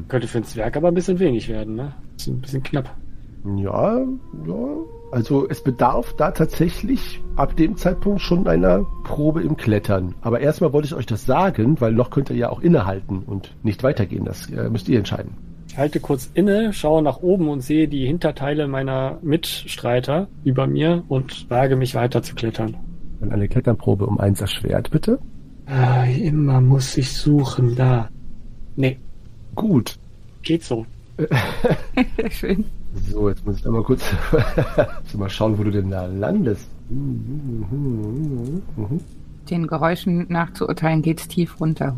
Könnte 0.07 0.27
für 0.27 0.39
einen 0.39 0.45
Zwerg 0.45 0.75
aber 0.75 0.88
ein 0.88 0.95
bisschen 0.95 1.19
wenig 1.19 1.49
werden, 1.49 1.75
ne? 1.75 1.93
Ist 2.17 2.27
ein 2.27 2.41
bisschen 2.41 2.63
knapp. 2.63 2.95
Ja, 3.57 3.99
ja. 3.99 4.67
Also 5.13 5.47
es 5.47 5.62
bedarf 5.62 6.15
da 6.17 6.32
tatsächlich 6.32 7.21
ab 7.36 7.56
dem 7.56 7.78
Zeitpunkt 7.78 8.19
schon 8.19 8.47
einer 8.47 8.84
Probe 9.04 9.43
im 9.43 9.56
Klettern. 9.56 10.15
Aber 10.21 10.39
erstmal 10.39 10.73
wollte 10.73 10.88
ich 10.88 10.95
euch 10.95 11.06
das 11.06 11.28
sagen, 11.28 11.80
weil 11.80 11.91
noch 11.93 12.10
könnt 12.10 12.32
ihr 12.32 12.36
ja 12.36 12.49
auch 12.49 12.62
innehalten 12.62 13.19
und 13.19 13.56
nicht 13.62 13.84
weitergehen. 13.84 14.26
Das 14.26 14.49
äh, 14.49 14.71
müsst 14.71 14.89
ihr 14.89 14.97
entscheiden. 14.97 15.38
Ich 15.67 15.78
halte 15.78 15.99
kurz 15.99 16.32
inne, 16.34 16.73
schaue 16.73 17.04
nach 17.04 17.21
oben 17.21 17.47
und 17.49 17.62
sehe 17.62 17.88
die 17.88 18.08
Hinterteile 18.08 18.67
meiner 18.67 19.19
Mitstreiter 19.21 20.30
über 20.43 20.65
mir 20.65 21.04
und 21.10 21.47
wage 21.47 21.76
mich 21.76 21.93
weiter 21.93 22.23
zu 22.23 22.34
klettern. 22.34 22.76
Dann 23.19 23.32
eine 23.32 23.47
Kletternprobe 23.47 24.08
um 24.08 24.19
eins 24.19 24.41
erschwert, 24.41 24.89
bitte. 24.89 25.19
Ah, 25.67 26.06
immer 26.06 26.60
muss 26.60 26.97
ich 26.97 27.13
suchen, 27.13 27.76
da. 27.76 28.10
Nee, 28.76 28.97
Gut. 29.54 29.99
geht 30.41 30.63
so. 30.63 30.88
Schön. 32.29 32.65
So, 33.09 33.29
jetzt 33.29 33.45
muss 33.45 33.59
ich 33.59 33.65
einmal 33.65 33.83
kurz 33.83 34.03
mal 35.17 35.29
schauen, 35.29 35.57
wo 35.57 35.63
du 35.63 35.71
denn 35.71 35.89
da 35.89 36.05
landest. 36.05 36.67
Den 39.49 39.67
Geräuschen 39.67 40.25
nachzuurteilen 40.29 41.01
geht's 41.01 41.27
tief 41.27 41.59
runter. 41.59 41.95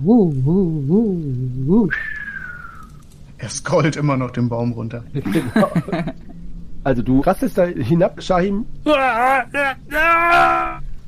Er 3.38 3.50
scrollt 3.50 3.96
immer 3.96 4.18
noch 4.18 4.32
den 4.32 4.50
Baum 4.50 4.72
runter. 4.74 5.04
Genau. 5.14 5.70
Also 6.84 7.02
du 7.02 7.22
rastest 7.22 7.58
da 7.58 7.66
hinab, 7.66 8.22
Shahim, 8.22 8.68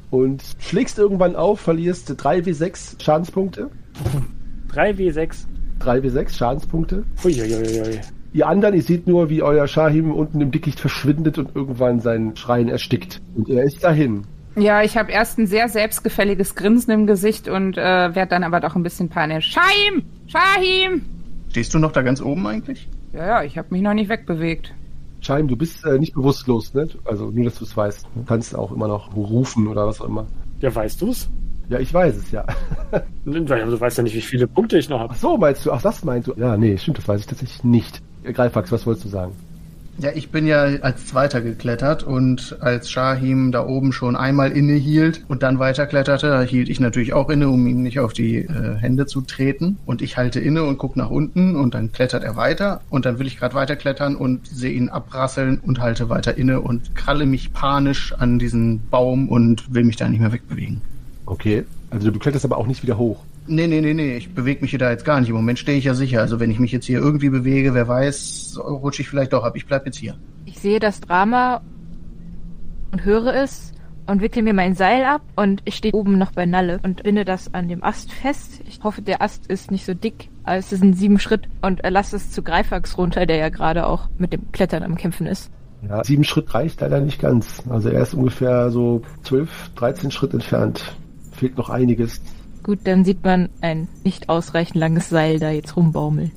und 0.09 0.43
schlägst 0.59 0.97
irgendwann 0.97 1.35
auf, 1.35 1.59
verlierst 1.59 2.09
3w6 2.09 3.01
Schadenspunkte. 3.01 3.69
3W6. 4.73 5.45
3w6 5.81 6.35
Schadenspunkte. 6.35 7.03
Uiuiuiui. 7.23 8.01
Ihr 8.33 8.47
anderen, 8.47 8.75
ihr 8.75 8.83
seht 8.83 9.07
nur, 9.07 9.29
wie 9.29 9.41
euer 9.41 9.67
Shahim 9.67 10.11
unten 10.11 10.41
im 10.41 10.51
Dickicht 10.51 10.79
verschwindet 10.79 11.37
und 11.37 11.55
irgendwann 11.55 11.99
sein 11.99 12.35
Schreien 12.35 12.69
erstickt. 12.69 13.21
Und 13.35 13.49
er 13.49 13.63
ist 13.63 13.83
dahin. 13.83 14.23
Ja, 14.55 14.81
ich 14.81 14.97
habe 14.97 15.11
erst 15.11 15.37
ein 15.37 15.47
sehr 15.47 15.69
selbstgefälliges 15.69 16.55
Grinsen 16.55 16.91
im 16.91 17.07
Gesicht 17.07 17.47
und 17.47 17.77
äh, 17.77 17.81
werde 18.15 18.27
dann 18.27 18.43
aber 18.43 18.59
doch 18.59 18.75
ein 18.75 18.83
bisschen 18.83 19.07
panisch. 19.07 19.51
Shahim! 19.51 20.03
Shahim! 20.27 21.01
Stehst 21.49 21.73
du 21.73 21.79
noch 21.79 21.91
da 21.91 22.01
ganz 22.01 22.21
oben 22.21 22.45
eigentlich? 22.47 22.89
Ja, 23.13 23.27
ja, 23.27 23.43
ich 23.43 23.57
habe 23.57 23.67
mich 23.71 23.81
noch 23.81 23.93
nicht 23.93 24.09
wegbewegt. 24.09 24.73
Shahim, 25.21 25.47
du 25.47 25.55
bist 25.55 25.85
äh, 25.85 25.97
nicht 25.97 26.13
bewusstlos, 26.13 26.73
ne? 26.73 26.87
Also 27.05 27.29
nur, 27.31 27.45
dass 27.45 27.59
du 27.59 27.65
es 27.65 27.75
weißt. 27.75 28.07
Du 28.15 28.23
kannst 28.23 28.55
auch 28.55 28.71
immer 28.71 28.87
noch 28.87 29.15
rufen 29.15 29.67
oder 29.67 29.87
was 29.87 30.01
auch 30.01 30.05
immer. 30.05 30.27
Ja, 30.59 30.73
weißt 30.73 31.01
du's? 31.01 31.29
Ja, 31.69 31.79
ich 31.79 31.93
weiß 31.93 32.15
es, 32.15 32.31
ja. 32.31 32.45
Du 33.25 33.79
weißt 33.79 33.97
ja 33.97 34.03
nicht, 34.03 34.15
wie 34.15 34.21
viele 34.21 34.47
Punkte 34.47 34.77
ich 34.77 34.89
noch 34.89 34.99
Ach 34.99 35.09
habe. 35.09 35.15
so, 35.15 35.37
meinst 35.37 35.65
du? 35.65 35.71
Ach, 35.71 35.81
das 35.81 36.03
meinst 36.03 36.27
du? 36.27 36.33
Ja, 36.37 36.57
nee, 36.57 36.77
stimmt, 36.77 36.97
das 36.97 37.07
weiß 37.07 37.21
ich 37.21 37.27
tatsächlich 37.27 37.63
nicht. 37.63 38.01
Greifax, 38.23 38.71
was 38.71 38.85
wolltest 38.85 39.05
du 39.05 39.09
sagen? 39.09 39.33
Ja, 39.99 40.11
ich 40.13 40.29
bin 40.29 40.45
ja 40.45 40.61
als 40.81 41.07
Zweiter 41.07 41.41
geklettert 41.41 42.03
und 42.03 42.57
als 42.59 42.91
Shahim 42.91 43.51
da 43.51 43.65
oben 43.65 43.91
schon 43.91 44.15
einmal 44.15 44.51
innehielt 44.51 45.23
und 45.27 45.41
dann 45.41 45.57
weiterkletterte, 45.57 46.27
da 46.27 46.41
hielt 46.43 46.69
ich 46.69 46.79
natürlich 46.79 47.13
auch 47.13 47.31
inne, 47.31 47.49
um 47.49 47.65
ihm 47.65 47.81
nicht 47.81 47.99
auf 47.99 48.13
die 48.13 48.43
äh, 48.43 48.75
Hände 48.75 49.07
zu 49.07 49.21
treten. 49.21 49.79
Und 49.87 50.03
ich 50.03 50.15
halte 50.15 50.39
inne 50.39 50.65
und 50.65 50.77
gucke 50.77 50.99
nach 50.99 51.09
unten 51.09 51.55
und 51.55 51.73
dann 51.73 51.91
klettert 51.91 52.23
er 52.23 52.35
weiter 52.35 52.81
und 52.91 53.07
dann 53.07 53.17
will 53.17 53.25
ich 53.25 53.39
gerade 53.39 53.55
weiterklettern 53.55 54.15
und 54.15 54.45
sehe 54.45 54.71
ihn 54.71 54.89
abrasseln 54.89 55.59
und 55.65 55.79
halte 55.79 56.09
weiter 56.09 56.37
inne 56.37 56.61
und 56.61 56.93
kralle 56.93 57.25
mich 57.25 57.51
panisch 57.51 58.13
an 58.13 58.37
diesen 58.37 58.87
Baum 58.91 59.29
und 59.29 59.73
will 59.73 59.83
mich 59.83 59.95
da 59.95 60.07
nicht 60.07 60.19
mehr 60.19 60.31
wegbewegen. 60.31 60.81
Okay. 61.25 61.65
Also 61.89 62.11
du 62.11 62.19
kletterst 62.19 62.45
aber 62.45 62.57
auch 62.57 62.67
nicht 62.67 62.83
wieder 62.83 62.97
hoch. 62.97 63.23
Nee, 63.47 63.67
nee, 63.67 63.79
nee, 63.79 63.93
nee, 63.93 64.17
ich 64.17 64.33
bewege 64.33 64.61
mich 64.61 64.71
hier 64.71 64.79
da 64.79 64.91
jetzt 64.91 65.05
gar 65.05 65.19
nicht. 65.19 65.29
Im 65.29 65.35
Moment 65.35 65.57
stehe 65.57 65.77
ich 65.77 65.85
ja 65.85 65.93
sicher. 65.93 66.19
Also 66.19 66.39
wenn 66.39 66.51
ich 66.51 66.59
mich 66.59 66.71
jetzt 66.71 66.85
hier 66.85 66.99
irgendwie 66.99 67.29
bewege, 67.29 67.73
wer 67.73 67.87
weiß, 67.87 68.59
rutsche 68.61 69.01
ich 69.01 69.09
vielleicht 69.09 69.33
doch 69.33 69.43
ab. 69.43 69.55
Ich 69.55 69.65
bleib 69.65 69.85
jetzt 69.85 69.97
hier. 69.97 70.15
Ich 70.45 70.59
sehe 70.59 70.79
das 70.79 70.99
Drama 70.99 71.61
und 72.91 73.05
höre 73.05 73.33
es 73.33 73.71
und 74.07 74.21
wickle 74.21 74.41
mir 74.41 74.53
mein 74.53 74.73
Seil 74.73 75.03
ab 75.03 75.21
und 75.35 75.61
ich 75.65 75.75
stehe 75.75 75.93
oben 75.93 76.17
noch 76.17 76.31
bei 76.31 76.45
Nalle 76.45 76.79
und 76.83 77.03
binde 77.03 77.25
das 77.25 77.53
an 77.53 77.67
dem 77.67 77.83
Ast 77.83 78.11
fest. 78.11 78.61
Ich 78.67 78.79
hoffe, 78.83 79.01
der 79.01 79.21
Ast 79.21 79.47
ist 79.47 79.71
nicht 79.71 79.85
so 79.85 79.93
dick, 79.93 80.29
aber 80.43 80.57
es 80.57 80.69
sind 80.69 80.93
sieben 80.93 81.19
Schritt 81.19 81.47
und 81.61 81.81
er 81.81 81.91
lasse 81.91 82.15
es 82.15 82.31
zu 82.31 82.41
Greifax 82.41 82.97
runter, 82.97 83.25
der 83.25 83.37
ja 83.37 83.49
gerade 83.49 83.85
auch 83.85 84.09
mit 84.17 84.33
dem 84.33 84.51
Klettern 84.51 84.83
am 84.83 84.95
Kämpfen 84.95 85.27
ist. 85.27 85.51
Ja, 85.87 86.03
sieben 86.03 86.23
Schritt 86.23 86.53
reicht 86.53 86.81
leider 86.81 86.99
nicht 87.01 87.21
ganz. 87.21 87.63
Also 87.69 87.89
er 87.89 88.01
ist 88.01 88.13
ungefähr 88.13 88.71
so 88.71 89.01
12, 89.23 89.71
13 89.75 90.11
Schritt 90.11 90.33
entfernt. 90.33 90.95
Fehlt 91.37 91.57
noch 91.57 91.69
einiges. 91.69 92.21
Gut, 92.63 92.79
dann 92.83 93.05
sieht 93.05 93.23
man 93.23 93.47
ein 93.61 93.87
nicht 94.03 94.27
ausreichend 94.27 94.75
langes 94.75 95.07
Seil 95.09 95.39
da 95.39 95.51
jetzt 95.51 95.77
rumbaumeln. 95.77 96.31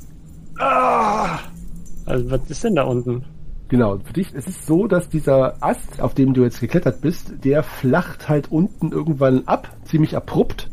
Also, 2.07 2.31
was 2.31 2.49
ist 2.49 2.63
denn 2.63 2.77
da 2.77 2.85
unten? 2.85 3.25
Genau, 3.69 3.99
für 3.99 4.13
dich, 4.13 4.29
es 4.35 4.47
ist 4.47 4.67
so, 4.67 4.87
dass 4.87 5.09
dieser 5.09 5.63
Ast, 5.63 6.01
auf 6.01 6.15
dem 6.15 6.35
du 6.35 6.43
jetzt 6.43 6.61
geklettert 6.61 7.01
bist, 7.01 7.45
der 7.45 7.63
flacht 7.63 8.29
halt 8.29 8.51
unten 8.53 8.93
irgendwann 8.93 9.47
ab, 9.47 9.77
ziemlich 9.85 10.17
abrupt. 10.17 10.69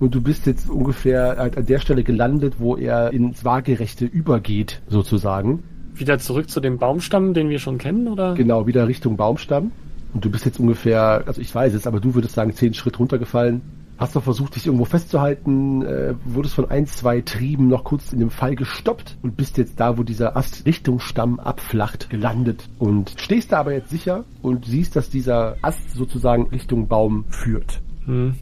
und 0.00 0.14
du 0.14 0.22
bist 0.22 0.46
jetzt 0.46 0.68
ungefähr 0.68 1.36
halt 1.38 1.58
an 1.58 1.66
der 1.66 1.78
Stelle 1.78 2.02
gelandet, 2.02 2.54
wo 2.58 2.76
er 2.76 3.12
ins 3.12 3.44
Waagerechte 3.44 4.06
übergeht, 4.06 4.80
sozusagen. 4.88 5.62
Wieder 5.94 6.18
zurück 6.18 6.48
zu 6.48 6.60
dem 6.60 6.78
Baumstamm, 6.78 7.34
den 7.34 7.50
wir 7.50 7.58
schon 7.58 7.76
kennen, 7.76 8.08
oder? 8.08 8.34
Genau, 8.34 8.66
wieder 8.66 8.88
Richtung 8.88 9.16
Baumstamm. 9.16 9.70
Und 10.12 10.24
du 10.24 10.30
bist 10.30 10.44
jetzt 10.44 10.58
ungefähr, 10.58 11.22
also 11.26 11.40
ich 11.40 11.54
weiß 11.54 11.74
es, 11.74 11.86
aber 11.86 12.00
du 12.00 12.14
würdest 12.14 12.34
sagen, 12.34 12.52
zehn 12.52 12.74
Schritt 12.74 12.98
runtergefallen. 12.98 13.62
Hast 13.98 14.14
noch 14.14 14.22
versucht, 14.22 14.56
dich 14.56 14.66
irgendwo 14.66 14.86
festzuhalten, 14.86 15.82
äh, 15.82 16.14
wurdest 16.24 16.54
von 16.54 16.70
ein, 16.70 16.86
zwei 16.86 17.20
Trieben 17.20 17.68
noch 17.68 17.84
kurz 17.84 18.14
in 18.14 18.18
dem 18.18 18.30
Fall 18.30 18.56
gestoppt 18.56 19.18
und 19.20 19.36
bist 19.36 19.58
jetzt 19.58 19.78
da, 19.78 19.98
wo 19.98 20.04
dieser 20.04 20.38
Ast 20.38 20.64
Richtung 20.64 21.00
Stamm 21.00 21.38
abflacht, 21.38 22.08
gelandet. 22.08 22.68
Und 22.78 23.12
stehst 23.18 23.52
da 23.52 23.58
aber 23.58 23.74
jetzt 23.74 23.90
sicher 23.90 24.24
und 24.40 24.64
siehst, 24.64 24.96
dass 24.96 25.10
dieser 25.10 25.56
Ast 25.60 25.90
sozusagen 25.90 26.48
Richtung 26.48 26.88
Baum 26.88 27.26
führt. 27.28 27.82
Hm. 28.06 28.36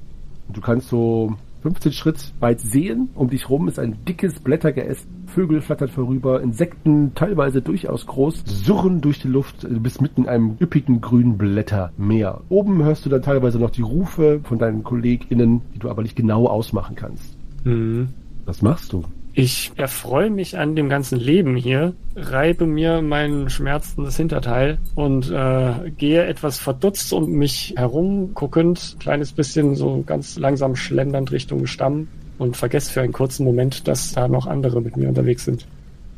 Und 0.46 0.56
du 0.56 0.60
kannst 0.60 0.88
so 0.88 1.36
15 1.62 1.92
Schritt 1.92 2.32
weit 2.40 2.60
sehen. 2.60 3.10
Um 3.14 3.30
dich 3.30 3.48
rum 3.48 3.68
ist 3.68 3.78
ein 3.78 4.04
dickes 4.04 4.40
Blättergeäst. 4.40 5.06
Vögel 5.26 5.60
flattern 5.60 5.88
vorüber, 5.88 6.40
Insekten, 6.40 7.12
teilweise 7.14 7.60
durchaus 7.62 8.06
groß, 8.06 8.44
surren 8.46 9.00
durch 9.00 9.20
die 9.20 9.28
Luft. 9.28 9.64
Du 9.64 9.80
bist 9.80 10.00
mitten 10.00 10.22
in 10.22 10.28
einem 10.28 10.56
üppigen 10.60 11.00
grünen 11.00 11.36
Blättermeer. 11.36 12.40
Oben 12.48 12.82
hörst 12.82 13.04
du 13.04 13.10
dann 13.10 13.22
teilweise 13.22 13.58
noch 13.58 13.70
die 13.70 13.82
Rufe 13.82 14.40
von 14.42 14.58
deinen 14.58 14.84
KollegInnen, 14.84 15.60
die 15.74 15.78
du 15.78 15.90
aber 15.90 16.02
nicht 16.02 16.16
genau 16.16 16.46
ausmachen 16.46 16.96
kannst. 16.96 17.36
Hm. 17.64 18.08
Was 18.46 18.62
machst 18.62 18.92
du? 18.92 19.02
Ich 19.40 19.70
erfreue 19.76 20.30
mich 20.30 20.58
an 20.58 20.74
dem 20.74 20.88
ganzen 20.88 21.16
Leben 21.16 21.54
hier, 21.54 21.94
reibe 22.16 22.66
mir 22.66 23.02
mein 23.02 23.48
schmerzendes 23.48 24.16
Hinterteil 24.16 24.78
und 24.96 25.30
äh, 25.30 25.92
gehe 25.96 26.26
etwas 26.26 26.58
verdutzt 26.58 27.12
um 27.12 27.30
mich 27.30 27.72
herum, 27.76 28.34
guckend, 28.34 28.96
kleines 28.98 29.30
bisschen 29.30 29.76
so 29.76 30.02
ganz 30.04 30.40
langsam 30.40 30.74
schlendernd 30.74 31.30
Richtung 31.30 31.66
Stamm 31.66 32.08
und 32.38 32.56
vergesse 32.56 32.90
für 32.90 33.00
einen 33.00 33.12
kurzen 33.12 33.44
Moment, 33.44 33.86
dass 33.86 34.10
da 34.10 34.26
noch 34.26 34.48
andere 34.48 34.80
mit 34.80 34.96
mir 34.96 35.08
unterwegs 35.08 35.44
sind. 35.44 35.68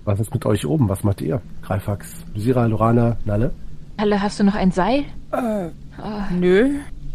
Was 0.07 0.18
ist 0.18 0.33
mit 0.33 0.47
euch 0.47 0.64
oben? 0.64 0.89
Was 0.89 1.05
macht 1.05 1.21
ihr? 1.21 1.43
Greifax, 1.61 2.25
Sira, 2.35 2.64
Lorana, 2.64 3.18
Nalle? 3.27 3.51
Halle, 3.99 4.23
hast 4.23 4.41
du 4.41 4.45
noch 4.45 4.55
ein 4.55 4.73
Seil? 4.73 5.05
Nö. 6.41 6.71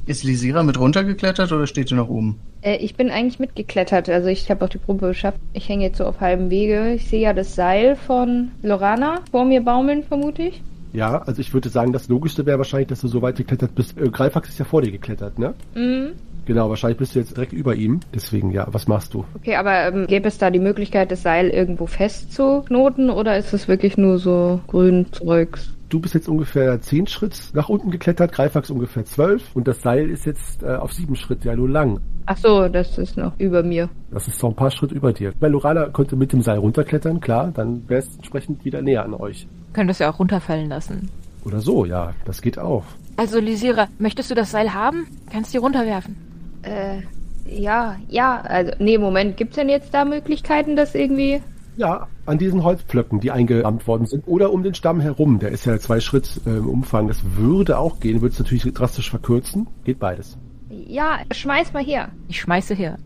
Ist 0.08 0.24
Lisira 0.24 0.62
mit 0.62 0.80
runtergeklettert 0.80 1.52
oder 1.52 1.66
steht 1.66 1.90
sie 1.90 1.96
noch 1.96 2.10
oben? 2.10 2.40
Äh, 2.62 2.78
ich 2.78 2.96
bin 2.96 3.10
eigentlich 3.10 3.40
mitgeklettert. 3.40 4.08
Also 4.10 4.28
ich 4.28 4.50
habe 4.52 4.64
auch 4.66 4.70
die 4.70 4.78
Probe 4.78 5.08
geschafft. 5.08 5.40
Ich 5.54 5.68
hänge 5.68 5.86
jetzt 5.86 5.98
so 5.98 6.06
auf 6.06 6.22
halbem 6.22 6.50
Wege. 6.50 6.94
Ich 6.94 7.08
sehe 7.08 7.22
ja 7.22 7.34
das 7.34 7.56
Seil 7.56 7.96
von 7.96 8.52
Lorana 8.62 9.22
vor 9.32 9.46
mir 9.46 9.62
baumeln, 9.62 10.04
vermute 10.04 10.44
ich. 10.44 10.62
Ja, 10.94 11.24
also 11.24 11.42
ich 11.42 11.54
würde 11.54 11.70
sagen, 11.70 11.92
das 11.92 12.08
Logischste 12.08 12.46
wäre 12.46 12.58
wahrscheinlich, 12.58 12.88
dass 12.88 13.02
du 13.02 13.08
so 13.08 13.22
weit 13.22 13.36
geklettert 13.36 13.74
bist. 13.76 13.98
Äh, 13.98 14.10
Greifax 14.10 14.50
ist 14.50 14.60
ja 14.60 14.66
vor 14.66 14.82
dir 14.82 14.92
geklettert, 14.92 15.40
ne? 15.40 15.56
Mhm. 15.74 16.12
Genau, 16.46 16.70
wahrscheinlich 16.70 17.00
bist 17.00 17.16
du 17.16 17.20
jetzt 17.20 17.36
direkt 17.36 17.54
über 17.54 17.74
ihm. 17.74 18.00
Deswegen, 18.14 18.52
ja, 18.52 18.68
was 18.72 18.88
machst 18.88 19.16
du? 19.16 19.26
Okay, 19.36 19.56
aber 19.56 19.88
ähm, 19.88 20.06
gäbe 20.06 20.28
es 20.28 20.38
da 20.38 20.52
die 20.52 20.60
Möglichkeit, 20.60 21.12
das 21.12 21.24
Seil 21.24 21.50
irgendwo 21.50 21.88
festzuknoten 21.88 23.10
oder 23.10 23.38
ist 23.38 23.54
es 23.54 23.68
wirklich 23.68 23.98
nur 23.98 24.20
so 24.20 24.62
grün 24.68 25.08
Zeugs? 25.12 25.74
Du 25.96 26.02
bist 26.02 26.14
jetzt 26.14 26.28
ungefähr 26.28 26.82
zehn 26.82 27.08
Schritt 27.08 27.52
nach 27.54 27.70
unten 27.70 27.90
geklettert, 27.90 28.34
Greifax 28.34 28.70
ungefähr 28.70 29.06
zwölf 29.06 29.56
und 29.56 29.66
das 29.66 29.82
Seil 29.82 30.10
ist 30.10 30.26
jetzt 30.26 30.62
äh, 30.62 30.76
auf 30.76 30.92
sieben 30.92 31.16
Schritt 31.16 31.46
ja 31.46 31.56
nur 31.56 31.70
lang. 31.70 32.02
Ach 32.26 32.36
so, 32.36 32.68
das 32.68 32.98
ist 32.98 33.16
noch 33.16 33.32
über 33.38 33.64
mir. 33.64 33.88
Das 34.12 34.28
ist 34.28 34.38
so 34.38 34.48
ein 34.48 34.56
paar 34.56 34.72
Schritt 34.72 34.92
über 34.92 35.14
dir. 35.14 35.32
Weil 35.40 35.52
Lorana 35.52 35.86
konnte 35.86 36.18
mit 36.18 36.34
dem 36.34 36.42
Seil 36.42 36.58
runterklettern, 36.58 37.22
klar, 37.22 37.50
dann 37.54 37.88
wäre 37.88 38.02
es 38.02 38.14
entsprechend 38.14 38.66
wieder 38.66 38.82
näher 38.82 39.06
an 39.06 39.14
euch. 39.14 39.48
Können 39.72 39.88
das 39.88 40.00
ja 40.00 40.12
auch 40.12 40.20
runterfallen 40.20 40.68
lassen. 40.68 41.10
Oder 41.46 41.62
so, 41.62 41.86
ja, 41.86 42.12
das 42.26 42.42
geht 42.42 42.60
auch. 42.60 42.84
Also, 43.16 43.40
Lisira, 43.40 43.88
möchtest 43.98 44.30
du 44.30 44.36
das 44.36 44.52
Seil 44.52 44.74
haben? 44.74 45.08
Kannst 45.32 45.56
du 45.56 45.60
runterwerfen. 45.60 46.18
Äh, 46.64 47.04
ja, 47.50 47.96
ja, 48.10 48.42
also, 48.42 48.74
nee, 48.80 48.98
Moment, 48.98 49.38
gibt's 49.38 49.56
denn 49.56 49.70
jetzt 49.70 49.94
da 49.94 50.04
Möglichkeiten, 50.04 50.76
das 50.76 50.94
irgendwie... 50.94 51.42
Ja, 51.78 52.08
an 52.26 52.38
diesen 52.38 52.64
Holzpflöcken, 52.64 53.20
die 53.20 53.32
eingerammt 53.32 53.86
worden 53.88 54.06
sind. 54.06 54.28
Oder 54.28 54.52
um 54.54 54.64
den 54.64 54.74
Stamm 54.74 55.02
herum, 55.02 55.40
der 55.40 55.50
ist 55.50 55.66
ja 55.66 55.78
zwei 55.78 56.00
Schritt 56.00 56.42
äh, 56.46 56.58
im 56.58 56.70
Umfang. 56.70 57.08
Das 57.08 57.22
würde 57.36 57.78
auch 57.78 58.00
gehen, 58.00 58.22
würde 58.22 58.34
es 58.34 58.40
natürlich 58.40 58.64
drastisch 58.74 59.10
verkürzen. 59.10 59.68
Geht 59.84 60.00
beides. 60.00 60.38
Ja, 60.70 61.20
schmeiß 61.32 61.74
mal 61.74 61.84
hier. 61.84 62.10
Ich 62.28 62.40
schmeiße 62.40 62.74
her. 62.74 62.98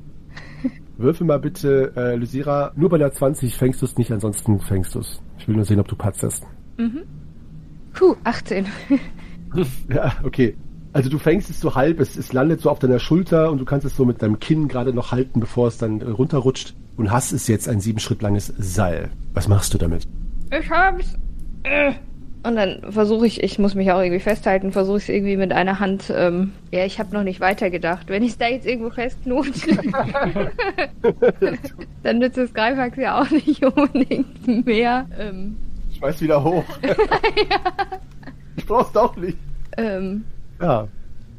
Würfel 0.98 1.26
mal 1.26 1.40
bitte, 1.40 1.94
äh, 1.96 2.16
Lysira, 2.16 2.72
nur 2.76 2.90
bei 2.90 2.98
der 2.98 3.12
20 3.12 3.56
fängst 3.56 3.82
du 3.82 3.86
es 3.86 3.98
nicht, 3.98 4.12
ansonsten 4.12 4.60
fängst 4.60 4.96
du 4.96 5.00
es. 5.00 5.22
Ich 5.38 5.48
will 5.48 5.56
nur 5.56 5.66
sehen, 5.66 5.80
ob 5.80 5.88
du 5.88 5.96
patzest. 5.96 6.44
Puh, 7.94 8.16
18. 8.24 8.66
Ja, 9.90 10.14
okay. 10.24 10.56
Also 10.92 11.10
du 11.10 11.20
fängst 11.20 11.50
es 11.50 11.60
so 11.60 11.76
halb, 11.76 12.00
es, 12.00 12.18
es 12.18 12.34
landet 12.34 12.62
so 12.62 12.70
auf 12.70 12.80
deiner 12.80 13.00
Schulter 13.00 13.52
und 13.52 13.60
du 13.60 13.66
kannst 13.66 13.86
es 13.86 13.96
so 13.96 14.06
mit 14.06 14.22
deinem 14.22 14.40
Kinn 14.40 14.68
gerade 14.68 14.94
noch 14.94 15.12
halten, 15.12 15.40
bevor 15.40 15.68
es 15.68 15.78
dann 15.78 16.02
äh, 16.02 16.10
runterrutscht. 16.10 16.74
Und 16.98 17.12
hast 17.12 17.32
es 17.32 17.48
jetzt 17.48 17.70
ein 17.70 17.80
sieben 17.80 18.00
Schritt 18.00 18.22
langes 18.22 18.54
Seil. 18.58 19.10
Was 19.34 19.48
machst 19.48 19.74
du 19.74 19.78
damit? 19.78 20.06
Ich 20.52 20.70
hab's. 20.70 21.16
Äh. 21.64 21.94
Und 22.42 22.56
dann 22.56 22.92
versuche 22.92 23.28
ich, 23.28 23.44
ich 23.44 23.60
muss 23.60 23.76
mich 23.76 23.92
auch 23.92 24.00
irgendwie 24.00 24.20
festhalten, 24.22 24.72
versuche 24.72 24.98
ich 24.98 25.04
es 25.04 25.10
irgendwie 25.10 25.36
mit 25.38 25.52
einer 25.52 25.80
Hand. 25.80 26.12
Ähm, 26.16 26.54
ja, 26.72 26.86
ich 26.86 27.00
habe 27.00 27.14
noch 27.14 27.24
nicht 27.24 27.40
weitergedacht. 27.42 28.08
Wenn 28.10 28.24
ich 28.24 28.32
es 28.32 28.38
da 28.38 28.48
jetzt 28.48 28.66
irgendwo 28.66 28.90
festknote, 28.90 29.52
dann 32.04 32.20
nützt 32.20 32.38
das 32.38 32.54
Greifax 32.54 32.98
ja 32.98 33.22
auch 33.22 33.30
nicht 33.30 33.64
unbedingt 33.64 34.66
mehr. 34.66 35.06
Ähm, 35.20 35.58
Schmeiß 35.98 36.22
wieder 36.22 36.44
hoch. 36.44 36.64
Ich 38.56 38.66
brauch's 38.66 38.96
auch 38.98 39.16
nicht. 39.16 39.38
ähm, 39.78 40.26
Ja. 40.62 40.88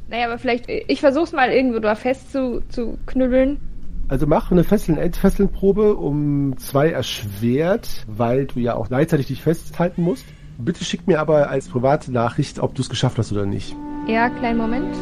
naja, 0.08 0.26
aber 0.26 0.38
vielleicht, 0.38 0.68
ich 0.68 1.00
versuche 1.00 1.24
es 1.24 1.32
mal 1.32 1.50
irgendwo 1.50 1.78
da 1.78 1.94
fest 1.94 2.32
zu, 2.32 2.62
zu 2.68 2.98
knüppeln. 3.06 3.58
Also 4.08 4.26
mach 4.26 4.50
eine 4.50 4.64
Fesseln 4.64 4.98
Entfesseln-Probe 4.98 5.94
um 5.94 6.56
zwei 6.58 6.90
erschwert, 6.90 8.04
weil 8.08 8.46
du 8.46 8.58
ja 8.58 8.74
auch 8.74 8.88
gleichzeitig 8.88 9.28
dich 9.28 9.42
festhalten 9.42 10.02
musst. 10.02 10.24
Bitte 10.58 10.84
schick 10.84 11.06
mir 11.06 11.20
aber 11.20 11.48
als 11.48 11.68
private 11.68 12.10
Nachricht, 12.12 12.58
ob 12.58 12.74
du 12.74 12.82
es 12.82 12.90
geschafft 12.90 13.18
hast 13.18 13.30
oder 13.30 13.46
nicht. 13.46 13.76
Ja, 14.08 14.28
kleinen 14.28 14.58
Moment. 14.58 14.96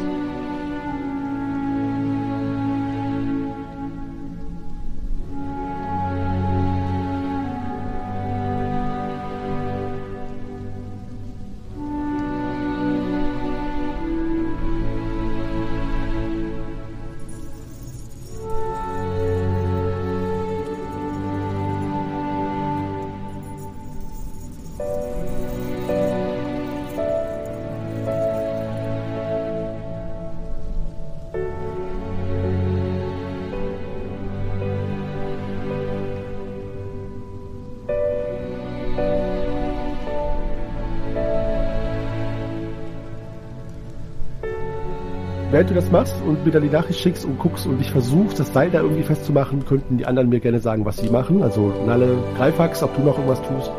Während 45.59 45.71
du 45.71 45.75
das 45.75 45.91
machst 45.91 46.15
und 46.25 46.45
mir 46.45 46.51
dann 46.53 46.63
die 46.63 46.69
Nachricht 46.69 47.01
schickst 47.01 47.25
und 47.25 47.37
guckst 47.37 47.65
und 47.65 47.79
dich 47.79 47.91
versuchst, 47.91 48.39
das 48.39 48.53
Seil 48.53 48.69
da 48.69 48.79
irgendwie 48.79 49.03
festzumachen, 49.03 49.65
könnten 49.65 49.97
die 49.97 50.05
anderen 50.05 50.29
mir 50.29 50.39
gerne 50.39 50.61
sagen, 50.61 50.85
was 50.85 50.95
sie 50.95 51.09
machen. 51.09 51.43
Also 51.43 51.73
Nalle, 51.85 52.15
Greifax, 52.37 52.81
ob 52.81 52.95
du 52.95 53.01
noch 53.01 53.17
irgendwas 53.17 53.41
tust. 53.41 53.69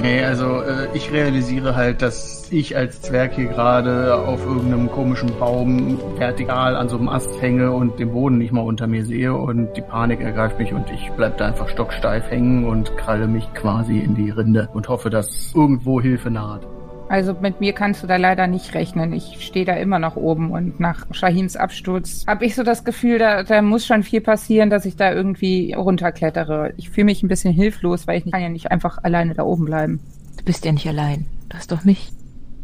Nee, 0.00 0.22
also 0.22 0.60
äh, 0.60 0.86
ich 0.94 1.10
realisiere 1.10 1.74
halt, 1.74 2.00
dass 2.00 2.46
ich 2.52 2.76
als 2.76 3.02
Zwerg 3.02 3.32
hier 3.34 3.46
gerade 3.46 4.14
auf 4.14 4.46
irgendeinem 4.46 4.88
komischen 4.88 5.36
Baum 5.40 5.98
vertikal 6.16 6.76
an 6.76 6.88
so 6.88 6.96
einem 6.96 7.08
Ast 7.08 7.42
hänge 7.42 7.72
und 7.72 7.98
den 7.98 8.12
Boden 8.12 8.38
nicht 8.38 8.52
mal 8.52 8.60
unter 8.60 8.86
mir 8.86 9.04
sehe 9.04 9.34
und 9.34 9.76
die 9.76 9.82
Panik 9.82 10.20
ergreift 10.20 10.60
mich 10.60 10.72
und 10.72 10.88
ich 10.92 11.10
bleib 11.16 11.38
da 11.38 11.46
einfach 11.46 11.68
stocksteif 11.68 12.30
hängen 12.30 12.66
und 12.66 12.96
kralle 12.96 13.26
mich 13.26 13.52
quasi 13.54 13.98
in 13.98 14.14
die 14.14 14.30
Rinde 14.30 14.68
und 14.74 14.88
hoffe, 14.88 15.10
dass 15.10 15.52
irgendwo 15.56 16.00
Hilfe 16.00 16.30
naht. 16.30 16.68
Also 17.10 17.34
mit 17.34 17.60
mir 17.60 17.72
kannst 17.72 18.04
du 18.04 18.06
da 18.06 18.14
leider 18.14 18.46
nicht 18.46 18.72
rechnen. 18.72 19.12
Ich 19.12 19.44
stehe 19.44 19.64
da 19.64 19.72
immer 19.72 19.98
noch 19.98 20.14
oben 20.14 20.52
und 20.52 20.78
nach 20.78 21.08
Shahins 21.10 21.56
Absturz 21.56 22.24
habe 22.28 22.44
ich 22.44 22.54
so 22.54 22.62
das 22.62 22.84
Gefühl, 22.84 23.18
da, 23.18 23.42
da 23.42 23.62
muss 23.62 23.84
schon 23.84 24.04
viel 24.04 24.20
passieren, 24.20 24.70
dass 24.70 24.84
ich 24.84 24.94
da 24.94 25.12
irgendwie 25.12 25.72
runterklettere. 25.72 26.72
Ich 26.76 26.90
fühle 26.90 27.06
mich 27.06 27.24
ein 27.24 27.28
bisschen 27.28 27.52
hilflos, 27.52 28.06
weil 28.06 28.18
ich 28.18 28.30
kann 28.30 28.40
ja 28.40 28.48
nicht 28.48 28.70
einfach 28.70 29.02
alleine 29.02 29.34
da 29.34 29.42
oben 29.42 29.64
bleiben. 29.64 29.98
Du 30.36 30.44
bist 30.44 30.64
ja 30.64 30.70
nicht 30.70 30.86
allein. 30.86 31.26
Du 31.48 31.56
hast 31.56 31.72
doch 31.72 31.82
mich. 31.82 32.12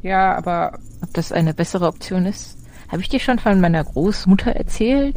Ja, 0.02 0.36
aber 0.36 0.78
Ob 1.02 1.12
das 1.12 1.32
eine 1.32 1.52
bessere 1.52 1.88
Option 1.88 2.24
ist? 2.24 2.56
Habe 2.86 3.02
ich 3.02 3.08
dir 3.08 3.18
schon 3.18 3.40
von 3.40 3.60
meiner 3.60 3.82
Großmutter 3.82 4.52
erzählt? 4.52 5.16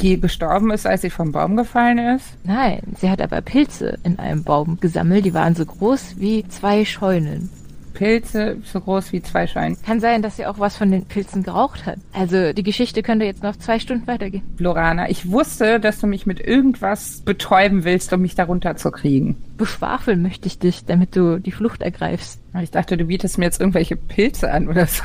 die 0.00 0.18
gestorben 0.18 0.70
ist, 0.70 0.86
als 0.86 1.02
sie 1.02 1.10
vom 1.10 1.32
Baum 1.32 1.54
gefallen 1.54 1.98
ist. 1.98 2.24
Nein, 2.44 2.80
sie 2.98 3.10
hat 3.10 3.20
aber 3.20 3.42
Pilze 3.42 3.98
in 4.02 4.18
einem 4.18 4.42
Baum 4.42 4.80
gesammelt, 4.80 5.26
die 5.26 5.34
waren 5.34 5.54
so 5.54 5.66
groß 5.66 6.14
wie 6.16 6.48
zwei 6.48 6.86
Scheunen. 6.86 7.50
Pilze 7.92 8.56
so 8.64 8.80
groß 8.80 9.12
wie 9.12 9.22
zwei 9.22 9.46
Scheine. 9.46 9.76
Kann 9.84 10.00
sein, 10.00 10.22
dass 10.22 10.36
sie 10.36 10.46
auch 10.46 10.58
was 10.58 10.76
von 10.76 10.90
den 10.90 11.04
Pilzen 11.04 11.42
geraucht 11.42 11.86
hat. 11.86 11.98
Also 12.12 12.52
die 12.52 12.62
Geschichte 12.62 13.02
könnte 13.02 13.24
jetzt 13.24 13.42
noch 13.42 13.56
zwei 13.56 13.78
Stunden 13.78 14.06
weitergehen. 14.06 14.42
Lorana, 14.58 15.08
ich 15.08 15.30
wusste, 15.30 15.80
dass 15.80 16.00
du 16.00 16.06
mich 16.06 16.26
mit 16.26 16.40
irgendwas 16.40 17.20
betäuben 17.20 17.84
willst, 17.84 18.12
um 18.12 18.22
mich 18.22 18.34
darunter 18.34 18.76
zu 18.76 18.90
kriegen. 18.90 19.36
Beschwafeln 19.56 20.22
möchte 20.22 20.46
ich 20.46 20.58
dich, 20.58 20.84
damit 20.84 21.14
du 21.16 21.38
die 21.38 21.52
Flucht 21.52 21.82
ergreifst. 21.82 22.40
Ich 22.60 22.70
dachte, 22.70 22.96
du 22.96 23.04
bietest 23.04 23.38
mir 23.38 23.46
jetzt 23.46 23.60
irgendwelche 23.60 23.96
Pilze 23.96 24.50
an 24.50 24.68
oder 24.68 24.86
so. 24.86 25.04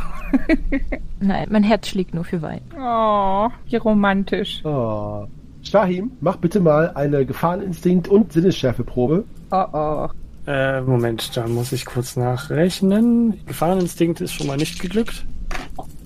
Nein, 1.19 1.47
mein 1.49 1.63
Herz 1.63 1.87
schlägt 1.87 2.13
nur 2.13 2.23
für 2.23 2.41
Wein. 2.41 2.61
Oh, 2.77 3.49
wie 3.67 3.75
romantisch. 3.77 4.63
Oh. 4.65 5.27
Shahim, 5.61 6.11
mach 6.21 6.37
bitte 6.37 6.59
mal 6.59 6.91
eine 6.95 7.25
Gefahreninstinkt- 7.25 8.07
und 8.07 8.31
Sinnesschärfeprobe. 8.31 9.25
Oh 9.51 9.65
oh. 9.73 10.07
Äh, 10.47 10.79
Moment, 10.81 11.35
da 11.35 11.45
muss 11.45 11.73
ich 11.73 11.85
kurz 11.85 12.15
nachrechnen. 12.15 13.45
Gefahreninstinkt 13.45 14.21
ist 14.21 14.33
schon 14.33 14.47
mal 14.47 14.55
nicht 14.55 14.79
geglückt. 14.79 15.25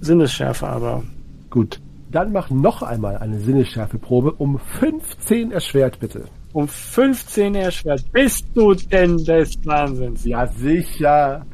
Sinnesschärfe 0.01 0.67
aber. 0.67 1.03
Gut. 1.51 1.79
Dann 2.11 2.33
mach 2.33 2.49
noch 2.49 2.81
einmal 2.81 3.19
eine 3.19 3.39
Sinnesschärfeprobe 3.39 4.33
um 4.33 4.59
15 4.59 5.51
erschwert, 5.51 5.99
bitte. 5.99 6.25
Um 6.53 6.67
15 6.67 7.55
erschwert. 7.55 8.03
Bist 8.11 8.45
du 8.55 8.73
denn 8.73 9.23
des 9.23 9.63
Wahnsinns? 9.63 10.25
Ja, 10.25 10.47
sicher. 10.47 11.45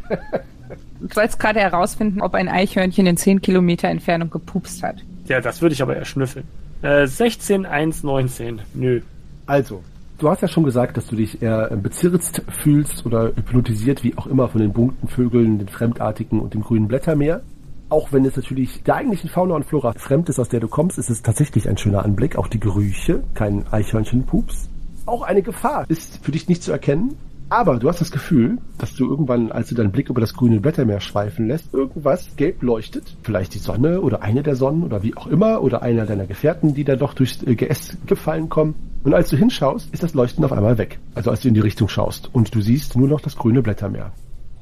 Du 0.99 1.07
sollst 1.13 1.39
gerade 1.39 1.59
herausfinden, 1.59 2.21
ob 2.21 2.33
ein 2.33 2.47
Eichhörnchen 2.47 3.05
in 3.05 3.17
10 3.17 3.41
Kilometer 3.41 3.89
Entfernung 3.89 4.29
gepupst 4.31 4.81
hat. 4.81 4.95
Ja, 5.27 5.41
das 5.41 5.61
würde 5.61 5.73
ich 5.73 5.81
aber 5.81 5.95
erschnüffeln. 5.95 6.47
Äh, 6.81 7.05
16, 7.05 7.65
1, 7.65 8.03
19. 8.03 8.61
Nö. 8.73 9.01
Also, 9.45 9.83
du 10.17 10.29
hast 10.29 10.41
ja 10.41 10.47
schon 10.47 10.63
gesagt, 10.63 10.97
dass 10.97 11.07
du 11.07 11.15
dich 11.15 11.41
eher 11.41 11.69
bezirzt 11.77 12.41
fühlst 12.63 13.05
oder 13.05 13.35
hypnotisiert, 13.35 14.03
wie 14.03 14.17
auch 14.17 14.27
immer, 14.27 14.47
von 14.47 14.61
den 14.61 14.73
bunten 14.73 15.07
Vögeln, 15.07 15.59
den 15.59 15.67
Fremdartigen 15.67 16.39
und 16.39 16.53
dem 16.53 16.61
grünen 16.61 16.87
Blättermeer. 16.87 17.41
Auch 17.89 18.11
wenn 18.11 18.25
es 18.25 18.35
natürlich 18.35 18.83
der 18.83 18.95
eigentlichen 18.95 19.29
Fauna 19.29 19.55
und 19.55 19.65
Flora 19.65 19.93
fremd 19.93 20.27
ist, 20.29 20.39
aus 20.39 20.49
der 20.49 20.59
du 20.59 20.67
kommst, 20.67 20.97
ist 20.97 21.09
es 21.09 21.21
tatsächlich 21.21 21.69
ein 21.69 21.77
schöner 21.77 22.03
Anblick. 22.03 22.37
Auch 22.37 22.47
die 22.47 22.59
Gerüche, 22.59 23.23
kein 23.33 23.65
Eichhörnchenpups. 23.71 24.69
Auch 25.05 25.21
eine 25.21 25.41
Gefahr 25.41 25.85
ist 25.87 26.19
für 26.23 26.31
dich 26.31 26.49
nicht 26.49 26.63
zu 26.63 26.73
erkennen. 26.73 27.15
Aber 27.49 27.79
du 27.79 27.87
hast 27.87 28.01
das 28.01 28.11
Gefühl, 28.11 28.57
dass 28.77 28.93
du 28.93 29.09
irgendwann, 29.09 29.53
als 29.53 29.69
du 29.69 29.75
deinen 29.75 29.93
Blick 29.93 30.09
über 30.09 30.19
das 30.19 30.33
grüne 30.33 30.59
Blättermeer 30.59 30.99
schweifen 30.99 31.47
lässt, 31.47 31.73
irgendwas 31.73 32.35
gelb 32.35 32.61
leuchtet. 32.61 33.15
Vielleicht 33.23 33.53
die 33.53 33.59
Sonne 33.59 34.01
oder 34.01 34.21
eine 34.21 34.43
der 34.43 34.57
Sonnen 34.57 34.83
oder 34.83 35.01
wie 35.01 35.15
auch 35.15 35.27
immer 35.27 35.61
oder 35.61 35.81
einer 35.81 36.05
deiner 36.05 36.25
Gefährten, 36.25 36.73
die 36.73 36.83
da 36.83 36.97
doch 36.97 37.13
durchs 37.13 37.41
äh, 37.43 37.55
Geäst 37.55 38.05
gefallen 38.05 38.49
kommen. 38.49 38.75
Und 39.07 39.13
als 39.13 39.29
du 39.29 39.37
hinschaust, 39.37 39.93
ist 39.93 40.03
das 40.03 40.13
Leuchten 40.13 40.43
auf 40.43 40.51
einmal 40.51 40.77
weg. 40.77 40.99
Also 41.15 41.31
als 41.31 41.39
du 41.39 41.47
in 41.47 41.53
die 41.53 41.61
Richtung 41.61 41.87
schaust 41.87 42.29
und 42.33 42.53
du 42.53 42.59
siehst 42.59 42.97
nur 42.97 43.07
noch 43.07 43.21
das 43.21 43.37
grüne 43.37 43.61
Blättermeer. 43.61 44.11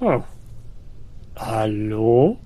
Oh. 0.02 0.22
Hallo? 1.36 2.38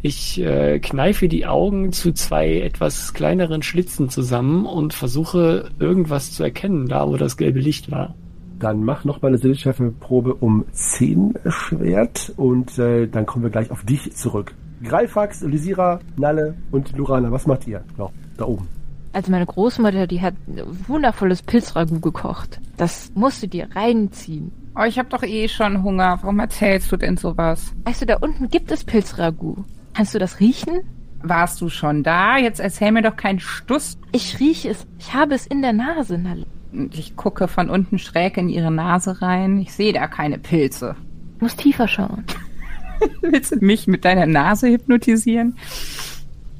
Ich 0.00 0.40
äh, 0.40 0.78
kneife 0.78 1.28
die 1.28 1.44
Augen 1.44 1.92
zu 1.92 2.12
zwei 2.14 2.60
etwas 2.60 3.12
kleineren 3.12 3.62
Schlitzen 3.62 4.08
zusammen 4.08 4.64
und 4.64 4.94
versuche 4.94 5.68
irgendwas 5.78 6.32
zu 6.32 6.42
erkennen, 6.42 6.88
da 6.88 7.06
wo 7.06 7.18
das 7.18 7.36
gelbe 7.36 7.60
Licht 7.60 7.90
war. 7.90 8.14
Dann 8.58 8.82
mach 8.82 9.04
noch 9.04 9.20
mal 9.20 9.28
eine 9.28 9.36
Sinnesschärfeprobe 9.36 10.32
um 10.32 10.64
10 10.72 11.34
erschwert 11.44 12.32
und 12.38 12.78
äh, 12.78 13.08
dann 13.08 13.26
kommen 13.26 13.44
wir 13.44 13.50
gleich 13.50 13.70
auf 13.70 13.84
dich 13.84 14.16
zurück. 14.16 14.54
Greifax, 14.82 15.42
Lysira, 15.42 16.00
Nalle 16.16 16.54
und 16.70 16.96
Lurana, 16.96 17.30
was 17.30 17.46
macht 17.46 17.66
ihr 17.66 17.84
noch 17.98 18.10
da 18.38 18.46
oben? 18.46 18.68
Also 19.12 19.30
meine 19.30 19.46
Großmutter, 19.46 20.06
die 20.06 20.22
hat 20.22 20.34
wundervolles 20.88 21.42
Pilzragout 21.42 22.00
gekocht. 22.00 22.60
Das 22.76 23.12
musst 23.14 23.42
du 23.42 23.48
dir 23.48 23.68
reinziehen. 23.74 24.52
Oh, 24.74 24.84
ich 24.84 24.98
hab 24.98 25.10
doch 25.10 25.22
eh 25.22 25.48
schon 25.48 25.82
Hunger. 25.82 26.18
Warum 26.22 26.38
erzählst 26.38 26.90
du 26.90 26.96
denn 26.96 27.18
sowas? 27.18 27.72
Weißt 27.84 28.02
du, 28.02 28.06
da 28.06 28.16
unten 28.16 28.48
gibt 28.48 28.70
es 28.72 28.84
Pilzragout. 28.84 29.64
Kannst 29.92 30.14
du 30.14 30.18
das 30.18 30.40
riechen? 30.40 30.80
Warst 31.22 31.60
du 31.60 31.68
schon 31.68 32.02
da? 32.02 32.38
Jetzt 32.38 32.58
erzähl 32.58 32.90
mir 32.90 33.02
doch 33.02 33.16
keinen 33.16 33.38
Stuss. 33.38 33.98
Ich 34.12 34.40
rieche 34.40 34.70
es. 34.70 34.86
Ich 34.98 35.12
habe 35.12 35.34
es 35.34 35.46
in 35.46 35.60
der 35.60 35.74
Nase. 35.74 36.18
Und 36.72 36.98
Ich 36.98 37.14
gucke 37.16 37.48
von 37.48 37.68
unten 37.68 37.98
schräg 37.98 38.38
in 38.38 38.48
ihre 38.48 38.70
Nase 38.70 39.20
rein. 39.20 39.60
Ich 39.60 39.72
sehe 39.74 39.92
da 39.92 40.08
keine 40.08 40.38
Pilze. 40.38 40.96
Du 41.38 41.44
musst 41.44 41.58
tiefer 41.58 41.86
schauen. 41.86 42.24
Willst 43.20 43.52
du 43.52 43.64
mich 43.64 43.86
mit 43.86 44.04
deiner 44.04 44.26
Nase 44.26 44.68
hypnotisieren? 44.68 45.56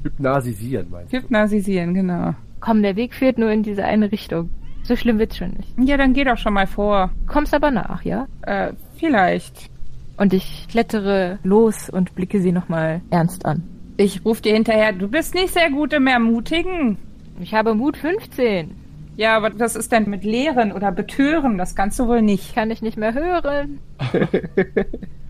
Hypnasisieren, 0.03 0.89
meinst 0.89 1.13
du? 1.13 1.17
Hypnotisieren, 1.17 1.93
genau. 1.93 2.33
Komm, 2.59 2.81
der 2.81 2.95
Weg 2.95 3.13
führt 3.13 3.37
nur 3.37 3.51
in 3.51 3.63
diese 3.63 3.83
eine 3.83 4.11
Richtung. 4.11 4.49
So 4.83 4.95
schlimm 4.95 5.17
wird's 5.17 5.37
schon 5.37 5.51
nicht. 5.51 5.73
Ja, 5.79 5.97
dann 5.97 6.13
geh 6.13 6.25
doch 6.25 6.37
schon 6.37 6.53
mal 6.53 6.67
vor. 6.67 7.11
Kommst 7.27 7.53
aber 7.53 7.71
nach, 7.71 8.03
ja? 8.03 8.27
Äh, 8.41 8.73
vielleicht. 8.97 9.69
Und 10.17 10.33
ich 10.33 10.67
klettere 10.69 11.39
los 11.43 11.89
und 11.89 12.15
blicke 12.15 12.41
sie 12.41 12.51
nochmal 12.51 13.01
ernst 13.09 13.45
an. 13.45 13.63
Ich 13.97 14.25
ruf 14.25 14.41
dir 14.41 14.53
hinterher, 14.53 14.91
du 14.91 15.07
bist 15.07 15.35
nicht 15.35 15.53
sehr 15.53 15.69
gut 15.71 15.93
im 15.93 16.07
Ermutigen. 16.07 16.97
Ich 17.39 17.53
habe 17.53 17.75
Mut 17.75 17.97
15. 17.97 18.71
Ja, 19.15 19.37
aber 19.37 19.57
was 19.59 19.75
ist 19.75 19.91
denn 19.91 20.09
mit 20.09 20.23
Lehren 20.23 20.71
oder 20.71 20.91
Betören? 20.91 21.57
Das 21.57 21.75
kannst 21.75 21.99
du 21.99 22.07
wohl 22.07 22.21
nicht. 22.21 22.55
Kann 22.55 22.71
ich 22.71 22.81
nicht 22.81 22.97
mehr 22.97 23.13
hören. 23.13 23.79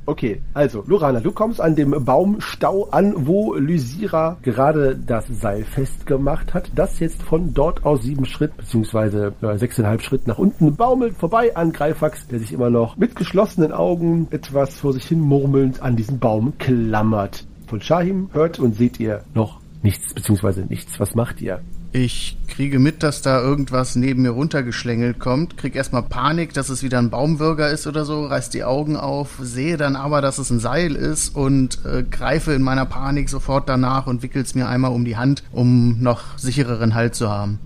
Okay, 0.05 0.41
also, 0.53 0.83
Lorana, 0.85 1.21
du 1.21 1.31
kommst 1.31 1.61
an 1.61 1.75
dem 1.75 1.91
Baumstau 2.03 2.89
an, 2.91 3.13
wo 3.25 3.53
Lysira 3.53 4.37
gerade 4.41 4.97
das 4.97 5.25
Seil 5.29 5.63
festgemacht 5.63 6.53
hat, 6.53 6.71
das 6.75 6.99
jetzt 6.99 7.23
von 7.23 7.53
dort 7.53 7.85
aus 7.85 8.01
sieben 8.03 8.25
Schritt, 8.25 8.57
beziehungsweise 8.57 9.33
äh, 9.41 9.57
sechseinhalb 9.57 10.01
Schritt 10.01 10.27
nach 10.27 10.37
unten 10.37 10.75
baumelt 10.75 11.15
vorbei 11.15 11.55
an 11.55 11.71
Greifax, 11.71 12.27
der 12.27 12.39
sich 12.39 12.51
immer 12.51 12.69
noch 12.69 12.97
mit 12.97 13.15
geschlossenen 13.15 13.71
Augen 13.71 14.27
etwas 14.31 14.77
vor 14.77 14.91
sich 14.91 15.05
hin 15.05 15.21
murmelnd 15.21 15.81
an 15.81 15.95
diesen 15.95 16.19
Baum 16.19 16.53
klammert. 16.57 17.45
Von 17.67 17.79
Shahim 17.79 18.29
hört 18.33 18.59
und 18.59 18.75
seht 18.75 18.99
ihr 18.99 19.23
noch 19.33 19.61
nichts, 19.83 20.13
beziehungsweise 20.13 20.65
nichts. 20.65 20.99
Was 20.99 21.15
macht 21.15 21.41
ihr? 21.41 21.61
Ich 21.95 22.37
kriege 22.47 22.79
mit, 22.79 23.03
dass 23.03 23.21
da 23.21 23.39
irgendwas 23.39 23.95
neben 23.95 24.23
mir 24.23 24.31
runtergeschlängelt 24.31 25.19
kommt, 25.19 25.57
krieg 25.57 25.75
erstmal 25.75 26.01
Panik, 26.01 26.51
dass 26.55 26.69
es 26.69 26.81
wieder 26.81 26.97
ein 26.97 27.11
Baumwürger 27.11 27.69
ist 27.69 27.85
oder 27.85 28.03
so, 28.03 28.25
reiß 28.25 28.49
die 28.49 28.63
Augen 28.63 28.95
auf, 28.95 29.37
sehe 29.39 29.77
dann 29.77 29.95
aber, 29.95 30.19
dass 30.19 30.39
es 30.39 30.49
ein 30.49 30.59
Seil 30.59 30.95
ist 30.95 31.35
und 31.35 31.85
äh, 31.85 32.01
greife 32.01 32.53
in 32.53 32.63
meiner 32.63 32.87
Panik 32.87 33.29
sofort 33.29 33.69
danach 33.69 34.07
und 34.07 34.23
wickel's 34.23 34.55
mir 34.55 34.67
einmal 34.67 34.91
um 34.91 35.05
die 35.05 35.17
Hand, 35.17 35.43
um 35.51 36.01
noch 36.01 36.35
sichereren 36.39 36.95
Halt 36.95 37.13
zu 37.13 37.29
haben. 37.29 37.59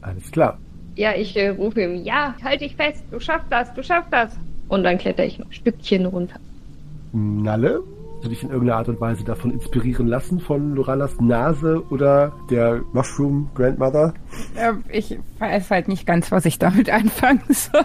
Alles 0.00 0.30
klar. 0.30 0.56
Ja, 0.96 1.14
ich 1.14 1.36
äh, 1.36 1.50
rufe 1.50 1.82
ihm, 1.82 2.02
ja, 2.04 2.34
halt 2.42 2.62
dich 2.62 2.76
fest, 2.76 3.04
du 3.10 3.20
schaffst 3.20 3.48
das, 3.50 3.74
du 3.74 3.82
schaffst 3.84 4.10
das. 4.10 4.32
Und 4.68 4.84
dann 4.84 4.96
kletter 4.96 5.26
ich 5.26 5.38
noch 5.38 5.46
ein 5.46 5.52
Stückchen 5.52 6.06
runter. 6.06 6.36
Nalle? 7.12 7.82
Hast 8.24 8.28
du 8.30 8.36
dich 8.36 8.42
in 8.42 8.48
irgendeiner 8.48 8.78
Art 8.78 8.88
und 8.88 9.02
Weise 9.02 9.22
davon 9.22 9.50
inspirieren 9.50 10.06
lassen, 10.06 10.40
von 10.40 10.74
Loranas 10.74 11.20
Nase 11.20 11.82
oder 11.90 12.32
der 12.48 12.80
Mushroom 12.94 13.50
Grandmother? 13.54 14.14
Äh, 14.54 14.72
ich 14.88 15.18
weiß 15.38 15.70
halt 15.70 15.88
nicht 15.88 16.06
ganz, 16.06 16.32
was 16.32 16.46
ich 16.46 16.58
damit 16.58 16.88
anfangen 16.90 17.42
soll. 17.50 17.84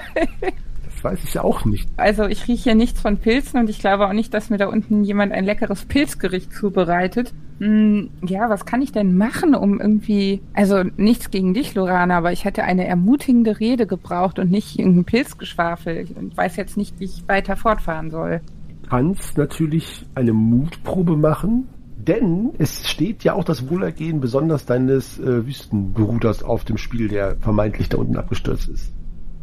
Das 0.85 1.03
weiß 1.03 1.19
ich 1.25 1.37
auch 1.39 1.65
nicht. 1.65 1.89
Also 1.97 2.23
ich 2.25 2.47
rieche 2.47 2.63
hier 2.63 2.75
nichts 2.75 3.01
von 3.01 3.17
Pilzen 3.17 3.59
und 3.59 3.69
ich 3.69 3.79
glaube 3.79 4.07
auch 4.07 4.13
nicht, 4.13 4.33
dass 4.33 4.49
mir 4.49 4.57
da 4.57 4.67
unten 4.67 5.03
jemand 5.03 5.33
ein 5.33 5.43
leckeres 5.43 5.83
Pilzgericht 5.83 6.53
zubereitet. 6.53 7.33
Hm, 7.57 8.09
ja, 8.25 8.49
was 8.49 8.65
kann 8.65 8.81
ich 8.81 8.93
denn 8.93 9.17
machen, 9.17 9.55
um 9.55 9.81
irgendwie... 9.81 10.41
Also 10.53 10.83
nichts 10.95 11.31
gegen 11.31 11.53
dich, 11.53 11.75
Lorana, 11.75 12.15
aber 12.17 12.31
ich 12.31 12.45
hätte 12.45 12.63
eine 12.63 12.87
ermutigende 12.87 13.59
Rede 13.59 13.87
gebraucht 13.87 14.39
und 14.39 14.51
nicht 14.51 14.79
irgendein 14.79 15.03
Pilzgeschwafel. 15.03 15.97
Ich 15.97 16.37
weiß 16.37 16.55
jetzt 16.55 16.77
nicht, 16.77 16.97
wie 17.01 17.05
ich 17.05 17.27
weiter 17.27 17.57
fortfahren 17.57 18.09
soll. 18.09 18.39
Kannst 18.89 19.37
natürlich 19.37 20.05
eine 20.15 20.33
Mutprobe 20.33 21.15
machen, 21.15 21.67
denn 21.97 22.51
es 22.57 22.87
steht 22.89 23.23
ja 23.23 23.33
auch 23.33 23.43
das 23.43 23.69
Wohlergehen 23.69 24.19
besonders 24.19 24.65
deines 24.65 25.19
äh, 25.19 25.45
Wüstenbruders 25.45 26.43
auf 26.43 26.63
dem 26.63 26.77
Spiel, 26.77 27.07
der 27.07 27.35
vermeintlich 27.37 27.89
da 27.89 27.97
unten 27.97 28.17
abgestürzt 28.17 28.69
ist. 28.69 28.93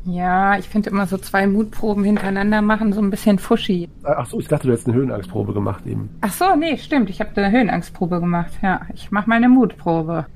Ja, 0.04 0.56
ich 0.56 0.68
finde 0.68 0.90
immer 0.90 1.06
so 1.06 1.18
zwei 1.18 1.46
Mutproben 1.46 2.04
hintereinander 2.04 2.62
machen 2.62 2.92
so 2.92 3.00
ein 3.00 3.10
bisschen 3.10 3.38
fushy. 3.38 3.88
Ach 4.04 4.26
so, 4.26 4.38
ich 4.38 4.46
dachte, 4.46 4.68
du 4.68 4.72
hättest 4.72 4.88
eine 4.88 4.96
Höhenangstprobe 4.96 5.52
gemacht 5.52 5.84
eben. 5.86 6.10
Ach 6.20 6.32
so, 6.32 6.54
nee, 6.56 6.76
stimmt. 6.78 7.10
Ich 7.10 7.20
habe 7.20 7.30
eine 7.36 7.50
Höhenangstprobe 7.50 8.20
gemacht. 8.20 8.52
Ja, 8.62 8.82
ich 8.94 9.10
mache 9.10 9.28
meine 9.28 9.48
Mutprobe. 9.48 10.26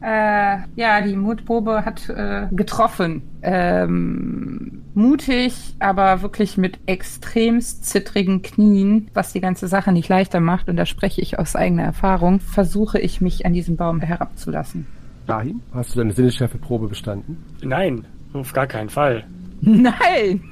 Äh, 0.00 0.58
ja, 0.76 1.00
die 1.00 1.16
Mutprobe 1.16 1.84
hat 1.84 2.08
äh, 2.08 2.46
getroffen. 2.52 3.22
Ähm, 3.42 4.73
mutig, 4.96 5.54
aber 5.78 6.22
wirklich 6.22 6.56
mit 6.56 6.78
extremst 6.86 7.84
zittrigen 7.84 8.42
Knien, 8.42 9.08
was 9.14 9.32
die 9.32 9.40
ganze 9.40 9.68
Sache 9.68 9.92
nicht 9.92 10.08
leichter 10.08 10.40
macht, 10.40 10.68
und 10.68 10.76
da 10.76 10.86
spreche 10.86 11.20
ich 11.20 11.38
aus 11.38 11.56
eigener 11.56 11.84
Erfahrung, 11.84 12.40
versuche 12.40 12.98
ich 12.98 13.20
mich 13.20 13.46
an 13.46 13.52
diesem 13.52 13.76
Baum 13.76 14.00
herabzulassen. 14.00 14.86
Dahin, 15.26 15.60
hast 15.72 15.94
du 15.94 15.98
deine 16.00 16.12
Sinnesschärfeprobe 16.12 16.88
bestanden? 16.88 17.42
Nein, 17.62 18.04
auf 18.32 18.52
gar 18.52 18.66
keinen 18.66 18.90
Fall. 18.90 19.24
Nein! 19.60 20.42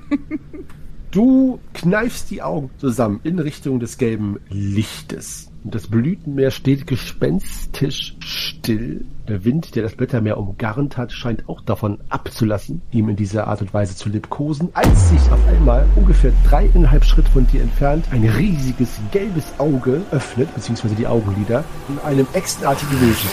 Du 1.11 1.61
kneifst 1.75 2.31
die 2.31 2.41
Augen 2.41 2.71
zusammen 2.79 3.21
in 3.23 3.39
Richtung 3.39 3.81
des 3.81 3.99
gelben 3.99 4.39
Lichtes. 4.49 5.52
Das 5.65 5.87
Blütenmeer 5.87 6.51
steht 6.51 6.89
gespenstisch 6.89 8.17
still. 8.19 9.05
Der 9.29 9.45
Wind, 9.45 9.77
der 9.77 9.85
das 9.85 9.95
Blättermeer 9.95 10.37
umgarnt 10.37 10.97
hat, 10.97 11.13
scheint 11.13 11.49
auch 11.49 11.61
davon 11.61 11.99
abzulassen, 12.09 12.83
ihm 12.91 13.09
in 13.09 13.15
dieser 13.15 13.47
Art 13.47 13.61
und 13.61 13.73
Weise 13.73 13.95
zu 13.95 14.09
liebkosen, 14.09 14.71
als 14.75 15.11
sich 15.11 15.21
auf 15.31 15.47
einmal 15.47 15.87
ungefähr 15.95 16.33
dreieinhalb 16.49 17.05
Schritt 17.05 17.29
von 17.29 17.47
dir 17.47 17.63
entfernt 17.63 18.07
ein 18.11 18.25
riesiges 18.25 19.01
gelbes 19.13 19.53
Auge 19.59 20.03
öffnet, 20.11 20.53
beziehungsweise 20.53 20.97
die 20.97 21.07
Augenlider, 21.07 21.65
in 21.89 21.99
einem 22.01 22.27
echsenartigen 22.33 23.01
Wesen. 23.01 23.31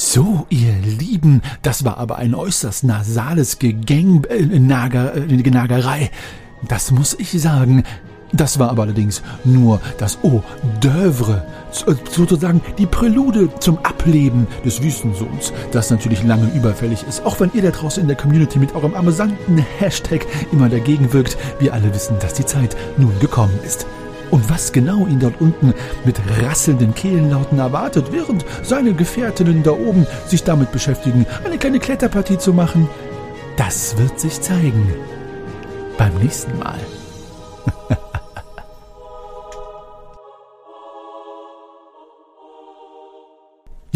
So, 0.00 0.46
ihr 0.48 0.74
Lieben, 0.74 1.42
das 1.62 1.84
war 1.84 1.98
aber 1.98 2.18
ein 2.18 2.32
äußerst 2.32 2.84
nasales 2.84 3.58
Gegäng, 3.58 4.24
äh, 4.30 4.44
Nager, 4.44 5.16
äh, 5.16 5.26
Genagerei. 5.26 6.12
Das 6.68 6.92
muss 6.92 7.16
ich 7.18 7.32
sagen. 7.32 7.82
Das 8.30 8.60
war 8.60 8.70
aber 8.70 8.82
allerdings 8.84 9.22
nur 9.42 9.80
das 9.98 10.18
Eau 10.22 10.44
d'oeuvre, 10.80 11.42
äh, 11.88 11.94
sozusagen 12.12 12.60
die 12.78 12.86
Prälude 12.86 13.48
zum 13.58 13.78
Ableben 13.78 14.46
des 14.64 14.80
Wüstensohns, 14.80 15.52
das 15.72 15.90
natürlich 15.90 16.22
lange 16.22 16.48
überfällig 16.54 17.04
ist, 17.08 17.26
auch 17.26 17.40
wenn 17.40 17.50
ihr 17.52 17.62
da 17.62 17.72
draußen 17.72 18.00
in 18.00 18.06
der 18.06 18.16
Community 18.16 18.60
mit 18.60 18.76
eurem 18.76 18.94
amüsanten 18.94 19.58
Hashtag 19.80 20.24
immer 20.52 20.68
dagegen 20.68 21.12
wirkt. 21.12 21.36
Wir 21.58 21.74
alle 21.74 21.92
wissen, 21.92 22.16
dass 22.20 22.34
die 22.34 22.46
Zeit 22.46 22.76
nun 22.98 23.18
gekommen 23.18 23.58
ist. 23.66 23.84
Und 24.30 24.50
was 24.50 24.72
genau 24.72 25.06
ihn 25.06 25.20
dort 25.20 25.40
unten 25.40 25.74
mit 26.04 26.16
rasselnden 26.42 26.94
Kehlenlauten 26.94 27.58
erwartet, 27.58 28.06
während 28.10 28.44
seine 28.62 28.92
Gefährtinnen 28.92 29.62
da 29.62 29.72
oben 29.72 30.06
sich 30.26 30.44
damit 30.44 30.72
beschäftigen, 30.72 31.26
eine 31.44 31.58
kleine 31.58 31.78
Kletterpartie 31.78 32.38
zu 32.38 32.52
machen, 32.52 32.88
das 33.56 33.96
wird 33.98 34.20
sich 34.20 34.40
zeigen. 34.40 34.94
Beim 35.96 36.14
nächsten 36.16 36.58
Mal. 36.58 36.78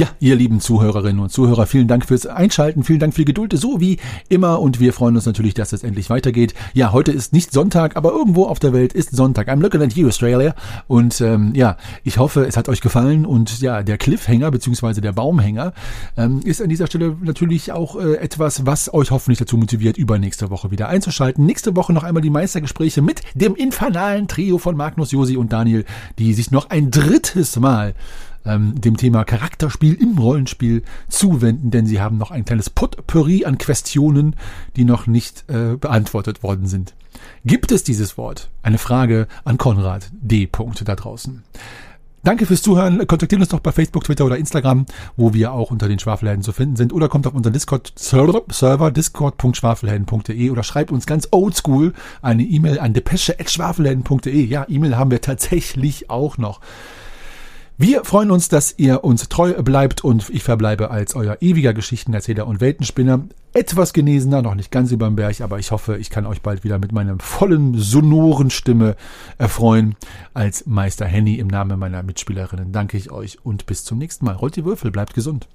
Ja, 0.02 0.08
ihr 0.18 0.34
lieben 0.34 0.58
Zuhörerinnen 0.58 1.22
und 1.22 1.30
Zuhörer, 1.30 1.64
vielen 1.64 1.86
Dank 1.86 2.06
fürs 2.06 2.26
Einschalten, 2.26 2.82
vielen 2.82 2.98
Dank 2.98 3.14
für 3.14 3.20
die 3.20 3.26
Geduld, 3.26 3.56
so 3.56 3.80
wie 3.80 3.98
immer 4.28 4.60
und 4.60 4.80
wir 4.80 4.92
freuen 4.92 5.14
uns 5.14 5.26
natürlich, 5.26 5.54
dass 5.54 5.72
es 5.72 5.84
endlich 5.84 6.10
weitergeht. 6.10 6.54
Ja, 6.74 6.90
heute 6.90 7.12
ist 7.12 7.32
nicht 7.32 7.52
Sonntag, 7.52 7.94
aber 7.94 8.10
irgendwo 8.10 8.46
auf 8.46 8.58
der 8.58 8.72
Welt 8.72 8.94
ist 8.94 9.14
Sonntag. 9.14 9.48
I'm 9.48 9.60
looking 9.60 9.80
at 9.80 9.92
you, 9.92 10.08
Australia. 10.08 10.56
Und 10.88 11.20
ähm, 11.20 11.52
ja, 11.54 11.76
ich 12.02 12.18
hoffe, 12.18 12.44
es 12.46 12.56
hat 12.56 12.68
euch 12.68 12.80
gefallen 12.80 13.24
und 13.24 13.60
ja, 13.60 13.84
der 13.84 13.96
Cliffhanger 13.96 14.50
beziehungsweise 14.50 15.00
der 15.00 15.12
Baumhänger 15.12 15.72
ähm, 16.16 16.40
ist 16.42 16.60
an 16.60 16.68
dieser 16.68 16.88
Stelle 16.88 17.16
natürlich 17.22 17.70
auch 17.70 17.94
äh, 17.94 18.16
etwas, 18.16 18.66
was 18.66 18.92
euch 18.92 19.12
hoffentlich 19.12 19.38
dazu 19.38 19.56
motiviert, 19.56 19.98
übernächste 19.98 20.50
Woche 20.50 20.72
wieder 20.72 20.88
einzuschalten. 20.88 21.46
Nächste 21.46 21.76
Woche 21.76 21.92
noch 21.92 22.02
einmal 22.02 22.22
die 22.22 22.30
Meistergespräche 22.30 23.02
mit 23.02 23.20
dem 23.34 23.54
infernalen 23.54 24.26
Trio 24.26 24.58
von 24.58 24.76
Magnus, 24.76 25.12
Josi 25.12 25.36
und 25.36 25.52
Daniel, 25.52 25.84
die 26.18 26.34
sich 26.34 26.50
noch 26.50 26.70
ein 26.70 26.90
drittes 26.90 27.54
Mal 27.60 27.94
ähm, 28.44 28.80
dem 28.80 28.96
Thema 28.96 29.24
Charakterspiel 29.24 29.94
im 29.94 30.18
Rollenspiel 30.18 30.82
zuwenden, 31.08 31.70
denn 31.70 31.86
sie 31.86 32.00
haben 32.00 32.18
noch 32.18 32.30
ein 32.30 32.44
kleines 32.44 32.70
Potpourri 32.70 33.44
an 33.44 33.58
Questionen, 33.58 34.36
die 34.76 34.84
noch 34.84 35.06
nicht 35.06 35.44
äh, 35.48 35.76
beantwortet 35.76 36.42
worden 36.42 36.66
sind. 36.66 36.94
Gibt 37.44 37.72
es 37.72 37.84
dieses 37.84 38.16
Wort? 38.16 38.50
Eine 38.62 38.78
Frage 38.78 39.28
an 39.44 39.58
Konrad 39.58 40.10
D. 40.12 40.48
da 40.84 40.96
draußen. 40.96 41.42
Danke 42.24 42.46
fürs 42.46 42.62
Zuhören. 42.62 43.04
Kontaktiert 43.08 43.40
uns 43.40 43.48
doch 43.50 43.58
bei 43.58 43.72
Facebook, 43.72 44.04
Twitter 44.04 44.24
oder 44.24 44.36
Instagram, 44.36 44.86
wo 45.16 45.34
wir 45.34 45.52
auch 45.52 45.72
unter 45.72 45.88
den 45.88 45.98
Schwafelhelden 45.98 46.44
zu 46.44 46.52
finden 46.52 46.76
sind. 46.76 46.92
Oder 46.92 47.08
kommt 47.08 47.26
auf 47.26 47.34
unseren 47.34 47.52
Discord-Server, 47.52 48.92
discord.schwafelhelden.de 48.92 50.50
oder 50.50 50.62
schreibt 50.62 50.92
uns 50.92 51.06
ganz 51.06 51.26
oldschool 51.32 51.94
eine 52.22 52.44
E-Mail 52.44 52.78
an 52.78 52.92
depesche.schwafelhelden.de. 52.92 54.44
Ja, 54.44 54.66
E-Mail 54.68 54.96
haben 54.96 55.10
wir 55.10 55.20
tatsächlich 55.20 56.10
auch 56.10 56.38
noch. 56.38 56.60
Wir 57.78 58.04
freuen 58.04 58.30
uns, 58.30 58.48
dass 58.48 58.74
ihr 58.76 59.02
uns 59.02 59.28
treu 59.28 59.54
bleibt 59.54 60.04
und 60.04 60.28
ich 60.30 60.42
verbleibe 60.42 60.90
als 60.90 61.16
euer 61.16 61.38
ewiger 61.40 61.72
Geschichtenerzähler 61.72 62.46
und 62.46 62.60
Weltenspinner. 62.60 63.24
Etwas 63.54 63.92
genesener, 63.92 64.42
noch 64.42 64.54
nicht 64.54 64.70
ganz 64.70 64.92
überm 64.92 65.16
Berg, 65.16 65.40
aber 65.40 65.58
ich 65.58 65.70
hoffe, 65.70 65.96
ich 65.96 66.10
kann 66.10 66.26
euch 66.26 66.42
bald 66.42 66.64
wieder 66.64 66.78
mit 66.78 66.92
meiner 66.92 67.18
vollen, 67.18 67.78
sonoren 67.78 68.50
Stimme 68.50 68.94
erfreuen. 69.38 69.96
Als 70.34 70.66
Meister 70.66 71.06
Henny 71.06 71.36
im 71.36 71.48
Namen 71.48 71.78
meiner 71.78 72.02
Mitspielerinnen 72.02 72.72
danke 72.72 72.98
ich 72.98 73.10
euch 73.10 73.38
und 73.42 73.66
bis 73.66 73.84
zum 73.84 73.98
nächsten 73.98 74.26
Mal. 74.26 74.34
Rollt 74.34 74.56
die 74.56 74.64
Würfel, 74.64 74.90
bleibt 74.90 75.14
gesund. 75.14 75.48